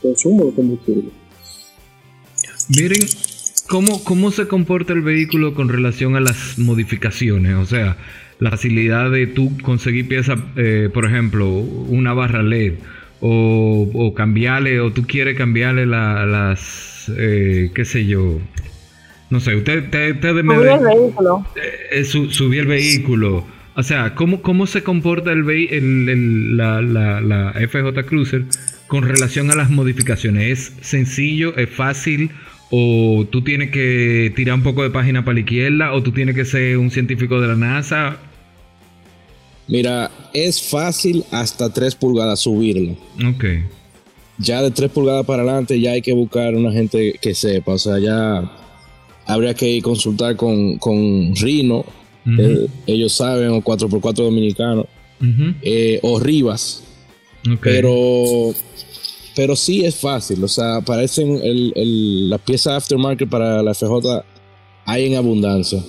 consumo 0.01 0.45
de 0.45 0.51
combustible. 0.53 1.10
Miren, 2.70 3.08
¿Cómo, 3.68 4.01
¿Cómo 4.05 4.32
se 4.32 4.47
comporta 4.47 4.93
el 4.93 5.01
vehículo 5.01 5.53
con 5.53 5.68
relación 5.68 6.16
a 6.16 6.22
las 6.22 6.58
modificaciones? 6.58 7.55
O 7.55 7.66
sea, 7.66 7.97
la 8.39 8.51
facilidad 8.51 9.12
de 9.12 9.28
tú 9.28 9.58
conseguir 9.62 10.08
piezas, 10.08 10.39
eh, 10.55 10.89
por 10.93 11.03
ejemplo, 11.03 11.49
una 11.49 12.14
barra 12.14 12.43
LED 12.43 12.76
o, 13.20 14.13
cambiarle, 14.15 14.80
o 14.80 14.91
tú 14.91 15.05
quieres 15.07 15.38
cambiarle 15.38 15.86
las, 15.86 17.11
eh, 17.18 17.72
qué 17.74 17.86
sé 17.86 18.05
yo, 18.05 18.39
no 19.30 19.39
sé, 19.39 19.55
usted, 19.55 19.89
te, 19.89 20.13
te 20.13 20.30
subir 20.30 20.68
el 20.68 20.80
vehículo. 20.80 21.45
Eh, 21.91 22.03
subir 22.05 22.59
el 22.61 22.68
vehículo. 22.68 23.45
O 23.76 23.84
sea, 23.84 24.15
¿cómo, 24.15 24.41
cómo 24.41 24.65
se 24.65 24.84
comporta 24.84 25.32
el, 25.32 25.47
el, 25.49 26.57
la, 26.57 26.82
la, 26.82 27.22
la 27.22 27.53
FJ 27.53 28.05
Cruiser 28.05 28.45
con 28.88 29.03
relación 29.03 29.51
a 29.51 29.55
las 29.55 29.70
modificaciones? 29.70 30.51
¿Es 30.51 30.88
sencillo? 30.88 31.55
¿Es 31.57 31.70
fácil? 31.70 32.32
o 32.70 33.26
tú 33.30 33.43
tienes 33.43 33.72
que 33.72 34.32
tirar 34.36 34.55
un 34.55 34.63
poco 34.63 34.84
de 34.84 34.89
página 34.89 35.24
para 35.24 35.36
la 35.36 35.39
izquierda, 35.41 35.93
o 35.93 36.03
tú 36.03 36.11
tienes 36.11 36.36
que 36.36 36.45
ser 36.45 36.78
un 36.78 36.91
científico 36.91 37.39
de 37.39 37.47
la 37.47 37.55
NASA. 37.55 38.18
Mira, 39.68 40.11
es 40.34 40.61
fácil 40.61 41.26
hasta 41.32 41.70
3 41.72 41.95
pulgadas 41.95 42.39
subirla. 42.39 42.93
Ok. 43.30 43.45
Ya 44.38 44.61
de 44.61 44.72
3 44.72 44.91
pulgadas 44.91 45.26
para 45.26 45.43
adelante 45.43 45.80
ya 45.80 45.91
hay 45.91 46.01
que 46.01 46.13
buscar 46.13 46.55
una 46.55 46.72
gente 46.72 47.13
que 47.22 47.36
sepa. 47.36 47.74
O 47.74 47.78
sea, 47.78 47.99
ya 47.99 48.51
habría 49.26 49.53
que 49.53 49.82
consultar 49.82 50.36
con, 50.36 50.78
con 50.78 51.36
Rino. 51.36 51.86
Eh, 52.26 52.68
ellos 52.88 53.13
saben, 53.13 53.49
o 53.49 53.61
4x4 53.61 54.13
dominicano. 54.13 54.86
Eh, 55.61 55.99
o 56.01 56.20
Rivas. 56.20 56.84
Pero 57.61 58.53
pero 59.38 59.55
sí 59.55 59.86
es 59.86 59.95
fácil, 59.95 60.43
o 60.43 60.47
sea, 60.47 60.78
aparecen 60.78 61.39
el, 61.43 61.72
el, 61.76 62.30
las 62.32 62.41
piezas 62.41 62.74
aftermarket 62.74 63.30
para 63.30 63.61
la 63.61 63.76
FJ 63.76 64.24
hay 64.84 65.05
en 65.05 65.15
abundancia. 65.15 65.84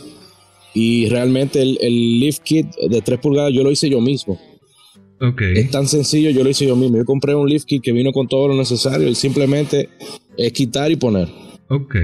Y 0.74 1.08
realmente 1.08 1.62
el, 1.62 1.78
el 1.80 2.20
lift 2.20 2.42
kit 2.42 2.66
de 2.76 3.00
3 3.00 3.18
pulgadas 3.18 3.52
yo 3.52 3.62
lo 3.62 3.70
hice 3.70 3.88
yo 3.88 4.00
mismo. 4.00 4.40
Okay. 5.20 5.58
Es 5.58 5.70
tan 5.70 5.88
sencillo, 5.88 6.30
yo 6.30 6.44
lo 6.44 6.50
hice 6.50 6.66
yo 6.66 6.76
mismo. 6.76 6.96
Yo 6.96 7.04
compré 7.04 7.34
un 7.34 7.48
lift 7.48 7.66
kit 7.66 7.82
que 7.82 7.92
vino 7.92 8.12
con 8.12 8.28
todo 8.28 8.48
lo 8.48 8.54
necesario 8.54 9.08
y 9.08 9.14
simplemente 9.14 9.88
es 10.36 10.52
quitar 10.52 10.90
y 10.90 10.96
poner. 10.96 11.28
Ok. 11.68 11.96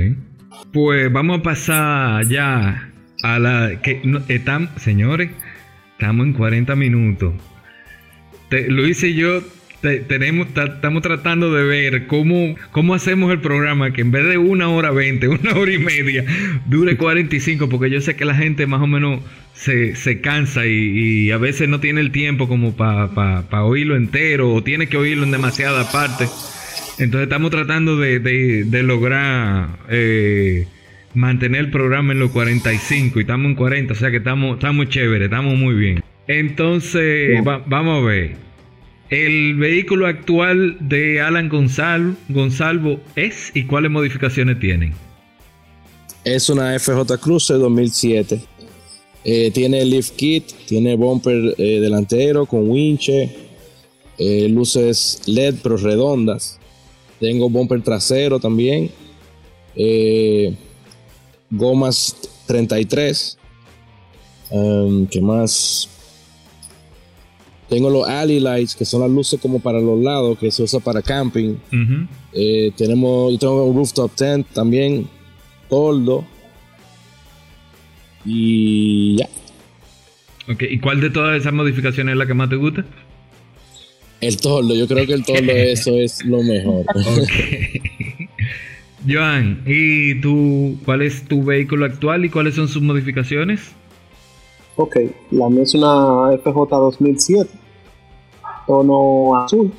Pues 0.72 1.12
vamos 1.12 1.38
a 1.38 1.42
pasar 1.42 2.28
ya 2.28 2.92
a 3.22 3.38
la... 3.38 3.80
que 3.80 4.02
están, 4.28 4.70
Señores, 4.78 5.30
estamos 5.92 6.26
en 6.26 6.32
40 6.32 6.74
minutos. 6.74 7.34
Te, 8.50 8.68
lo 8.68 8.86
hice 8.86 9.14
yo 9.14 9.40
tenemos, 10.08 10.48
estamos 10.48 11.02
tratando 11.02 11.52
de 11.52 11.64
ver 11.64 12.06
cómo, 12.06 12.56
cómo 12.72 12.94
hacemos 12.94 13.30
el 13.32 13.40
programa 13.40 13.92
que 13.92 14.00
en 14.00 14.10
vez 14.10 14.26
de 14.26 14.38
una 14.38 14.68
hora 14.68 14.90
veinte, 14.90 15.28
una 15.42 15.54
hora 15.54 15.72
y 15.72 15.78
media, 15.78 16.24
dure 16.66 16.96
45, 16.96 17.68
porque 17.68 17.90
yo 17.90 18.00
sé 18.00 18.16
que 18.16 18.24
la 18.24 18.34
gente 18.34 18.66
más 18.66 18.80
o 18.80 18.86
menos 18.86 19.20
se, 19.54 19.94
se 19.94 20.20
cansa 20.20 20.66
y, 20.66 21.30
a 21.30 21.38
veces 21.38 21.68
no 21.68 21.80
tiene 21.80 22.00
el 22.00 22.10
tiempo 22.10 22.48
como 22.48 22.76
para 22.76 23.64
oírlo 23.64 23.96
entero 23.96 24.52
o 24.52 24.62
tiene 24.62 24.88
que 24.88 24.96
oírlo 24.96 25.24
en 25.24 25.30
demasiada 25.30 25.90
parte. 25.90 26.26
Entonces 26.98 27.24
estamos 27.24 27.50
tratando 27.50 27.98
de, 27.98 28.20
de, 28.20 28.82
lograr 28.82 29.68
eh, 29.88 30.66
mantener 31.14 31.62
el 31.62 31.70
programa 31.70 32.12
en 32.12 32.20
los 32.20 32.30
45 32.30 33.18
y 33.18 33.22
estamos 33.22 33.46
en 33.46 33.54
40, 33.56 33.92
o 33.92 33.96
sea 33.96 34.10
que 34.10 34.18
estamos, 34.18 34.54
estamos 34.54 34.88
chéveres, 34.88 35.26
estamos 35.26 35.56
muy 35.56 35.74
bien. 35.74 36.02
Entonces, 36.26 37.42
vamos 37.66 38.02
a 38.02 38.06
ver. 38.06 38.43
El 39.10 39.54
vehículo 39.56 40.06
actual 40.06 40.76
de 40.80 41.20
Alan 41.20 41.48
Gonzalo, 41.48 42.14
Gonzalvo 42.28 43.00
es 43.16 43.52
y 43.54 43.64
cuáles 43.64 43.90
modificaciones 43.90 44.58
tienen. 44.58 44.94
Es 46.24 46.48
una 46.48 46.78
FJ 46.78 47.18
Cruiser 47.20 47.58
2007. 47.58 48.40
Eh, 49.24 49.50
tiene 49.52 49.84
lift 49.84 50.16
kit, 50.16 50.44
tiene 50.66 50.96
bumper 50.96 51.54
eh, 51.58 51.80
delantero 51.80 52.46
con 52.46 52.68
winche, 52.68 53.30
eh, 54.18 54.48
luces 54.48 55.22
LED 55.26 55.56
pero 55.62 55.76
redondas. 55.76 56.58
Tengo 57.20 57.48
bumper 57.48 57.82
trasero 57.82 58.40
también. 58.40 58.90
gomas 61.50 62.16
33. 62.46 63.38
Um, 64.50 65.06
¿Qué 65.06 65.20
más? 65.20 65.88
Tengo 67.74 67.90
los 67.90 68.08
alley 68.08 68.38
lights, 68.38 68.76
que 68.76 68.84
son 68.84 69.00
las 69.00 69.10
luces 69.10 69.40
como 69.40 69.58
para 69.58 69.80
los 69.80 70.00
lados, 70.00 70.38
que 70.38 70.48
se 70.52 70.62
usa 70.62 70.78
para 70.78 71.02
camping. 71.02 71.56
Eh, 72.32 72.70
tenemos, 72.76 73.32
yo 73.32 73.38
tengo 73.40 73.64
un 73.64 73.74
rooftop 73.74 74.14
tent 74.14 74.46
también, 74.52 75.08
toldo. 75.68 76.24
Y 78.24 79.16
ya. 79.16 79.28
Ok, 80.48 80.62
¿y 80.70 80.78
cuál 80.78 81.00
de 81.00 81.10
todas 81.10 81.40
esas 81.40 81.52
modificaciones 81.52 82.12
es 82.12 82.16
la 82.16 82.26
que 82.26 82.34
más 82.34 82.48
te 82.48 82.54
gusta? 82.54 82.84
El 84.20 84.36
toldo, 84.36 84.76
yo 84.76 84.86
creo 84.86 85.04
que 85.04 85.14
el 85.14 85.24
toldo 85.24 85.50
eso 85.52 85.98
es 85.98 86.24
lo 86.24 86.44
mejor. 86.44 86.86
Joan, 89.04 89.64
¿y 89.66 90.20
tú 90.20 90.78
cuál 90.84 91.02
es 91.02 91.24
tu 91.26 91.42
vehículo 91.42 91.86
actual 91.86 92.24
y 92.24 92.30
cuáles 92.30 92.54
son 92.54 92.68
sus 92.68 92.82
modificaciones? 92.82 93.72
Ok, 94.76 94.96
la 95.32 95.48
mía 95.48 95.64
es 95.64 95.74
una 95.74 96.36
FJ 96.38 96.68
2007, 96.70 97.63
tono 98.66 99.36
azul. 99.36 99.72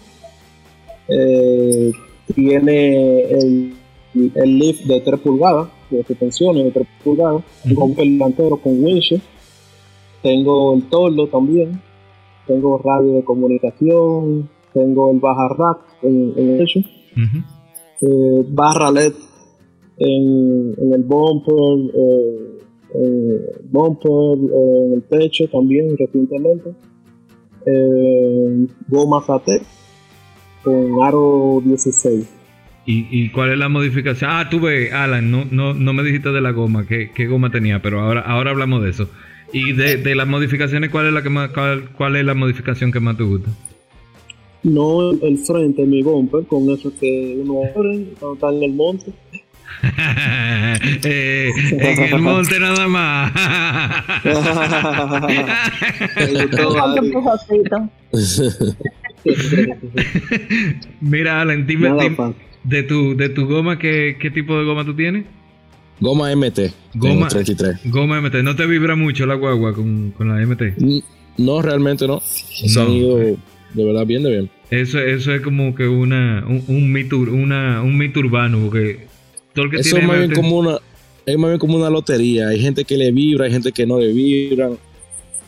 Eh, 1.08 1.92
tiene 2.34 3.22
el, 3.22 3.76
el, 4.14 4.60
lift 4.60 4.86
de 4.86 5.02
3 5.02 5.20
pulgadas, 5.20 5.68
de 5.90 6.04
suspensiones 6.04 6.66
de 6.66 6.72
3 6.72 6.88
pulgadas, 7.04 7.44
con 7.76 7.92
el 7.92 8.14
delantero 8.14 8.58
con 8.58 8.84
winch. 8.84 9.22
Tengo 10.22 10.74
el 10.74 10.84
toldo 10.90 11.28
también, 11.28 11.80
tengo 12.48 12.78
radio 12.80 13.14
de 13.14 13.24
comunicación, 13.24 14.50
tengo 14.74 15.12
el 15.12 15.20
baja 15.20 15.48
rack 15.50 15.80
en, 16.02 16.34
el 16.36 16.58
techo, 16.58 16.80
eh, 18.02 18.46
barra 18.50 18.92
LED 18.92 19.14
en, 19.98 20.76
en 20.78 20.94
el 20.94 21.04
bumper. 21.04 21.92
Eh, 21.94 22.52
eh, 22.98 23.62
bumper 23.70 24.38
en 24.54 24.94
el 24.94 25.04
techo 25.04 25.48
también 25.50 25.98
recientemente, 25.98 26.74
eh, 27.66 28.68
goma 28.88 29.24
AT 29.28 29.48
con 30.64 31.04
aro 31.04 31.62
16. 31.64 32.26
¿Y, 32.88 33.08
¿Y, 33.10 33.30
cuál 33.30 33.52
es 33.52 33.58
la 33.58 33.68
modificación? 33.68 34.30
Ah, 34.32 34.48
tuve, 34.50 34.92
Alan, 34.92 35.32
no, 35.32 35.46
no, 35.50 35.74
no 35.74 35.94
me 35.94 36.04
dijiste 36.04 36.30
de 36.30 36.42
la 36.42 36.52
goma, 36.52 36.86
qué, 36.86 37.10
qué 37.16 37.26
goma 37.26 37.50
tenía, 37.50 37.82
pero 37.82 38.02
ahora, 38.02 38.22
ahora 38.22 38.52
hablamos 38.52 38.84
de 38.84 38.92
eso. 38.92 39.10
Y 39.54 39.74
de, 39.74 39.98
de, 39.98 40.16
las 40.16 40.28
modificaciones, 40.28 40.90
¿cuál 40.90 41.08
es 41.08 41.14
la 41.14 41.24
que 41.24 41.30
más, 41.30 41.50
cuál, 41.50 42.16
es 42.16 42.26
la 42.26 42.34
modificación 42.34 42.92
que 42.92 43.00
más 43.00 43.18
te 43.18 43.24
gusta? 43.24 43.50
No 44.64 45.12
el, 45.12 45.38
frente, 45.40 45.86
mi 45.86 46.04
bumper, 46.04 46.46
con 46.46 46.70
eso 46.70 46.92
que 47.00 47.38
uno 47.42 47.62
abre 47.76 48.14
cuando 48.20 48.34
está 48.34 48.50
en 48.50 48.64
el 48.64 48.74
monte. 48.74 49.14
Eh, 51.04 51.52
en 51.72 52.14
el 52.14 52.22
monte 52.22 52.60
nada 52.60 52.88
más. 52.88 53.32
Mira, 61.02 61.42
Alan, 61.42 61.66
dime, 61.66 61.90
de 62.64 62.84
tu, 62.84 63.16
de 63.16 63.30
tu 63.30 63.48
goma, 63.48 63.80
¿qué, 63.80 64.18
¿qué 64.20 64.32
tipo 64.32 64.58
de 64.58 64.66
goma 64.66 64.86
tú 64.86 64.96
tienes? 64.96 65.26
Goma 66.00 66.36
MT. 66.36 66.60
Goma 66.96 67.28
33. 67.28 67.80
Goma 67.86 68.22
MT. 68.22 68.36
¿No 68.44 68.56
te 68.56 68.66
vibra 68.66 68.96
mucho 68.96 69.26
la 69.26 69.36
guagua 69.36 69.74
con, 69.74 70.12
con 70.12 70.30
la 70.30 70.46
MT? 70.46 70.78
No, 71.38 71.62
realmente 71.62 72.08
no. 72.08 72.22
Se 72.22 72.80
han 72.80 72.92
ido 72.92 73.18
de 73.18 73.86
verdad 73.86 74.06
bien 74.06 74.24
de 74.24 74.32
bien. 74.32 74.50
Eso, 74.70 75.00
eso 75.00 75.34
es 75.34 75.42
como 75.42 75.76
que 75.76 75.88
una, 75.88 76.44
un, 76.48 76.64
un, 76.68 76.92
mito, 76.92 77.18
una, 77.18 77.82
un 77.82 77.98
mito 77.98 78.20
urbano, 78.20 78.60
porque 78.60 79.08
todo 79.56 79.66
el 79.66 79.72
que 79.72 79.78
eso 79.78 79.98
es 79.98 80.04
más 80.04 80.20
bien 80.20 80.34
como 80.34 80.60
una 80.60 80.80
es 81.26 81.38
más 81.38 81.50
bien 81.50 81.60
como 81.60 81.78
una 81.78 81.90
lotería. 81.90 82.50
Hay 82.50 82.60
gente 82.60 82.86
que 82.86 82.98
le 82.98 83.12
vibra, 83.12 83.46
hay 83.46 83.52
gente 83.52 83.72
que 83.72 83.88
no 83.88 84.00
le 84.00 84.14
vibra. 84.14 84.70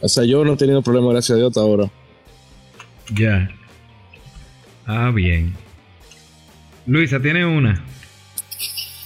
O 0.01 0.07
sea, 0.07 0.23
yo 0.23 0.43
no 0.43 0.53
he 0.53 0.57
tenido 0.57 0.81
problemas, 0.81 1.11
gracias 1.11 1.35
a 1.35 1.37
Dios, 1.37 1.49
hasta 1.49 1.61
ahora. 1.61 1.91
Ya. 3.13 3.49
Ah, 4.85 5.11
bien. 5.13 5.53
Luisa, 6.85 7.19
¿tiene 7.19 7.45
una? 7.45 7.83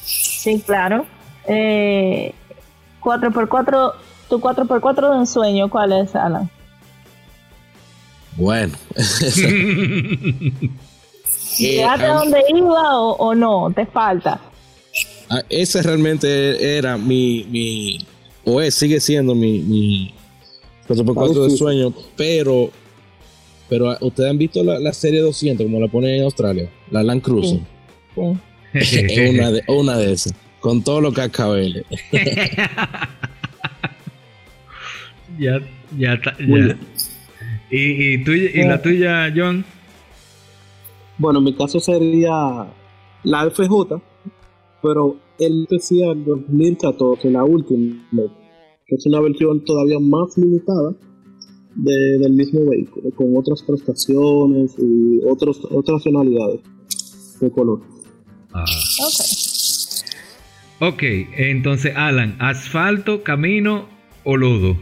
Sí, 0.03 0.61
claro. 0.65 1.05
Eh, 1.47 2.33
4x4, 3.01 3.93
tu 4.29 4.39
4x4 4.39 5.13
de 5.13 5.17
ensueño, 5.19 5.69
¿cuál 5.69 5.91
es, 5.93 6.15
Alan? 6.15 6.49
Bueno. 8.37 8.73
¿Llegaste 11.57 12.05
a 12.05 12.13
donde 12.13 12.43
iba 12.55 12.99
o, 12.99 13.35
no? 13.35 13.71
¿Te 13.75 13.85
falta? 13.85 14.39
Ah, 15.33 15.43
ese 15.49 15.81
realmente 15.81 16.77
era 16.77 16.97
mi, 16.97 17.45
mi 17.49 17.99
o 18.43 18.59
es, 18.59 18.75
sigue 18.75 18.99
siendo 18.99 19.33
mi, 19.33 19.59
mi 19.59 20.13
4x4 20.89 21.43
de 21.45 21.57
sueño, 21.57 21.93
pero 22.17 22.69
pero 23.69 23.89
ah, 23.89 23.97
ustedes 24.01 24.29
han 24.29 24.37
visto 24.37 24.61
la, 24.61 24.91
serie 24.91 25.21
200 25.21 25.65
como 25.65 25.79
la 25.79 25.87
ponen 25.87 26.15
en 26.15 26.23
Australia, 26.23 26.69
la 26.89 27.01
Land 27.01 27.21
Cruiser. 27.21 27.61
es 28.73 29.29
una 29.29 29.51
de, 29.51 29.63
una 29.69 29.95
de 29.97 30.11
esas, 30.11 30.33
con 30.59 30.83
todo 30.83 30.99
lo 30.99 31.11
que 31.11 31.21
cascabeles. 31.21 31.85
ya, 35.39 35.61
ya, 35.97 36.13
está, 36.15 36.35
ya. 36.39 36.77
¿Y, 37.69 38.15
y, 38.15 38.23
¿Y 38.53 38.63
la 38.65 38.81
tuya, 38.81 39.31
John? 39.33 39.63
Bueno, 41.17 41.39
en 41.39 41.45
mi 41.45 41.53
caso 41.53 41.79
sería 41.79 42.67
la 43.23 43.49
FJ, 43.49 44.01
pero 44.81 45.17
él 45.39 45.67
decía 45.69 46.11
en 46.11 46.25
2014, 46.25 47.29
la 47.31 47.43
última, 47.43 48.03
que 48.85 48.95
es 48.95 49.05
una 49.05 49.21
versión 49.21 49.63
todavía 49.63 49.99
más 49.99 50.37
limitada 50.37 50.95
del 51.75 52.33
mismo 52.33 52.69
vehículo, 52.69 53.11
con 53.15 53.35
otras 53.37 53.63
prestaciones 53.63 54.75
y 54.77 55.21
otros, 55.25 55.61
otras 55.71 56.03
tonalidades 56.03 56.59
de 57.39 57.51
color. 57.51 57.81
Ah. 58.53 58.65
ok, 60.81 61.03
entonces 61.37 61.93
Alan, 61.95 62.35
asfalto, 62.39 63.23
camino 63.23 63.85
o 64.23 64.35
lodo. 64.35 64.75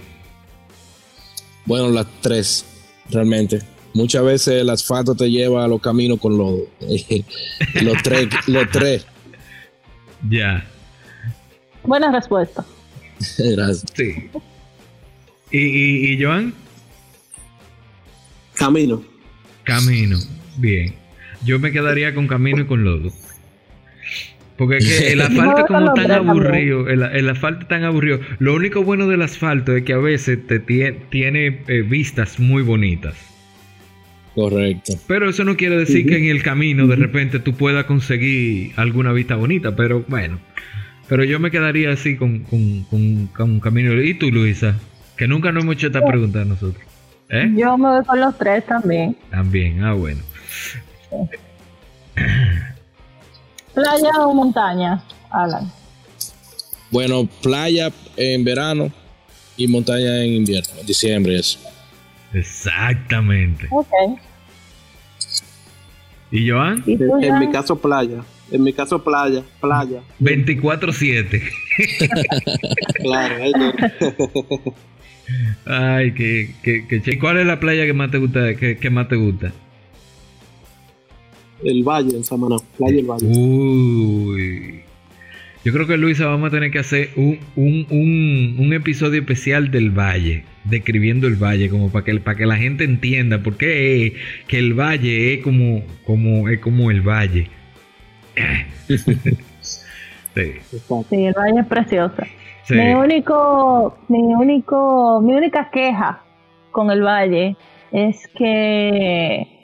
Bueno, 1.66 1.90
las 1.90 2.08
tres 2.22 2.66
realmente. 3.12 3.60
Muchas 3.94 4.24
veces 4.24 4.62
el 4.62 4.70
asfalto 4.70 5.16
te 5.16 5.30
lleva 5.30 5.66
a 5.66 5.68
los 5.68 5.82
caminos 5.82 6.20
con 6.20 6.38
lodo. 6.38 6.68
los 7.82 8.04
tres, 8.04 8.28
los 8.48 8.70
tres. 8.72 9.06
Ya. 10.28 10.66
Buena 11.84 12.12
respuesta. 12.12 12.66
Gracias. 13.38 13.86
Sí. 13.96 14.30
¿Y, 15.52 16.14
y, 16.14 16.24
Joan? 16.24 16.54
Camino. 18.56 19.04
Camino. 19.64 20.18
Bien. 20.58 20.94
Yo 21.44 21.60
me 21.60 21.72
quedaría 21.72 22.14
con 22.14 22.28
camino 22.28 22.62
y 22.62 22.66
con 22.66 22.84
lodo. 22.84 23.12
Porque 24.58 24.78
es 24.78 24.86
que 24.86 25.08
el 25.14 25.22
asfalto 25.22 25.60
es 25.60 25.66
como 25.66 25.94
tan 25.94 26.12
aburrido. 26.12 26.88
El, 26.90 27.30
asfalto 27.30 27.62
es 27.62 27.68
tan 27.70 27.86
aburrido. 27.86 28.20
Lo 28.40 28.54
único 28.54 28.84
bueno 28.84 29.08
del 29.08 29.22
asfalto 29.22 29.76
es 29.76 29.84
que 29.84 29.94
a 29.94 29.98
veces 29.98 30.46
te 30.46 30.60
tiene, 30.60 31.64
eh, 31.68 31.82
vistas 31.82 32.40
muy 32.40 32.62
bonitas. 32.62 33.16
Correcto. 34.36 34.94
Pero 35.08 35.30
eso 35.30 35.44
no 35.44 35.58
quiere 35.58 35.78
decir 35.78 36.06
que 36.06 36.18
en 36.18 36.26
el 36.26 36.44
camino 36.44 36.88
de 36.88 36.96
repente 36.96 37.40
tú 37.40 37.54
puedas 37.54 37.86
conseguir 37.86 38.74
alguna 38.76 39.12
vista 39.12 39.36
bonita. 39.36 39.76
Pero 39.76 40.06
bueno. 40.08 40.40
Pero 41.08 41.24
yo 41.24 41.40
me 41.40 41.50
quedaría 41.50 41.92
así 41.92 42.16
con, 42.16 42.44
con, 42.44 42.86
un 43.40 43.60
camino. 43.60 44.00
¿Y 44.02 44.14
tú, 44.14 44.30
Luisa? 44.30 44.76
Que 45.18 45.28
nunca 45.28 45.52
nos 45.52 45.64
hemos 45.64 45.76
hecho 45.76 45.88
esta 45.88 46.06
pregunta 46.06 46.44
a 46.44 46.46
nosotros. 46.46 46.84
¿Eh? 47.30 47.52
Yo 47.56 47.78
me 47.78 47.90
voy 47.90 48.06
con 48.06 48.20
los 48.20 48.38
tres 48.38 48.66
también. 48.66 49.18
También, 49.32 49.84
ah, 49.84 49.94
bueno. 49.94 50.22
¿Playa 53.74 54.12
o 54.20 54.34
montaña, 54.34 55.04
Alan? 55.32 55.72
Bueno, 56.92 57.28
playa 57.42 57.92
en 58.18 58.44
verano 58.44 58.92
y 59.58 59.68
montaña 59.68 60.24
en 60.24 60.34
invierno, 60.34 60.74
en 60.80 60.86
diciembre 60.86 61.38
eso. 61.38 61.60
Exactamente. 62.34 63.68
Ok. 63.72 63.92
¿Y 66.32 66.50
Joan? 66.50 66.84
en, 66.86 67.40
mi 67.40 67.52
caso 67.52 67.80
playa. 67.80 68.24
En 68.52 68.64
mi 68.64 68.72
caso 68.74 69.04
playa, 69.04 69.44
playa. 69.60 70.02
24-7. 70.22 71.42
claro, 73.02 73.36
Ay, 75.66 76.14
que, 76.14 76.56
que, 76.64 77.20
¿Cuál 77.20 77.38
es 77.38 77.46
la 77.46 77.60
playa 77.60 77.86
que 77.86 77.94
más 77.94 78.12
te 78.12 78.18
gusta? 78.18 78.56
que 78.56 78.90
más 78.90 79.08
te 79.08 79.16
gusta? 79.16 79.52
el 81.64 81.84
Valle 81.84 82.16
en 82.16 82.24
Samaná, 82.24 82.58
Playa 82.78 82.96
del 82.96 83.06
Valle. 83.06 83.26
Uy. 83.28 84.82
Yo 85.66 85.74
creo 85.74 85.88
que 85.88 85.98
Luisa 85.98 86.26
vamos 86.26 86.48
a 86.48 86.52
tener 86.52 86.72
que 86.72 86.80
hacer 86.80 87.10
un, 87.18 87.38
un, 87.56 88.56
un, 88.58 88.74
episodio 88.74 89.20
especial 89.20 89.72
del 89.72 89.92
Valle, 89.92 90.46
describiendo 90.64 91.28
el 91.28 91.36
Valle, 91.36 91.70
como 91.70 91.92
para 91.92 92.06
que, 92.06 92.18
para 92.20 92.38
que 92.38 92.46
la 92.46 92.56
gente 92.56 92.86
entienda 92.86 93.40
por 93.40 93.58
qué 93.58 94.16
que 94.48 94.58
el 94.58 94.74
Valle 94.74 95.34
es 95.34 95.44
como, 95.44 95.84
como, 96.06 96.48
es 96.48 96.60
como 96.60 96.90
el 96.92 97.02
Valle. 97.02 97.50
sí. 98.88 99.04
sí. 100.34 101.26
el 101.26 101.34
Valle 101.34 101.60
es 101.60 101.68
precioso. 101.68 102.24
Mi 102.70 102.94
único, 102.94 103.98
mi 104.08 104.20
único, 104.20 105.22
mi 105.22 105.34
única 105.34 105.70
queja 105.72 106.24
con 106.72 106.90
el 106.90 107.02
Valle 107.02 107.58
es 107.92 108.28
que 108.38 109.59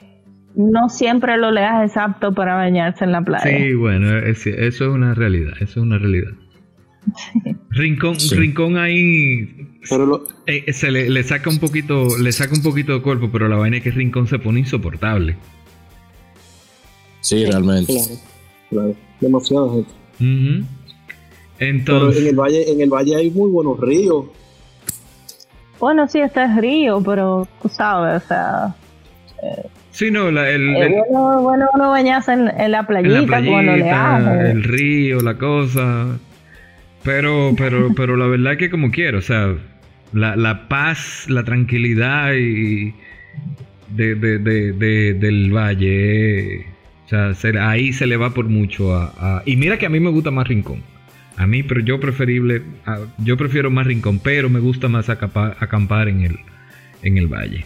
no 0.56 0.88
siempre 0.88 1.36
lo 1.36 1.50
leas 1.50 1.86
exacto 1.86 2.32
para 2.32 2.54
bañarse 2.54 3.04
en 3.04 3.12
la 3.12 3.22
playa. 3.22 3.44
Sí, 3.44 3.74
bueno, 3.74 4.16
eso 4.18 4.50
es 4.50 4.80
una 4.80 5.14
realidad, 5.14 5.52
eso 5.60 5.64
es 5.64 5.76
una 5.76 5.98
realidad. 5.98 6.32
Rincón, 7.70 8.16
Rincón 8.32 8.78
ahí 8.78 9.78
eh, 10.46 10.72
se 10.72 10.90
le, 10.90 11.22
saca 11.22 11.50
un 11.50 11.58
poquito, 11.58 12.18
le 12.18 12.32
saca 12.32 12.54
un 12.54 12.62
poquito 12.62 12.94
de 12.94 13.02
cuerpo, 13.02 13.28
pero 13.30 13.48
la 13.48 13.56
vaina 13.56 13.76
es 13.76 13.84
que 13.84 13.90
Rincón 13.90 14.26
se 14.26 14.38
pone 14.38 14.60
insoportable. 14.60 15.36
Sí, 17.20 17.44
realmente. 17.44 17.92
Claro, 17.92 18.16
claro. 18.70 18.96
Demasiada 19.20 19.68
gente. 19.72 20.66
Entonces, 21.58 22.22
en 22.22 22.28
el 22.28 22.36
valle, 22.36 22.72
en 22.72 22.80
el 22.80 22.90
valle 22.90 23.16
hay 23.16 23.30
muy 23.30 23.50
buenos 23.50 23.78
ríos. 23.78 24.26
Bueno, 25.78 26.08
sí, 26.08 26.18
este 26.18 26.42
es 26.42 26.56
río, 26.56 27.02
pero 27.02 27.46
tú 27.60 27.68
sabes, 27.68 28.24
o 28.24 28.26
sea, 28.26 28.74
eh, 29.42 29.68
Sí, 29.96 30.10
no, 30.10 30.28
el, 30.28 30.36
eh, 30.36 31.02
bueno, 31.10 31.40
bueno, 31.40 31.66
uno 31.72 31.88
bañarse 31.88 32.34
en, 32.34 32.70
la 32.70 32.86
playita, 32.86 33.38
en 33.38 33.80
la 33.80 34.50
el 34.50 34.62
río, 34.62 35.22
la 35.22 35.38
cosa. 35.38 36.18
Pero, 37.02 37.54
pero, 37.56 37.88
pero 37.96 38.14
la 38.18 38.26
verdad 38.26 38.52
es 38.52 38.58
que 38.58 38.68
como 38.68 38.90
quiero, 38.90 39.20
o 39.20 39.22
sea, 39.22 39.54
la, 40.12 40.36
la 40.36 40.68
paz, 40.68 41.24
la 41.30 41.44
tranquilidad 41.44 42.34
y 42.34 42.92
de, 43.88 44.14
de, 44.16 44.38
de, 44.38 45.14
del 45.14 45.50
valle, 45.50 46.66
o 47.06 47.08
sea, 47.08 47.32
ahí 47.66 47.90
se 47.94 48.06
le 48.06 48.18
va 48.18 48.34
por 48.34 48.44
mucho 48.44 48.94
a, 48.94 49.42
Y 49.46 49.56
mira 49.56 49.78
que 49.78 49.86
a 49.86 49.88
mí 49.88 49.98
me 49.98 50.10
gusta 50.10 50.30
más 50.30 50.46
Rincón. 50.46 50.82
A 51.38 51.46
mí, 51.46 51.62
pero 51.62 51.80
yo 51.80 51.98
preferible, 52.00 52.60
yo 53.16 53.38
prefiero 53.38 53.70
más 53.70 53.86
Rincón, 53.86 54.18
pero 54.18 54.50
me 54.50 54.60
gusta 54.60 54.88
más 54.88 55.08
acampar 55.08 56.08
en 56.08 56.20
el, 56.20 56.38
en 57.02 57.16
el 57.16 57.28
valle. 57.28 57.64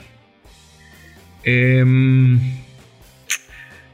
Em, 1.44 2.38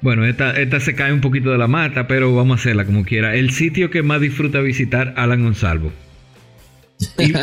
bueno, 0.00 0.24
esta, 0.24 0.60
esta 0.60 0.80
se 0.80 0.94
cae 0.94 1.12
un 1.12 1.20
poquito 1.20 1.50
de 1.50 1.58
la 1.58 1.68
mata, 1.68 2.06
pero 2.06 2.34
vamos 2.34 2.58
a 2.58 2.60
hacerla 2.60 2.84
como 2.84 3.04
quiera. 3.04 3.34
El 3.34 3.50
sitio 3.50 3.90
que 3.90 4.02
más 4.02 4.20
disfruta 4.20 4.60
visitar 4.60 5.14
Alan 5.16 5.42
Gonzalvo. 5.42 5.92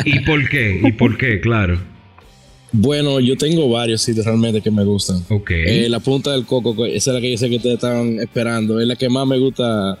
¿Y, 0.04 0.20
por 0.20 0.48
qué? 0.48 0.80
¿Y 0.82 0.92
por 0.92 1.16
qué? 1.16 1.40
Claro. 1.40 1.78
Bueno, 2.72 3.20
yo 3.20 3.36
tengo 3.36 3.68
varios 3.68 4.02
sitios 4.02 4.26
realmente 4.26 4.60
que 4.60 4.70
me 4.70 4.84
gustan. 4.84 5.22
Ok. 5.28 5.50
Eh, 5.50 5.86
la 5.88 6.00
punta 6.00 6.32
del 6.32 6.44
coco, 6.44 6.84
esa 6.86 7.10
es 7.10 7.14
la 7.14 7.20
que 7.20 7.30
yo 7.30 7.38
sé 7.38 7.48
que 7.48 7.56
ustedes 7.56 7.76
estaban 7.76 8.18
esperando. 8.18 8.80
Es 8.80 8.86
la 8.86 8.96
que 8.96 9.08
más 9.08 9.26
me 9.26 9.38
gusta 9.38 9.96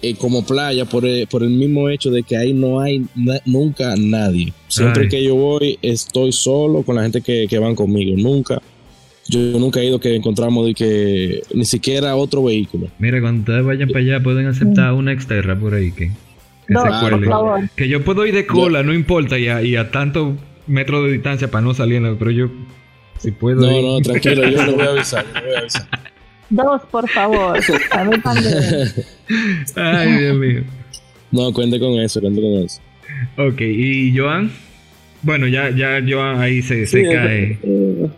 eh, 0.00 0.14
como 0.14 0.46
playa 0.46 0.86
por 0.86 1.04
el, 1.04 1.26
por 1.26 1.42
el 1.42 1.50
mismo 1.50 1.90
hecho 1.90 2.10
de 2.10 2.22
que 2.22 2.36
ahí 2.36 2.54
no 2.54 2.80
hay 2.80 3.04
nunca 3.44 3.94
nadie. 3.98 4.52
Siempre 4.68 5.08
que 5.08 5.22
yo 5.22 5.34
voy 5.34 5.78
estoy 5.82 6.32
solo 6.32 6.82
con 6.82 6.96
la 6.96 7.02
gente 7.02 7.20
que, 7.20 7.46
que 7.48 7.58
van 7.58 7.74
conmigo. 7.74 8.16
Nunca 8.16 8.62
yo 9.28 9.40
nunca 9.58 9.80
he 9.80 9.86
ido 9.86 10.00
que 10.00 10.14
encontramos 10.14 10.66
de 10.66 10.74
que 10.74 11.42
ni 11.54 11.64
siquiera 11.64 12.14
otro 12.16 12.44
vehículo. 12.44 12.88
Mira, 12.98 13.20
cuando 13.20 13.40
ustedes 13.40 13.64
vayan 13.64 13.88
para 13.88 14.00
allá 14.00 14.22
pueden 14.22 14.46
aceptar 14.46 14.92
una 14.92 15.12
exterra 15.12 15.58
por 15.58 15.74
ahí 15.74 15.92
que, 15.92 16.10
que 16.68 16.74
se 16.74 17.70
Que 17.76 17.88
yo 17.88 18.04
puedo 18.04 18.26
ir 18.26 18.34
de 18.34 18.46
cola, 18.46 18.82
no 18.82 18.92
importa, 18.92 19.38
y 19.38 19.48
a, 19.48 19.62
y 19.62 19.76
a 19.76 19.90
tantos 19.90 20.34
metros 20.66 21.04
de 21.04 21.12
distancia 21.12 21.50
para 21.50 21.64
no 21.64 21.74
salir, 21.74 22.02
pero 22.18 22.30
yo 22.30 22.50
si 23.18 23.30
puedo. 23.30 23.60
No, 23.60 23.82
no, 23.82 24.00
tranquilo, 24.00 24.48
yo 24.48 24.64
le 24.64 24.72
voy 24.72 24.86
a 24.86 24.90
avisar, 24.90 25.24
voy 25.32 25.54
a 25.54 25.58
avisar. 25.60 25.88
Dos, 26.50 26.82
por 26.90 27.08
favor. 27.08 27.58
Ay, 29.76 30.18
Dios 30.18 30.36
mío. 30.36 30.62
No, 31.30 31.52
cuente 31.52 31.80
con 31.80 31.94
eso, 31.94 32.20
cuente 32.20 32.40
con 32.40 32.64
eso. 32.64 32.80
Ok, 33.36 33.60
¿y 33.60 34.16
Joan? 34.16 34.50
Bueno, 35.22 35.48
ya, 35.48 35.70
ya 35.70 36.00
Joan 36.06 36.40
ahí 36.40 36.62
se, 36.62 36.86
se 36.86 37.02
cae. 37.02 37.58
Eh, 37.62 38.08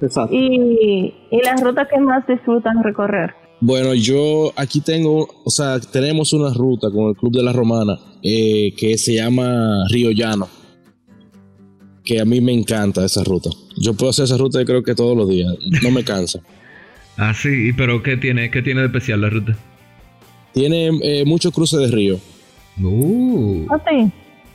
Exacto. 0.00 0.34
Y, 0.34 1.14
y 1.30 1.42
las 1.42 1.62
rutas 1.62 1.88
que 1.88 2.00
más 2.00 2.26
disfrutan 2.26 2.82
recorrer. 2.82 3.34
Bueno, 3.60 3.94
yo 3.94 4.52
aquí 4.56 4.80
tengo, 4.80 5.28
o 5.44 5.50
sea, 5.50 5.78
tenemos 5.80 6.32
una 6.32 6.52
ruta 6.54 6.90
con 6.90 7.10
el 7.10 7.16
Club 7.16 7.32
de 7.36 7.42
la 7.42 7.52
Romana 7.52 7.98
eh, 8.22 8.72
que 8.74 8.96
se 8.96 9.16
llama 9.16 9.84
Río 9.90 10.10
Llano. 10.12 10.48
Que 12.02 12.20
a 12.20 12.24
mí 12.24 12.40
me 12.40 12.54
encanta 12.54 13.04
esa 13.04 13.22
ruta. 13.22 13.50
Yo 13.76 13.92
puedo 13.92 14.10
hacer 14.10 14.24
esa 14.24 14.38
ruta 14.38 14.64
creo 14.64 14.82
que 14.82 14.94
todos 14.94 15.14
los 15.14 15.28
días. 15.28 15.54
No 15.82 15.90
me 15.90 16.02
cansa. 16.02 16.40
ah, 17.18 17.34
sí, 17.34 17.72
pero 17.76 18.02
¿qué 18.02 18.16
tiene, 18.16 18.50
qué 18.50 18.62
tiene 18.62 18.80
de 18.80 18.86
especial 18.86 19.20
la 19.20 19.28
ruta? 19.28 19.56
Tiene 20.54 20.90
eh, 21.02 21.24
muchos 21.26 21.52
cruces 21.52 21.80
de 21.80 21.88
río. 21.88 22.18
Uh. 22.82 23.66
Ah, 23.70 23.80
sí. 23.86 24.10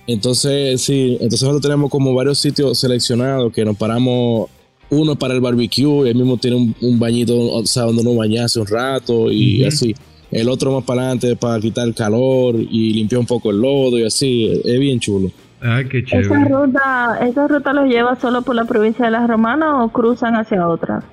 Entonces, 0.07 0.81
sí, 0.81 1.13
entonces 1.13 1.43
nosotros 1.43 1.61
tenemos 1.61 1.91
como 1.91 2.13
varios 2.15 2.39
sitios 2.39 2.79
seleccionados 2.79 3.53
que 3.53 3.63
nos 3.63 3.77
paramos 3.77 4.49
uno 4.89 5.15
para 5.15 5.33
el 5.33 5.41
barbecue, 5.41 6.09
el 6.09 6.15
mismo 6.15 6.37
tiene 6.37 6.73
un, 6.81 6.99
bañito, 6.99 7.37
o 7.37 7.65
sea, 7.65 7.83
donde 7.83 8.01
uno 8.01 8.15
bañase 8.15 8.59
un 8.59 8.67
rato 8.67 9.31
y 9.31 9.63
así. 9.63 9.95
El 10.31 10.49
otro 10.49 10.73
más 10.73 10.83
para 10.83 11.01
adelante 11.01 11.35
para 11.35 11.59
quitar 11.59 11.87
el 11.87 11.93
calor 11.93 12.55
y 12.55 12.93
limpiar 12.93 13.19
un 13.19 13.25
poco 13.25 13.51
el 13.51 13.61
lodo 13.61 13.97
y 13.97 14.03
así. 14.03 14.61
Es 14.65 14.79
bien 14.79 14.99
chulo. 14.99 15.31
Ah, 15.61 15.81
qué 15.89 16.03
chévere. 16.03 16.27
¿Esa 16.27 16.45
ruta, 16.45 17.19
¿Esa 17.27 17.47
ruta 17.47 17.73
los 17.73 17.87
lleva 17.87 18.19
solo 18.19 18.41
por 18.41 18.55
la 18.55 18.65
provincia 18.65 19.05
de 19.05 19.11
Las 19.11 19.27
Romanas 19.27 19.69
o 19.79 19.89
cruzan 19.89 20.35
hacia 20.35 20.67
otra? 20.67 21.03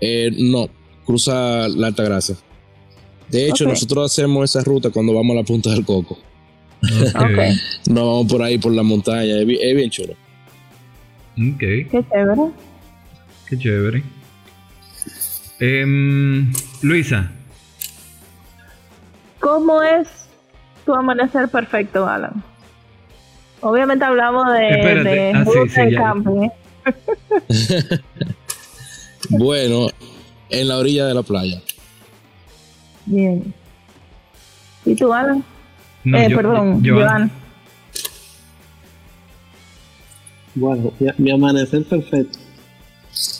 Eh, 0.00 0.30
no, 0.38 0.68
cruza 1.04 1.68
la 1.68 1.88
Alta 1.88 2.02
Gracia. 2.02 2.36
De 3.28 3.48
hecho, 3.48 3.64
nosotros 3.64 4.12
hacemos 4.12 4.48
esa 4.48 4.62
ruta 4.62 4.90
cuando 4.90 5.12
vamos 5.12 5.34
a 5.34 5.40
la 5.40 5.44
Punta 5.44 5.70
del 5.70 5.84
Coco. 5.84 6.18
Okay. 6.82 7.56
no 7.90 8.06
vamos 8.06 8.32
por 8.32 8.42
ahí 8.42 8.58
por 8.58 8.72
la 8.72 8.82
montaña, 8.82 9.40
es 9.40 9.46
bien, 9.46 9.90
chulo. 9.90 10.12
Ok. 11.32 11.58
Qué 11.58 12.04
chévere. 12.10 12.42
Qué 13.48 13.56
chévere. 13.56 14.02
Em, 15.60 16.52
Luisa. 16.82 17.30
¿Cómo 19.38 19.82
es 19.82 20.08
tu 20.84 20.92
amanecer 20.92 21.48
perfecto, 21.48 22.06
Alan? 22.06 22.42
Obviamente 23.60 24.04
hablamos 24.04 24.52
de, 24.52 25.02
de 25.04 25.32
ah, 25.34 25.44
camping. 25.96 26.48
bueno, 29.30 29.86
en 30.50 30.68
la 30.68 30.78
orilla 30.78 31.06
de 31.06 31.14
la 31.14 31.22
playa. 31.22 31.62
Bien. 33.06 33.54
¿Y 34.84 34.94
tú, 34.94 35.12
Alan? 35.12 35.44
eh, 36.04 36.34
perdón, 36.34 36.82
Joan. 36.84 37.30
Bueno, 40.54 40.92
mi 41.18 41.30
amanecer 41.30 41.84
perfecto 41.84 42.45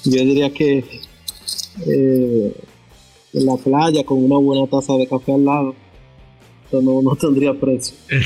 yo 0.05 0.25
diría 0.25 0.51
que 0.51 0.85
eh, 1.87 2.53
en 3.33 3.47
la 3.47 3.57
playa 3.57 4.05
con 4.05 4.25
una 4.25 4.39
buena 4.39 4.67
taza 4.67 4.95
de 4.95 5.07
café 5.07 5.35
al 5.35 5.45
lado, 5.45 5.75
no, 6.73 7.03
no 7.03 7.17
tendría 7.17 7.53
precio. 7.55 7.95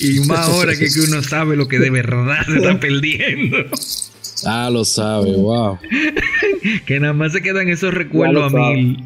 y 0.00 0.20
más 0.20 0.48
ahora 0.48 0.72
que, 0.76 0.88
uno 1.06 1.22
sabe 1.22 1.56
lo 1.56 1.68
que 1.68 1.78
de 1.78 1.90
verdad 1.90 2.44
se 2.46 2.56
está 2.56 2.80
perdiendo. 2.80 3.58
Ah, 4.46 4.68
lo 4.70 4.84
sabe, 4.84 5.32
wow. 5.36 5.78
que 6.86 7.00
nada 7.00 7.12
más 7.12 7.32
se 7.32 7.42
quedan 7.42 7.68
esos 7.68 7.94
recuerdos 7.94 8.52
a 8.52 8.70
mil. 8.70 9.04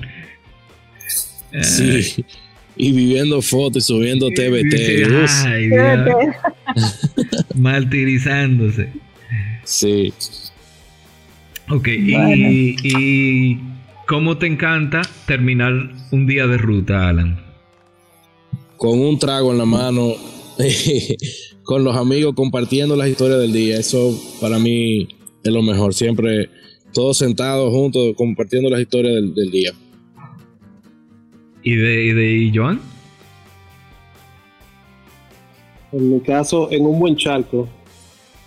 Sí. 1.63 2.25
Y 2.77 2.93
viviendo 2.93 3.43
fotos, 3.43 3.87
subiendo 3.87 4.29
TBT. 4.31 5.09
Ay, 5.47 5.71
Martirizándose. 7.55 8.93
Sí. 9.69 10.15
Ok, 11.71 11.89
y, 11.89 13.59
cómo 14.07 14.39
te 14.39 14.47
encanta 14.47 15.03
terminar 15.27 15.91
un 16.11 16.27
día 16.27 16.47
de 16.47 16.57
ruta, 16.57 17.07
Alan? 17.07 17.39
Con 18.79 18.99
un 18.99 19.19
trago 19.19 19.53
en 19.53 19.59
la 19.59 19.67
mano, 19.67 20.15
con 21.65 21.85
los 21.85 21.95
amigos 21.95 22.35
compartiendo 22.35 22.97
las 22.97 23.09
historias 23.09 23.41
del 23.41 23.53
día. 23.53 23.79
Eso 23.79 24.19
para 24.41 24.59
mí 24.59 25.07
es 25.45 25.53
lo 25.53 25.61
mejor. 25.61 25.93
Siempre 25.93 26.49
todos 26.95 27.19
sentados 27.19 27.71
juntos 27.71 28.15
compartiendo 28.17 28.71
las 28.71 28.81
historias 28.81 29.17
del, 29.35 29.51
día. 29.51 29.73
¿Y 31.63 31.77
de, 31.77 32.05
y 32.05 32.13
de 32.13 32.53
Joan? 32.55 32.81
En 35.93 36.11
mi 36.11 36.21
caso, 36.21 36.73
en 36.73 36.87
un 36.87 36.99
buen 36.99 37.17
charco, 37.17 37.69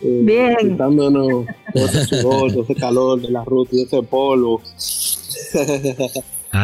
eh, 0.04 0.20
Bien. 0.24 0.58
Quitándonos 0.60 1.46
ese 1.74 2.06
sudor, 2.06 2.52
ese 2.52 2.76
calor 2.76 3.22
de 3.22 3.30
la 3.30 3.44
ruta 3.44 3.72
y 3.74 3.84
ese 3.84 4.02
polvo. 4.04 4.62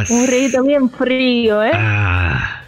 Un 0.10 0.28
rito 0.28 0.64
bien 0.64 0.90
frío, 0.90 1.64
¿eh? 1.64 1.72
Ah. 1.74 2.64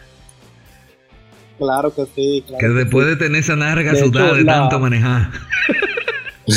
Claro 1.58 1.94
que 1.94 2.06
sí. 2.16 2.44
que, 2.58 2.68
después 2.70 3.08
de 3.08 3.18
tener 3.18 3.42
esa 3.42 3.56
narga 3.56 3.94
sudada 3.96 4.34
de 4.34 4.46
tanto 4.46 4.80
manejar. 4.80 5.30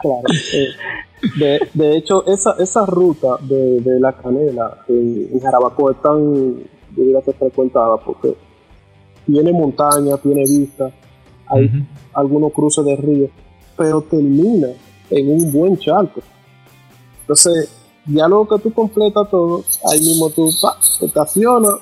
claro. 0.00 0.22
Eh, 0.52 0.68
de, 1.38 1.60
de, 1.72 1.96
hecho, 1.96 2.26
esa, 2.26 2.56
esa 2.58 2.84
ruta 2.86 3.36
de, 3.42 3.80
de 3.80 4.00
la 4.00 4.12
canela 4.12 4.78
en, 4.88 5.28
en 5.32 5.40
Jarabacoa 5.40 5.92
es 5.92 6.02
tan, 6.02 6.56
debería 6.90 7.20
ser 7.22 7.34
frecuentada 7.34 7.96
porque 7.98 8.34
tiene 9.26 9.52
montaña, 9.52 10.16
tiene 10.18 10.42
vista, 10.42 10.90
hay 11.48 11.70
algunos 12.14 12.52
cruces 12.52 12.84
de 12.84 12.96
río, 12.96 13.28
pero 13.76 14.02
termina 14.02 14.68
en 15.10 15.30
un 15.30 15.52
buen 15.52 15.78
charco. 15.78 16.22
Entonces, 17.22 17.70
ya 18.06 18.28
luego 18.28 18.48
que 18.48 18.62
tú 18.62 18.72
completas 18.72 19.28
todo, 19.30 19.64
ahí 19.90 20.00
mismo 20.00 20.30
tú 20.30 20.48
pa, 20.62 20.78
te 21.00 21.06
estacionas 21.06 21.74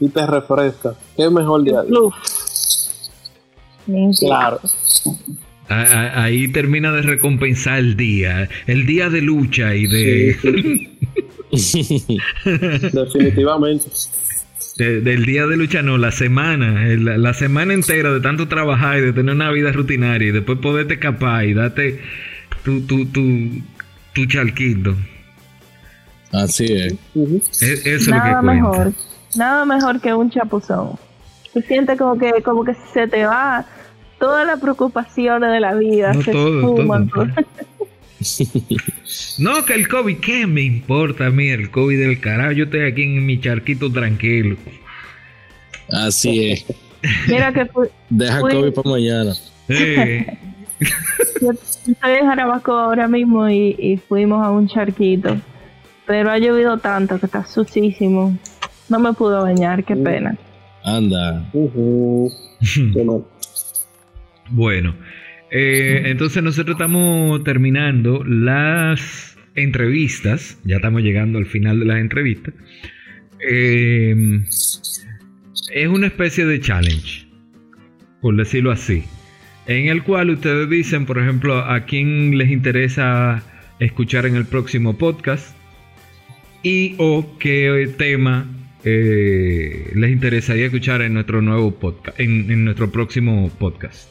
y 0.00 0.08
te 0.08 0.26
refrescas. 0.26 0.96
Qué 1.16 1.30
mejor 1.30 1.62
día. 1.62 1.82
Claro. 4.18 4.60
Ahí 5.68 6.48
termina 6.48 6.90
de 6.90 7.02
recompensar 7.02 7.78
el 7.78 7.96
día, 7.96 8.48
el 8.66 8.86
día 8.86 9.08
de 9.08 9.20
lucha 9.20 9.74
y 9.74 9.86
de... 9.86 10.90
Definitivamente 12.92 13.90
del 14.84 15.24
día 15.24 15.46
de 15.46 15.56
lucha, 15.56 15.82
no, 15.82 15.98
la 15.98 16.10
semana, 16.12 16.86
la, 16.96 17.34
semana 17.34 17.74
entera 17.74 18.12
de 18.12 18.20
tanto 18.20 18.48
trabajar 18.48 18.98
y 18.98 19.02
de 19.02 19.12
tener 19.12 19.34
una 19.34 19.50
vida 19.50 19.72
rutinaria 19.72 20.28
y 20.28 20.30
después 20.32 20.58
poderte 20.58 20.94
escapar 20.94 21.44
y 21.44 21.54
darte 21.54 22.00
tu, 22.64 22.80
tu, 22.82 23.06
tu, 23.06 23.22
tu 24.12 24.26
charquito. 24.26 24.94
Así 26.32 26.64
es. 26.64 26.94
Eso 27.62 28.10
nada 28.10 28.30
es 28.30 28.34
lo 28.34 28.40
que 28.40 28.46
mejor, 28.46 28.92
nada 29.36 29.64
mejor 29.64 30.00
que 30.00 30.14
un 30.14 30.30
chapuzón. 30.30 30.92
Se 31.52 31.62
siente 31.62 31.96
como 31.96 32.16
que, 32.16 32.30
como 32.42 32.64
que 32.64 32.74
se 32.92 33.08
te 33.08 33.24
va 33.24 33.66
todas 34.18 34.46
las 34.46 34.60
preocupaciones 34.60 35.50
de 35.50 35.60
la 35.60 35.74
vida, 35.74 36.14
se 36.14 36.30
todo, 36.30 36.76
no, 39.38 39.64
que 39.64 39.74
el 39.74 39.88
COVID, 39.88 40.18
¿qué 40.18 40.46
me 40.46 40.62
importa 40.62 41.26
a 41.26 41.30
mí 41.30 41.48
el 41.48 41.70
COVID 41.70 41.98
del 41.98 42.20
carajo? 42.20 42.52
Yo 42.52 42.64
estoy 42.64 42.82
aquí 42.82 43.02
en 43.02 43.24
mi 43.24 43.40
charquito 43.40 43.90
tranquilo. 43.90 44.56
Así 45.90 46.50
es. 46.50 46.66
Mira 47.28 47.52
que 47.52 47.66
Deja 48.10 48.40
COVID 48.40 48.72
para 48.72 48.90
mañana. 48.90 49.34
Yo 51.40 51.50
estoy 51.52 52.12
en 52.12 52.26
Jarabaco 52.26 52.72
ahora 52.72 53.06
mismo 53.08 53.48
y, 53.48 54.00
fuimos 54.08 54.44
a 54.44 54.50
un 54.50 54.68
charquito. 54.68 55.36
Pero 56.06 56.30
ha 56.30 56.38
llovido 56.38 56.78
tanto 56.78 57.18
que 57.18 57.26
está 57.26 57.46
sucísimo. 57.46 58.36
No 58.88 58.98
me 58.98 59.12
pudo 59.12 59.42
bañar, 59.42 59.84
qué 59.84 59.94
pena. 59.96 60.36
Anda. 60.82 61.44
bueno, 64.50 64.94
eh, 65.50 66.02
entonces 66.06 66.42
nosotros 66.42 66.74
estamos 66.74 67.42
terminando 67.44 68.24
las 68.24 69.38
entrevistas, 69.54 70.58
ya 70.64 70.76
estamos 70.76 71.02
llegando 71.02 71.38
al 71.38 71.46
final 71.46 71.80
de 71.80 71.86
las 71.86 71.98
entrevistas, 71.98 72.54
eh, 73.46 74.14
es 75.74 75.88
una 75.88 76.06
especie 76.06 76.46
de 76.46 76.60
challenge, 76.60 77.26
por 78.20 78.36
decirlo 78.36 78.70
así, 78.70 79.04
en 79.66 79.88
el 79.88 80.02
cual 80.02 80.30
ustedes 80.30 80.68
dicen, 80.68 81.06
por 81.06 81.18
ejemplo, 81.18 81.58
a 81.58 81.84
quién 81.84 82.36
les 82.36 82.50
interesa 82.50 83.42
escuchar 83.78 84.26
en 84.26 84.36
el 84.36 84.44
próximo 84.44 84.98
podcast 84.98 85.56
y 86.62 86.94
o 86.98 87.36
qué 87.38 87.90
tema 87.96 88.46
eh, 88.84 89.90
les 89.94 90.10
interesaría 90.10 90.66
escuchar 90.66 91.02
en 91.02 91.14
nuestro 91.14 91.42
nuevo 91.42 91.72
podcast, 91.72 92.18
en, 92.18 92.64
nuestro 92.64 92.90
próximo 92.90 93.50
podcast. 93.58 94.08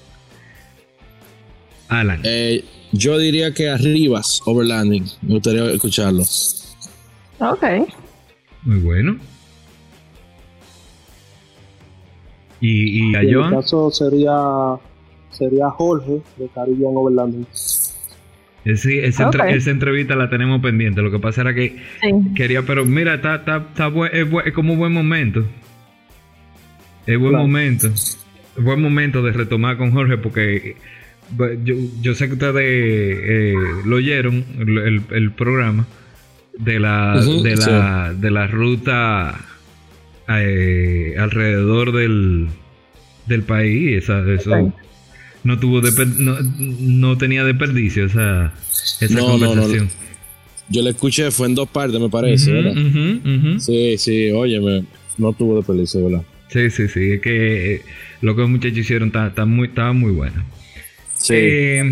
Alan. 1.90 2.22
Eh, 2.24 2.64
yo 2.92 3.18
diría 3.18 3.54
que 3.54 3.70
Arribas 3.70 4.42
Overlanding. 4.46 5.06
Me 5.22 5.34
gustaría 5.36 5.66
escucharlo. 5.72 6.24
Ok. 7.40 7.64
Muy 8.64 8.80
bueno. 8.80 9.18
¿Y, 12.62 13.12
y 13.12 13.16
a 13.16 13.22
En 13.22 13.50
caso 13.52 13.90
sería, 13.92 14.32
sería 15.32 15.70
Jorge 15.70 16.22
de 16.38 16.48
Caribbean 16.54 16.94
Overlanding. 16.96 17.48
Sí, 18.76 19.00
esa, 19.00 19.32
entrevista 19.68 20.16
la 20.16 20.30
tenemos 20.30 20.62
pendiente. 20.62 21.02
Lo 21.02 21.12
que 21.12 21.20
pasa 21.20 21.42
era 21.42 21.54
que 21.54 21.78
quería, 22.36 22.64
pero 22.64 22.86
mira, 22.86 23.16
está, 23.16 23.36
está, 23.36 23.58
está 23.58 23.92
es, 24.12 24.54
como 24.54 24.74
un 24.74 24.80
buen 24.80 24.94
momento. 24.94 25.46
Es 27.06 27.18
buen 27.18 27.36
momento. 27.36 27.88
Es 27.88 28.18
buen 28.58 28.82
momento 28.82 29.24
de 29.24 29.32
retomar 29.32 29.78
con 29.78 29.92
Jorge 29.92 30.18
porque 30.18 30.76
yo, 31.64 31.76
yo 32.02 32.16
sé 32.16 32.28
que 32.28 32.34
ustedes 32.34 32.56
eh, 32.58 33.54
lo 33.86 33.98
oyeron, 33.98 34.46
el, 35.10 35.32
programa 35.32 35.88
de 36.58 36.80
la, 36.80 37.22
de, 37.22 37.56
la 37.56 38.14
de 38.14 38.32
la 38.32 38.48
ruta 38.48 39.40
eh, 40.28 41.16
alrededor 41.18 41.92
del, 41.92 42.50
del 43.28 43.44
país. 43.44 44.04
Esa, 44.04 44.22
eso 44.32 44.74
no 45.44 45.60
tuvo 45.60 45.82
no, 46.18 46.38
no, 46.60 47.18
tenía 47.18 47.44
desperdicio 47.44 48.06
esa, 48.06 48.54
esa 49.00 49.20
conversación. 49.20 49.90
Yo 50.70 50.84
la 50.84 50.92
escuché, 50.92 51.32
fue 51.32 51.48
en 51.48 51.56
dos 51.56 51.68
partes, 51.70 52.00
me 52.00 52.10
parece, 52.10 52.52
¿verdad? 52.52 52.76
Sí, 53.60 53.98
sí, 53.98 54.32
oye, 54.32 54.60
no 55.18 55.34
tuvo 55.34 55.58
desperdicio, 55.58 56.06
¿verdad? 56.06 56.24
Sí, 56.50 56.70
sí, 56.70 56.88
sí, 56.88 57.12
es 57.12 57.22
que 57.22 57.76
eh, 57.76 57.82
lo 58.22 58.36
que 58.36 58.42
los 58.42 58.50
muchachos 58.50 58.80
hicieron 58.80 59.10
estaba 59.10 59.46
muy, 59.46 59.70
muy 59.94 60.12
bueno. 60.12 60.44
Sí. 61.20 61.34
Eh, 61.36 61.84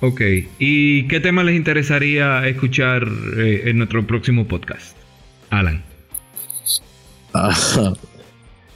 ok, 0.00 0.20
¿y 0.58 1.06
qué 1.06 1.20
tema 1.20 1.44
les 1.44 1.54
interesaría 1.54 2.46
escuchar 2.48 3.06
eh, 3.36 3.62
en 3.66 3.78
nuestro 3.78 4.06
próximo 4.06 4.48
podcast? 4.48 4.96
Alan. 5.50 5.84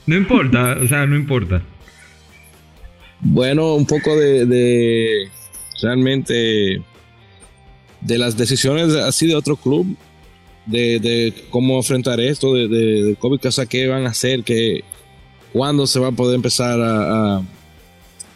No 0.07 0.15
importa, 0.15 0.77
o 0.81 0.87
sea, 0.87 1.05
no 1.07 1.15
importa. 1.15 1.63
Bueno, 3.21 3.73
un 3.73 3.87
poco 3.87 4.15
de, 4.15 5.27
realmente 5.81 6.79
de 8.01 8.17
las 8.17 8.37
decisiones 8.37 8.93
así 8.93 9.25
de 9.25 9.35
otro 9.35 9.55
club, 9.55 9.97
de, 10.67 11.33
cómo 11.49 11.77
enfrentar 11.77 12.19
esto, 12.19 12.53
de, 12.53 12.67
de, 12.67 13.15
COVID, 13.15 13.47
o 13.47 13.51
sea, 13.51 13.65
qué 13.65 13.87
van 13.87 14.05
a 14.05 14.09
hacer, 14.09 14.43
que, 14.43 14.83
cuándo 15.51 15.87
se 15.87 15.99
va 15.99 16.09
a 16.09 16.11
poder 16.11 16.35
empezar 16.35 16.79
a, 16.79 17.37
a, 17.37 17.41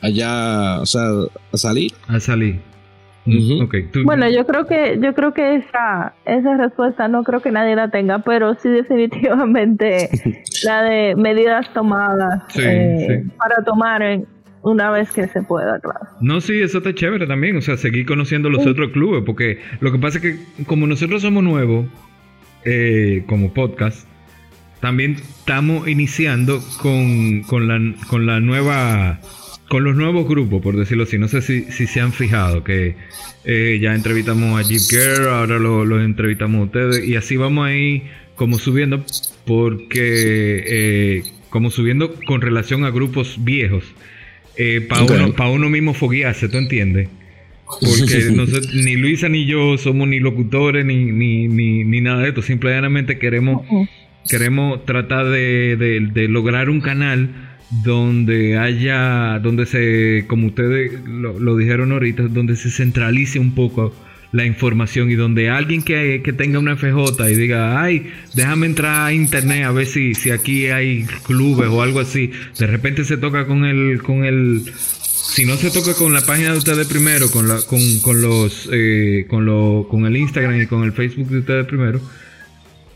o 0.01 0.85
sea, 0.85 1.09
a 1.51 1.57
salir. 1.57 1.93
A 2.07 2.19
salir. 2.19 2.59
Bueno, 4.03 4.29
yo 4.29 4.45
creo 4.45 4.65
que 4.65 4.99
yo 5.01 5.13
creo 5.13 5.33
que 5.33 5.55
esa 5.57 6.13
esa 6.25 6.57
respuesta 6.57 7.07
no 7.07 7.23
creo 7.23 7.41
que 7.41 7.51
nadie 7.51 7.75
la 7.75 7.89
tenga, 7.89 8.19
pero 8.19 8.55
sí 8.55 8.69
definitivamente 8.69 10.09
la 10.63 10.83
de 10.83 11.15
medidas 11.15 11.71
tomadas 11.73 12.43
eh, 12.57 13.23
para 13.37 13.63
tomar 13.63 14.01
en, 14.01 14.25
una 14.63 14.89
vez 14.91 15.11
que 15.11 15.27
se 15.27 15.41
pueda, 15.43 15.79
claro. 15.79 16.07
No, 16.21 16.41
sí, 16.41 16.61
eso 16.61 16.79
está 16.79 16.93
chévere 16.93 17.27
también, 17.27 17.55
o 17.57 17.61
sea, 17.61 17.77
seguir 17.77 18.05
conociendo 18.05 18.49
los 18.49 18.65
otros 18.65 18.91
clubes, 18.91 19.23
porque 19.25 19.59
lo 19.79 19.91
que 19.91 19.99
pasa 19.99 20.17
es 20.17 20.23
que 20.23 20.65
como 20.65 20.87
nosotros 20.87 21.21
somos 21.21 21.43
nuevos, 21.43 21.85
eh, 22.65 23.23
como 23.27 23.53
podcast, 23.53 24.07
también 24.81 25.13
estamos 25.13 25.87
iniciando 25.87 26.59
con, 26.81 27.43
con, 27.43 27.67
la, 27.67 27.79
con 28.07 28.25
la 28.25 28.39
nueva 28.39 29.19
con 29.69 29.83
los 29.83 29.95
nuevos 29.95 30.27
grupos, 30.27 30.61
por 30.61 30.75
decirlo 30.75 31.03
así. 31.03 31.17
No 31.17 31.27
sé 31.27 31.41
si, 31.41 31.63
si 31.71 31.87
se 31.87 32.01
han 32.01 32.11
fijado 32.11 32.63
que 32.63 32.95
eh, 33.45 33.79
ya 33.81 33.95
entrevistamos 33.95 34.59
a 34.59 34.67
Jeep 34.67 34.81
Girl, 34.89 35.27
ahora 35.29 35.59
los 35.59 35.87
lo 35.87 36.03
entrevistamos 36.03 36.61
a 36.61 36.63
ustedes 36.65 37.07
y 37.07 37.15
así 37.15 37.37
vamos 37.37 37.67
ahí 37.67 38.03
como 38.35 38.57
subiendo 38.57 39.05
porque 39.45 40.63
eh, 40.65 41.23
como 41.49 41.71
subiendo 41.71 42.13
con 42.25 42.41
relación 42.41 42.83
a 42.83 42.89
grupos 42.89 43.37
viejos 43.43 43.83
eh, 44.57 44.81
para 44.81 45.03
uno, 45.03 45.33
uno 45.53 45.69
mismo 45.69 45.93
foguearse, 45.93 46.49
¿tú 46.49 46.57
entiendes? 46.57 47.07
Porque 47.65 48.31
ni 48.73 48.95
Luisa 48.95 49.29
ni 49.29 49.45
yo 49.45 49.77
somos 49.77 50.07
ni 50.07 50.19
locutores 50.19 50.85
ni, 50.85 51.05
ni, 51.05 51.47
ni, 51.47 52.01
nada 52.01 52.23
de 52.23 52.29
esto. 52.29 52.41
Simplemente 52.41 53.19
queremos, 53.19 53.65
queremos 54.29 54.85
tratar 54.85 55.27
de, 55.29 56.27
lograr 56.29 56.69
un 56.69 56.81
canal 56.81 57.48
donde 57.69 58.57
haya, 58.57 59.39
donde 59.39 59.65
se, 59.65 60.25
como 60.27 60.47
ustedes 60.47 60.99
lo, 61.05 61.39
lo 61.39 61.55
dijeron 61.55 61.91
ahorita, 61.91 62.23
donde 62.23 62.55
se 62.55 62.71
centralice 62.71 63.39
un 63.39 63.53
poco 63.53 63.93
la 64.31 64.45
información 64.45 65.09
y 65.09 65.15
donde 65.15 65.49
alguien 65.49 65.81
que, 65.81 66.21
tenga 66.37 66.59
una 66.59 66.75
FJ 66.75 67.29
y 67.29 67.35
diga, 67.35 67.81
ay, 67.81 68.11
déjame 68.35 68.67
entrar 68.67 69.07
a 69.07 69.13
internet 69.13 69.65
a 69.65 69.71
ver 69.71 69.87
si, 69.87 70.13
si 70.13 70.29
aquí 70.29 70.67
hay 70.67 71.05
clubes 71.23 71.69
o 71.69 71.81
algo 71.81 71.99
así, 71.99 72.31
de 72.57 72.67
repente 72.67 73.03
se 73.05 73.17
toca 73.17 73.45
con 73.45 73.65
el, 73.65 74.01
con 74.03 74.25
el, 74.25 74.63
si 74.75 75.45
no 75.45 75.55
se 75.57 75.71
toca 75.71 75.93
con 75.95 76.13
la 76.13 76.21
página 76.21 76.51
de 76.51 76.59
ustedes 76.59 76.87
primero, 76.87 77.31
con 77.31 77.47
la, 77.47 77.61
con, 77.61 77.79
con 78.01 78.21
los, 78.21 78.69
eh, 78.71 79.25
con 79.27 79.45
lo, 79.45 79.87
con 79.89 80.05
el 80.05 80.15
Instagram 80.15 80.61
y 80.61 80.67
con 80.67 80.83
el 80.83 80.93
Facebook 80.93 81.29
de 81.29 81.39
ustedes 81.39 81.65
primero, 81.65 81.99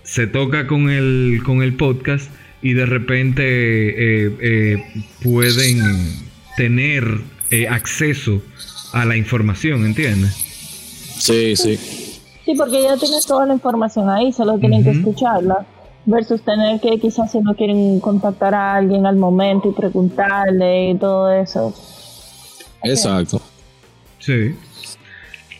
se 0.03 0.27
toca 0.27 0.67
con 0.67 0.89
el, 0.89 1.41
con 1.43 1.63
el 1.63 1.73
podcast 1.73 2.29
y 2.63 2.73
de 2.73 2.85
repente 2.85 3.43
eh, 3.43 4.35
eh, 4.41 4.83
pueden 5.21 5.79
tener 6.57 7.03
acceso 7.69 8.41
a 8.93 9.05
la 9.05 9.15
información, 9.15 9.85
¿entiendes? 9.85 10.33
Sí, 11.19 11.55
sí. 11.55 11.77
Sí, 12.45 12.55
porque 12.57 12.81
ya 12.81 12.97
tienes 12.97 13.25
toda 13.25 13.45
la 13.45 13.53
información 13.53 14.09
ahí, 14.09 14.33
solo 14.33 14.57
tienen 14.57 14.83
que 14.83 14.89
escucharla. 14.91 15.65
Versus 16.05 16.41
tener 16.41 16.81
que 16.81 16.99
quizás 16.99 17.31
si 17.31 17.39
no 17.39 17.55
quieren 17.55 18.01
contactar 18.01 18.53
a 18.53 18.75
alguien 18.75 19.05
al 19.05 19.15
momento 19.15 19.69
y 19.69 19.71
preguntarle 19.73 20.89
y 20.89 20.97
todo 20.97 21.31
eso. 21.31 21.73
Exacto. 22.83 23.41
Sí. 24.19 24.53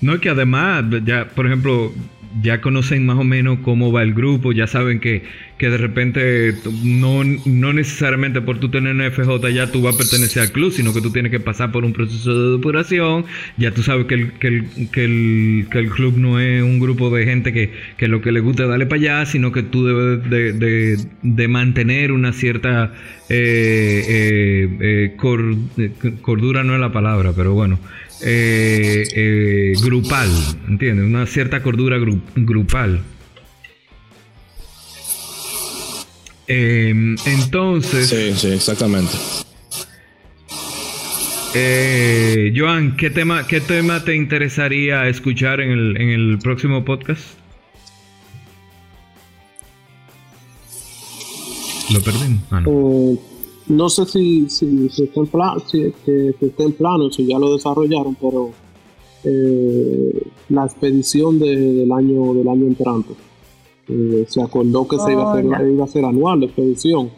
No, 0.02 0.20
que 0.20 0.30
además, 0.30 0.84
ya, 1.06 1.30
por 1.34 1.46
ejemplo, 1.46 1.94
ya 2.42 2.60
conocen 2.60 3.06
más 3.06 3.18
o 3.18 3.24
menos 3.24 3.60
cómo 3.64 3.94
va 3.94 4.02
el 4.02 4.14
grupo, 4.14 4.52
ya 4.52 4.68
saben 4.68 5.00
que, 5.00 5.24
que 5.64 5.70
de 5.70 5.78
repente 5.78 6.56
no, 6.84 7.24
no 7.24 7.72
necesariamente 7.72 8.42
por 8.42 8.60
tú 8.60 8.68
tener 8.68 8.94
un 8.94 9.02
FJ 9.10 9.50
ya 9.52 9.72
tú 9.72 9.82
vas 9.82 9.96
a 9.96 9.98
pertenecer 9.98 10.44
al 10.44 10.52
club, 10.52 10.74
sino 10.74 10.94
que 10.94 11.00
tú 11.00 11.10
tienes 11.10 11.32
que 11.32 11.40
pasar 11.40 11.72
por 11.72 11.86
un 11.86 11.94
proceso 11.94 12.38
de 12.38 12.58
depuración, 12.58 13.24
ya 13.56 13.72
tú 13.72 13.82
sabes 13.82 14.06
que 14.08 14.16
el, 14.16 14.34
que 14.34 14.48
el, 14.50 15.68
que 15.72 15.80
el, 15.80 15.90
club 15.90 16.18
no 16.18 16.38
es 16.42 16.62
un 16.62 16.82
grupo 16.82 17.10
de 17.16 17.24
gente 17.24 17.54
que, 17.54 17.72
que 17.96 18.10
lo 18.10 18.20
que 18.20 18.34
le 18.34 18.42
gusta 18.42 18.64
es 18.64 18.70
darle 18.70 18.88
para 18.88 19.00
allá, 19.00 19.26
sino 19.26 19.54
que 19.54 19.64
tú 19.64 19.86
debes 19.86 20.30
de, 20.30 20.52
de, 20.52 20.98
de 21.22 21.48
mantener 21.48 22.12
una 22.12 22.34
cierta 22.34 22.92
eh, 23.30 24.04
eh, 24.06 25.16
eh, 25.18 26.18
cordura, 26.22 26.66
no 26.66 26.74
es 26.74 26.82
la 26.82 26.92
palabra, 26.92 27.32
pero 27.34 27.54
bueno 27.54 27.80
eh, 28.26 29.74
grupal, 29.82 30.30
¿entiendes? 30.68 31.06
Una 31.06 31.26
cierta 31.26 31.62
cordura 31.62 31.98
grupal. 32.36 33.02
Em, 36.48 37.16
entonces. 37.26 38.10
Sí, 38.10 38.34
sí, 38.36 38.48
exactamente. 38.54 39.14
Eh, 41.56 42.52
Joan, 42.56 42.98
¿qué 42.98 43.10
tema, 43.10 43.46
¿qué 43.46 43.62
tema 43.62 44.04
te 44.04 44.16
interesaría 44.16 45.08
escuchar 45.08 45.62
en 45.62 45.72
el, 45.72 46.02
en 46.02 46.10
el 46.10 46.40
próximo 46.40 46.84
podcast? 46.84 47.22
Lo 51.94 52.02
perdí. 52.02 52.40
Ah, 52.50 52.62
no. 52.62 52.72
Eh, 52.72 53.20
no 53.68 53.90
sé 53.90 54.06
si, 54.06 54.50
si, 54.50 54.90
está 55.04 55.20
en 55.22 55.28
plan, 55.28 55.60
si, 55.68 55.82
está 55.84 56.64
en 56.64 56.72
plano, 56.74 57.12
si 57.12 57.26
ya 57.26 57.40
lo 57.40 57.54
desarrollaron, 57.54 58.16
pero 58.16 58.52
eh, 59.24 60.28
la 60.50 60.66
expedición 60.66 61.40
del 61.40 61.92
año 61.92 62.34
del 62.34 62.48
año 62.48 62.66
entrante. 62.66 63.14
Eh, 63.88 64.26
se 64.28 64.42
acordó 64.42 64.88
que 64.88 64.98
se 64.98 65.12
iba 65.12 65.24
a, 65.24 65.34
hacer, 65.34 65.46
iba 65.46 65.84
a 65.84 65.88
ser 65.88 66.06
anual 66.06 66.40
la 66.40 66.46
expedición. 66.46 67.12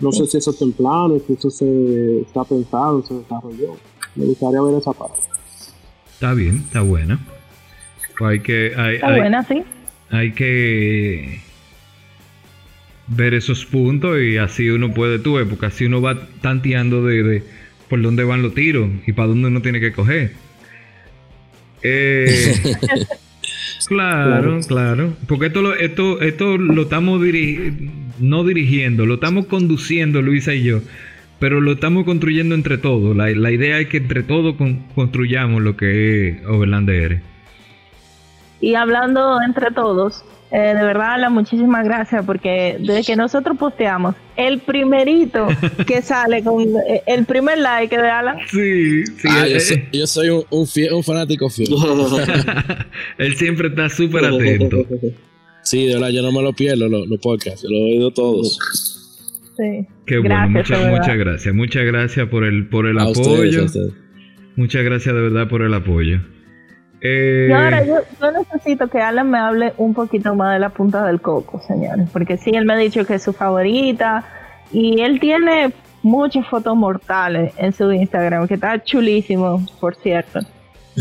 No 0.00 0.10
sé 0.12 0.26
si 0.26 0.38
eso 0.38 0.50
está 0.50 0.64
en 0.64 0.72
plano, 0.72 1.20
si 1.26 1.34
eso 1.34 1.50
se 1.50 2.20
está 2.20 2.44
pensado, 2.44 3.02
se 3.02 3.14
desarrolló. 3.14 3.76
Me 4.16 4.24
gustaría 4.26 4.60
ver 4.60 4.74
esa 4.74 4.92
parte. 4.92 5.20
Está 6.12 6.34
bien, 6.34 6.56
está 6.66 6.80
buena. 6.80 7.20
Pues 8.18 8.30
hay 8.30 8.40
que. 8.40 8.72
Hay, 8.76 8.96
Está 8.96 9.16
buena, 9.16 9.42
sí. 9.44 9.62
Hay 10.10 10.32
que 10.32 11.40
ver 13.08 13.34
esos 13.34 13.64
puntos 13.66 14.18
y 14.20 14.38
así 14.38 14.68
uno 14.70 14.94
puede, 14.94 15.18
tú 15.18 15.34
ves, 15.34 15.46
porque 15.48 15.66
así 15.66 15.84
uno 15.84 16.00
va 16.00 16.26
tanteando 16.40 17.04
de, 17.04 17.22
de 17.22 17.42
por 17.88 18.00
dónde 18.00 18.24
van 18.24 18.42
los 18.42 18.54
tiros 18.54 18.88
y 19.06 19.12
para 19.12 19.28
dónde 19.28 19.48
uno 19.48 19.60
tiene 19.62 19.80
que 19.80 19.92
coger. 19.92 20.32
Eh, 21.82 22.54
claro, 23.86 24.60
claro, 24.66 25.12
Porque 25.26 25.46
esto 25.46 25.62
lo, 25.62 25.74
esto, 25.74 26.20
esto 26.20 26.56
lo 26.58 26.82
estamos 26.82 27.20
no 28.18 28.44
dirigiendo, 28.44 29.06
lo 29.06 29.14
estamos 29.14 29.46
conduciendo 29.46 30.22
Luisa 30.22 30.54
y 30.54 30.62
yo, 30.62 30.80
pero 31.38 31.60
lo 31.60 31.72
estamos 31.72 32.04
construyendo 32.04 32.54
entre 32.54 32.78
todos. 32.78 33.16
La, 33.16 33.30
la 33.30 33.50
idea 33.50 33.78
es 33.78 33.88
que 33.88 33.98
entre 33.98 34.22
todos 34.22 34.54
construyamos 34.94 35.62
lo 35.62 35.76
que 35.76 36.28
es 36.28 36.46
Overland. 36.46 37.20
Y 38.60 38.74
hablando 38.74 39.40
entre 39.42 39.70
todos, 39.70 40.24
eh, 40.50 40.74
de 40.74 40.84
verdad, 40.84 41.14
Alan, 41.14 41.32
muchísimas 41.32 41.84
gracias 41.84 42.24
porque 42.24 42.76
desde 42.78 43.02
que 43.02 43.16
nosotros 43.16 43.56
posteamos, 43.58 44.14
el 44.36 44.60
primerito 44.60 45.46
que 45.86 46.02
sale 46.02 46.42
con 46.42 46.62
eh, 46.62 47.02
el 47.06 47.24
primer 47.24 47.58
like 47.58 47.96
de 47.96 48.08
Alan. 48.08 48.38
Sí, 48.50 49.04
sí. 49.06 49.28
Ah, 49.28 49.46
yo, 49.92 50.06
soy, 50.06 50.28
un, 50.28 50.44
un, 50.50 51.02
fanático 51.02 51.48
fiel. 51.48 51.68
Él 53.18 53.36
siempre 53.36 53.68
está 53.68 53.88
súper 53.88 54.24
atento. 54.26 54.86
Sí, 55.64 55.86
de 55.86 55.94
verdad, 55.94 56.10
yo 56.10 56.20
no 56.20 56.30
me 56.30 56.42
lo 56.42 56.52
pierdo, 56.52 56.90
los 56.90 57.08
lo 57.08 57.16
podcasts, 57.16 57.64
lo 57.64 57.74
he 57.74 57.92
oído 57.94 58.10
todos. 58.10 58.58
Sí. 59.56 59.86
Qué 60.04 60.18
bueno, 60.18 60.50
muchas, 60.50 60.90
muchas 60.90 61.16
gracias. 61.16 61.54
Muchas 61.54 61.86
gracias 61.86 62.28
por 62.28 62.44
el, 62.44 62.68
por 62.68 62.86
el 62.86 62.98
apoyo. 62.98 63.64
muchas 64.56 64.84
gracias 64.84 65.14
de 65.14 65.20
verdad 65.22 65.48
por 65.48 65.62
el 65.62 65.72
apoyo. 65.72 66.20
Eh, 67.06 67.48
y 67.50 67.52
ahora 67.52 67.84
yo, 67.84 67.96
necesito 68.32 68.88
que 68.88 68.98
Alan 68.98 69.28
me 69.28 69.36
hable 69.36 69.74
un 69.76 69.92
poquito 69.92 70.34
más 70.34 70.54
de 70.54 70.58
la 70.58 70.70
punta 70.70 71.04
del 71.04 71.20
coco, 71.20 71.60
señores, 71.68 72.08
porque 72.10 72.38
sí, 72.38 72.50
él 72.54 72.64
me 72.64 72.72
ha 72.72 72.78
dicho 72.78 73.04
que 73.04 73.16
es 73.16 73.22
su 73.22 73.34
favorita 73.34 74.24
y 74.72 75.02
él 75.02 75.20
tiene 75.20 75.70
muchas 76.02 76.48
fotos 76.48 76.74
mortales 76.74 77.52
en 77.58 77.74
su 77.74 77.92
Instagram, 77.92 78.48
que 78.48 78.54
está 78.54 78.82
chulísimo, 78.82 79.64
por 79.80 79.94
cierto. 79.96 80.40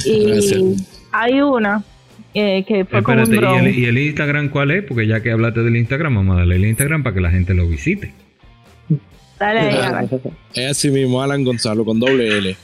Y 0.06 0.76
hay 1.12 1.40
una 1.40 1.84
eh, 2.34 2.66
que 2.68 2.84
fue 2.84 3.04
con 3.04 3.20
un 3.20 3.32
¿y 3.32 3.38
el, 3.38 3.80
¿y 3.80 3.86
el, 3.86 3.98
Instagram 4.00 4.50
cuál 4.50 4.72
es? 4.72 4.84
Porque 4.84 5.08
ya 5.08 5.22
que 5.22 5.32
hablaste 5.32 5.62
del 5.62 5.78
Instagram, 5.78 6.16
vamos 6.16 6.36
a 6.36 6.40
darle 6.40 6.56
el 6.56 6.66
Instagram 6.66 7.04
para 7.04 7.14
que 7.14 7.22
la 7.22 7.30
gente 7.30 7.54
lo 7.54 7.66
visite. 7.68 8.12
Dale 9.40 9.60
ahí, 9.60 9.78
Alan. 9.78 10.10
Es 10.54 10.72
así 10.72 10.90
mismo, 10.90 11.22
Alan 11.22 11.46
Gonzalo, 11.46 11.86
con 11.86 12.00
doble 12.00 12.38
L. 12.40 12.58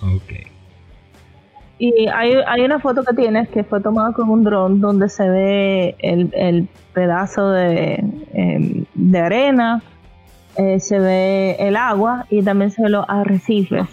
Ok. 0.00 0.57
Y 1.78 2.08
hay, 2.08 2.34
hay 2.46 2.62
una 2.62 2.80
foto 2.80 3.04
que 3.04 3.14
tienes 3.14 3.48
que 3.48 3.62
fue 3.62 3.80
tomada 3.80 4.12
con 4.12 4.28
un 4.28 4.42
dron 4.42 4.80
donde 4.80 5.08
se 5.08 5.28
ve 5.28 5.94
el, 6.00 6.30
el 6.34 6.68
pedazo 6.92 7.50
de, 7.50 8.02
em, 8.32 8.84
de 8.94 9.18
arena, 9.18 9.82
eh, 10.56 10.80
se 10.80 10.98
ve 10.98 11.56
el 11.60 11.76
agua 11.76 12.26
y 12.30 12.42
también 12.42 12.72
se 12.72 12.82
ve 12.82 12.88
los 12.88 13.04
arrecifes. 13.08 13.86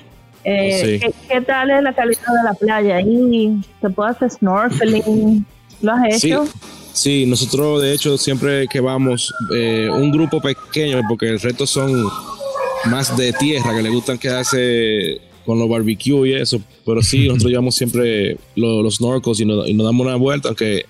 Eh, 0.43 0.99
¿qué, 1.29 1.41
tal 1.41 1.69
es 1.71 1.83
la 1.83 1.93
calidad 1.93 2.21
de 2.21 2.43
la 2.43 2.53
playa? 2.53 3.01
¿Y 3.01 3.61
se 3.81 3.89
puede 3.89 4.11
hacer 4.11 4.31
snorkeling? 4.31 5.45
¿Lo 5.81 5.91
has 5.91 6.23
hecho? 6.23 6.47
Sí, 6.91 7.25
nosotros 7.27 7.81
de 7.81 7.93
hecho 7.93 8.17
siempre 8.17 8.67
que 8.67 8.79
vamos, 8.79 9.33
eh, 9.53 9.89
un 9.91 10.11
grupo 10.11 10.41
pequeño, 10.41 11.01
porque 11.07 11.29
el 11.29 11.39
resto 11.39 11.67
son 11.67 11.91
más 12.85 13.15
de 13.17 13.33
tierra, 13.33 13.75
que 13.75 13.81
le 13.83 13.89
gustan 13.89 14.17
quedarse 14.17 15.19
con 15.45 15.59
los 15.59 15.69
barbecue 15.69 16.29
y 16.29 16.33
eso. 16.33 16.61
Pero 16.85 17.01
sí, 17.01 17.19
nosotros 17.27 17.49
llevamos 17.51 17.75
siempre 17.75 18.37
los, 18.55 18.83
los 18.83 18.95
snorkels 18.95 19.39
y 19.39 19.45
nos, 19.45 19.65
damos 19.65 20.05
una 20.05 20.15
vuelta, 20.15 20.49
aunque 20.49 20.85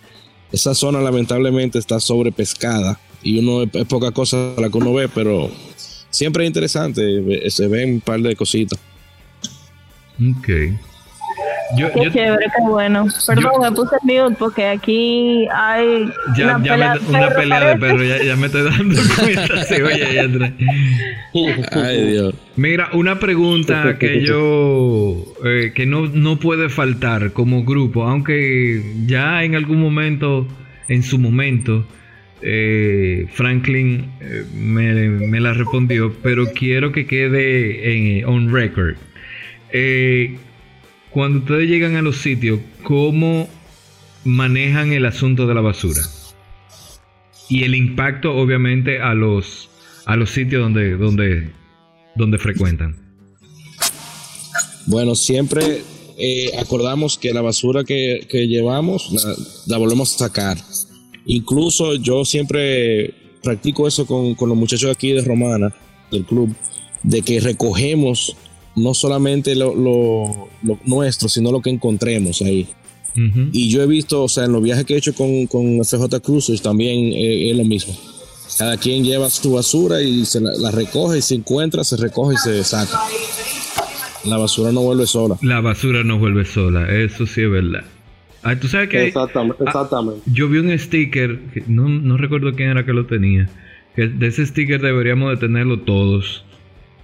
esa 0.51 0.73
zona 0.73 1.01
lamentablemente 1.01 1.79
está 1.79 1.99
sobrepescada 1.99 2.99
y 3.21 3.39
uno 3.39 3.63
es, 3.63 3.85
poca 3.85 4.11
cosa 4.11 4.53
la 4.57 4.69
que 4.69 4.77
uno 4.77 4.93
ve, 4.93 5.09
pero 5.09 5.49
siempre 6.09 6.43
es 6.43 6.47
interesante, 6.47 7.49
se 7.49 7.67
ven 7.67 7.95
un 7.95 8.01
par 8.01 8.21
de 8.21 8.35
cositas. 8.35 8.79
Ok. 10.19 10.49
Yo, 11.75 11.91
qué 11.91 12.11
chévere, 12.11 12.45
qué 12.45 12.63
bueno. 12.69 13.05
Perdón, 13.27 13.51
me 13.61 13.71
puse 13.71 13.95
mute 14.03 14.35
porque 14.37 14.67
aquí 14.67 15.47
hay 15.53 16.09
ya, 16.37 16.55
una, 16.55 16.63
pelea, 16.63 16.95
me, 16.95 17.17
una 17.17 17.29
pelea 17.29 17.65
de 17.65 17.77
perros. 17.77 18.07
Ya, 18.07 18.23
ya, 18.23 18.35
me 18.35 18.45
estoy 18.47 18.63
dando 18.63 19.01
cuenta. 19.19 19.63
sí, 19.63 19.81
oye, 19.81 20.49
Ay, 21.71 22.11
Dios. 22.11 22.35
Mira, 22.55 22.89
una 22.93 23.19
pregunta 23.19 23.97
que 23.97 24.21
yo 24.23 25.25
eh, 25.43 25.73
que 25.75 25.85
no, 25.85 26.07
no 26.07 26.39
puede 26.39 26.69
faltar 26.69 27.31
como 27.31 27.63
grupo, 27.63 28.03
aunque 28.03 28.81
ya 29.05 29.43
en 29.43 29.55
algún 29.55 29.81
momento, 29.81 30.47
en 30.87 31.03
su 31.03 31.17
momento, 31.17 31.85
eh, 32.41 33.25
Franklin 33.33 34.11
eh, 34.21 34.45
me, 34.53 35.09
me, 35.09 35.39
la 35.39 35.53
respondió, 35.53 36.13
pero 36.21 36.45
quiero 36.53 36.91
que 36.91 37.05
quede 37.07 38.19
en, 38.19 38.25
on 38.25 38.53
record. 38.53 38.95
Eh, 39.71 40.37
cuando 41.15 41.39
ustedes 41.39 41.69
llegan 41.69 41.95
a 41.95 42.01
los 42.01 42.17
sitios, 42.17 42.59
¿cómo 42.83 43.47
manejan 44.25 44.91
el 44.91 45.05
asunto 45.05 45.47
de 45.47 45.53
la 45.53 45.61
basura? 45.61 46.01
Y 47.47 47.63
el 47.63 47.73
impacto, 47.73 48.35
obviamente, 48.35 48.99
a 48.99 49.13
los, 49.13 49.69
a 50.05 50.17
los 50.17 50.31
sitios 50.31 50.61
donde, 50.61 50.97
donde, 50.97 51.51
donde 52.17 52.37
frecuentan. 52.37 52.97
Bueno, 54.87 55.15
siempre 55.15 55.83
eh, 56.17 56.51
acordamos 56.59 57.17
que 57.17 57.33
la 57.33 57.39
basura 57.39 57.85
que, 57.85 58.27
llevamos 58.29 59.09
la, 59.67 59.77
volvemos 59.77 60.15
a 60.15 60.27
sacar. 60.27 60.57
Incluso 61.25 61.95
yo 61.95 62.25
siempre 62.25 63.13
practico 63.41 63.87
eso 63.87 64.05
con, 64.05 64.35
con 64.35 64.49
los 64.49 64.57
muchachos 64.57 64.91
aquí 64.91 65.13
de 65.13 65.21
Romana, 65.21 65.73
del 66.11 66.25
club, 66.25 66.53
de 67.03 67.21
que 67.21 67.39
recogemos 67.39 68.35
no 68.75 68.93
solamente 68.93 69.55
lo, 69.55 69.73
lo, 69.75 70.49
nuestro, 70.85 71.29
sino 71.29 71.51
lo 71.51 71.61
que 71.61 71.69
encontremos 71.69 72.41
ahí. 72.41 72.67
Y 73.53 73.69
yo 73.69 73.81
he 73.81 73.87
visto, 73.87 74.23
o 74.23 74.27
sea, 74.27 74.43
en 74.43 74.51
los 74.51 74.61
viajes 74.61 74.83
que 74.83 74.93
he 74.93 74.97
hecho 74.97 75.15
con, 75.15 75.47
con 75.47 75.85
FJ 75.85 76.19
Cruises 76.21 76.61
también 76.61 77.13
eh, 77.13 77.49
es 77.49 77.55
lo 77.55 77.63
mismo. 77.63 77.95
Cada 78.57 78.75
quien 78.75 79.05
lleva 79.05 79.29
su 79.29 79.53
basura 79.53 80.01
y 80.01 80.25
se 80.25 80.41
la, 80.41 80.69
recoge 80.71 81.19
y 81.19 81.21
se 81.21 81.35
encuentra, 81.35 81.85
se 81.85 81.95
recoge 81.95 82.35
y 82.35 82.37
se 82.37 82.63
saca. 82.65 82.99
La 84.25 84.37
basura 84.37 84.73
no 84.73 84.81
vuelve 84.81 85.07
sola. 85.07 85.37
La 85.41 85.61
basura 85.61 86.03
no 86.03 86.19
vuelve 86.19 86.43
sola, 86.43 86.89
eso 86.91 87.25
sí 87.25 87.41
es 87.41 87.49
verdad. 87.49 87.85
Ah, 88.43 88.55
tú 88.59 88.67
sabes 88.67 88.89
que. 88.89 89.07
Exactamente. 89.07 89.63
Ah, 89.65 89.69
exactamente. 89.69 90.21
yo 90.25 90.49
vi 90.49 90.57
un 90.57 90.77
sticker, 90.77 91.39
no, 91.67 91.87
no 91.87 92.17
recuerdo 92.17 92.53
quién 92.53 92.69
era 92.69 92.85
que 92.85 92.91
lo 92.93 93.05
tenía. 93.05 93.49
Que 93.95 94.07
de 94.07 94.27
ese 94.27 94.45
sticker 94.45 94.81
deberíamos 94.81 95.31
de 95.31 95.37
tenerlo 95.37 95.79
todos 95.79 96.43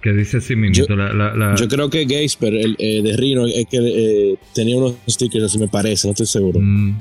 que 0.02 0.12
dice 0.12 0.38
así 0.38 0.56
mismo. 0.56 0.84
Yo, 0.86 0.96
la, 0.96 1.54
yo 1.54 1.68
creo 1.68 1.88
que 1.88 2.04
Gasper, 2.04 2.54
el 2.54 2.76
eh, 2.78 3.02
de 3.02 3.16
Rino, 3.16 3.46
es 3.46 3.66
que 3.66 3.78
eh, 3.78 4.36
tenía 4.54 4.76
unos 4.76 4.96
stickers 5.08 5.44
así, 5.44 5.58
me 5.58 5.68
parece, 5.68 6.08
no 6.08 6.12
estoy 6.12 6.26
seguro. 6.26 6.58
Mm. 6.60 6.98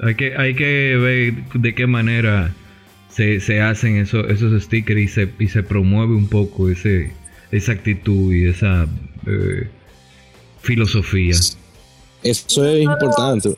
hay, 0.00 0.14
que, 0.14 0.36
hay 0.36 0.54
que 0.54 0.96
ver 0.96 1.60
de 1.60 1.74
qué 1.74 1.86
manera 1.86 2.54
se, 3.10 3.40
se 3.40 3.60
hacen 3.60 3.96
eso, 3.96 4.26
esos 4.28 4.62
stickers 4.62 5.00
y 5.00 5.08
se, 5.08 5.32
y 5.38 5.48
se 5.48 5.62
promueve 5.62 6.14
un 6.14 6.28
poco 6.28 6.70
ese, 6.70 7.12
esa 7.50 7.72
actitud 7.72 8.32
y 8.32 8.48
esa 8.48 8.86
eh, 9.26 9.68
filosofía. 10.62 11.34
Eso 12.22 12.64
es 12.64 12.82
importante. 12.82 13.50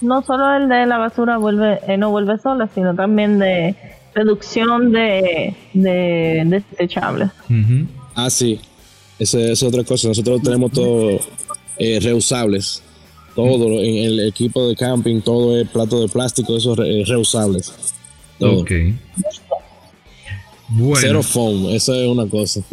No 0.00 0.22
solo 0.22 0.56
el 0.56 0.68
de 0.68 0.86
la 0.86 0.98
basura 0.98 1.38
vuelve, 1.38 1.80
no 1.98 2.10
vuelve 2.10 2.38
sola, 2.38 2.68
sino 2.74 2.94
también 2.94 3.38
de 3.38 3.74
reducción 4.14 4.92
de, 4.92 5.54
de, 5.74 6.42
desechables. 6.46 7.30
Ah, 8.20 8.30
sí. 8.30 8.58
Esa 9.16 9.38
es 9.38 9.62
otra 9.62 9.84
cosa. 9.84 10.08
Nosotros 10.08 10.42
tenemos 10.42 10.72
todo 10.72 11.20
eh, 11.78 12.00
reusables. 12.02 12.82
Todo 13.36 13.80
en 13.80 13.94
el 13.94 14.26
equipo 14.26 14.68
de 14.68 14.74
camping, 14.74 15.20
todo 15.20 15.56
es 15.60 15.68
plato 15.68 16.00
de 16.00 16.08
plástico, 16.08 16.56
esos 16.56 16.76
reusables. 16.76 17.72
Ok. 18.40 18.72
Bueno. 20.70 21.00
Cero 21.00 21.22
foam, 21.22 21.66
eso 21.70 21.94
es 21.94 22.08
una 22.08 22.26
cosa. 22.26 22.60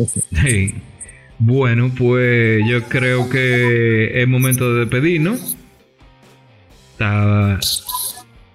Bueno, 1.38 1.92
pues 1.98 2.64
yo 2.66 2.84
creo 2.84 3.30
que 3.30 4.22
es 4.22 4.26
momento 4.26 4.74
de 4.74 4.80
despedirnos. 4.80 5.58
Está 6.94 7.60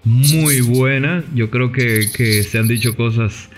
muy 0.02 0.62
buena. 0.62 1.22
Yo 1.34 1.50
creo 1.50 1.72
que, 1.72 2.06
que 2.16 2.42
se 2.42 2.58
han 2.58 2.68
dicho 2.68 2.96
cosas 2.96 3.50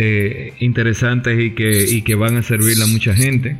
eh, 0.00 0.52
interesantes 0.60 1.40
y 1.42 1.50
que, 1.50 1.84
y 1.90 2.02
que 2.02 2.14
van 2.14 2.36
a 2.36 2.44
servir 2.44 2.80
a 2.80 2.86
mucha 2.86 3.16
gente. 3.16 3.56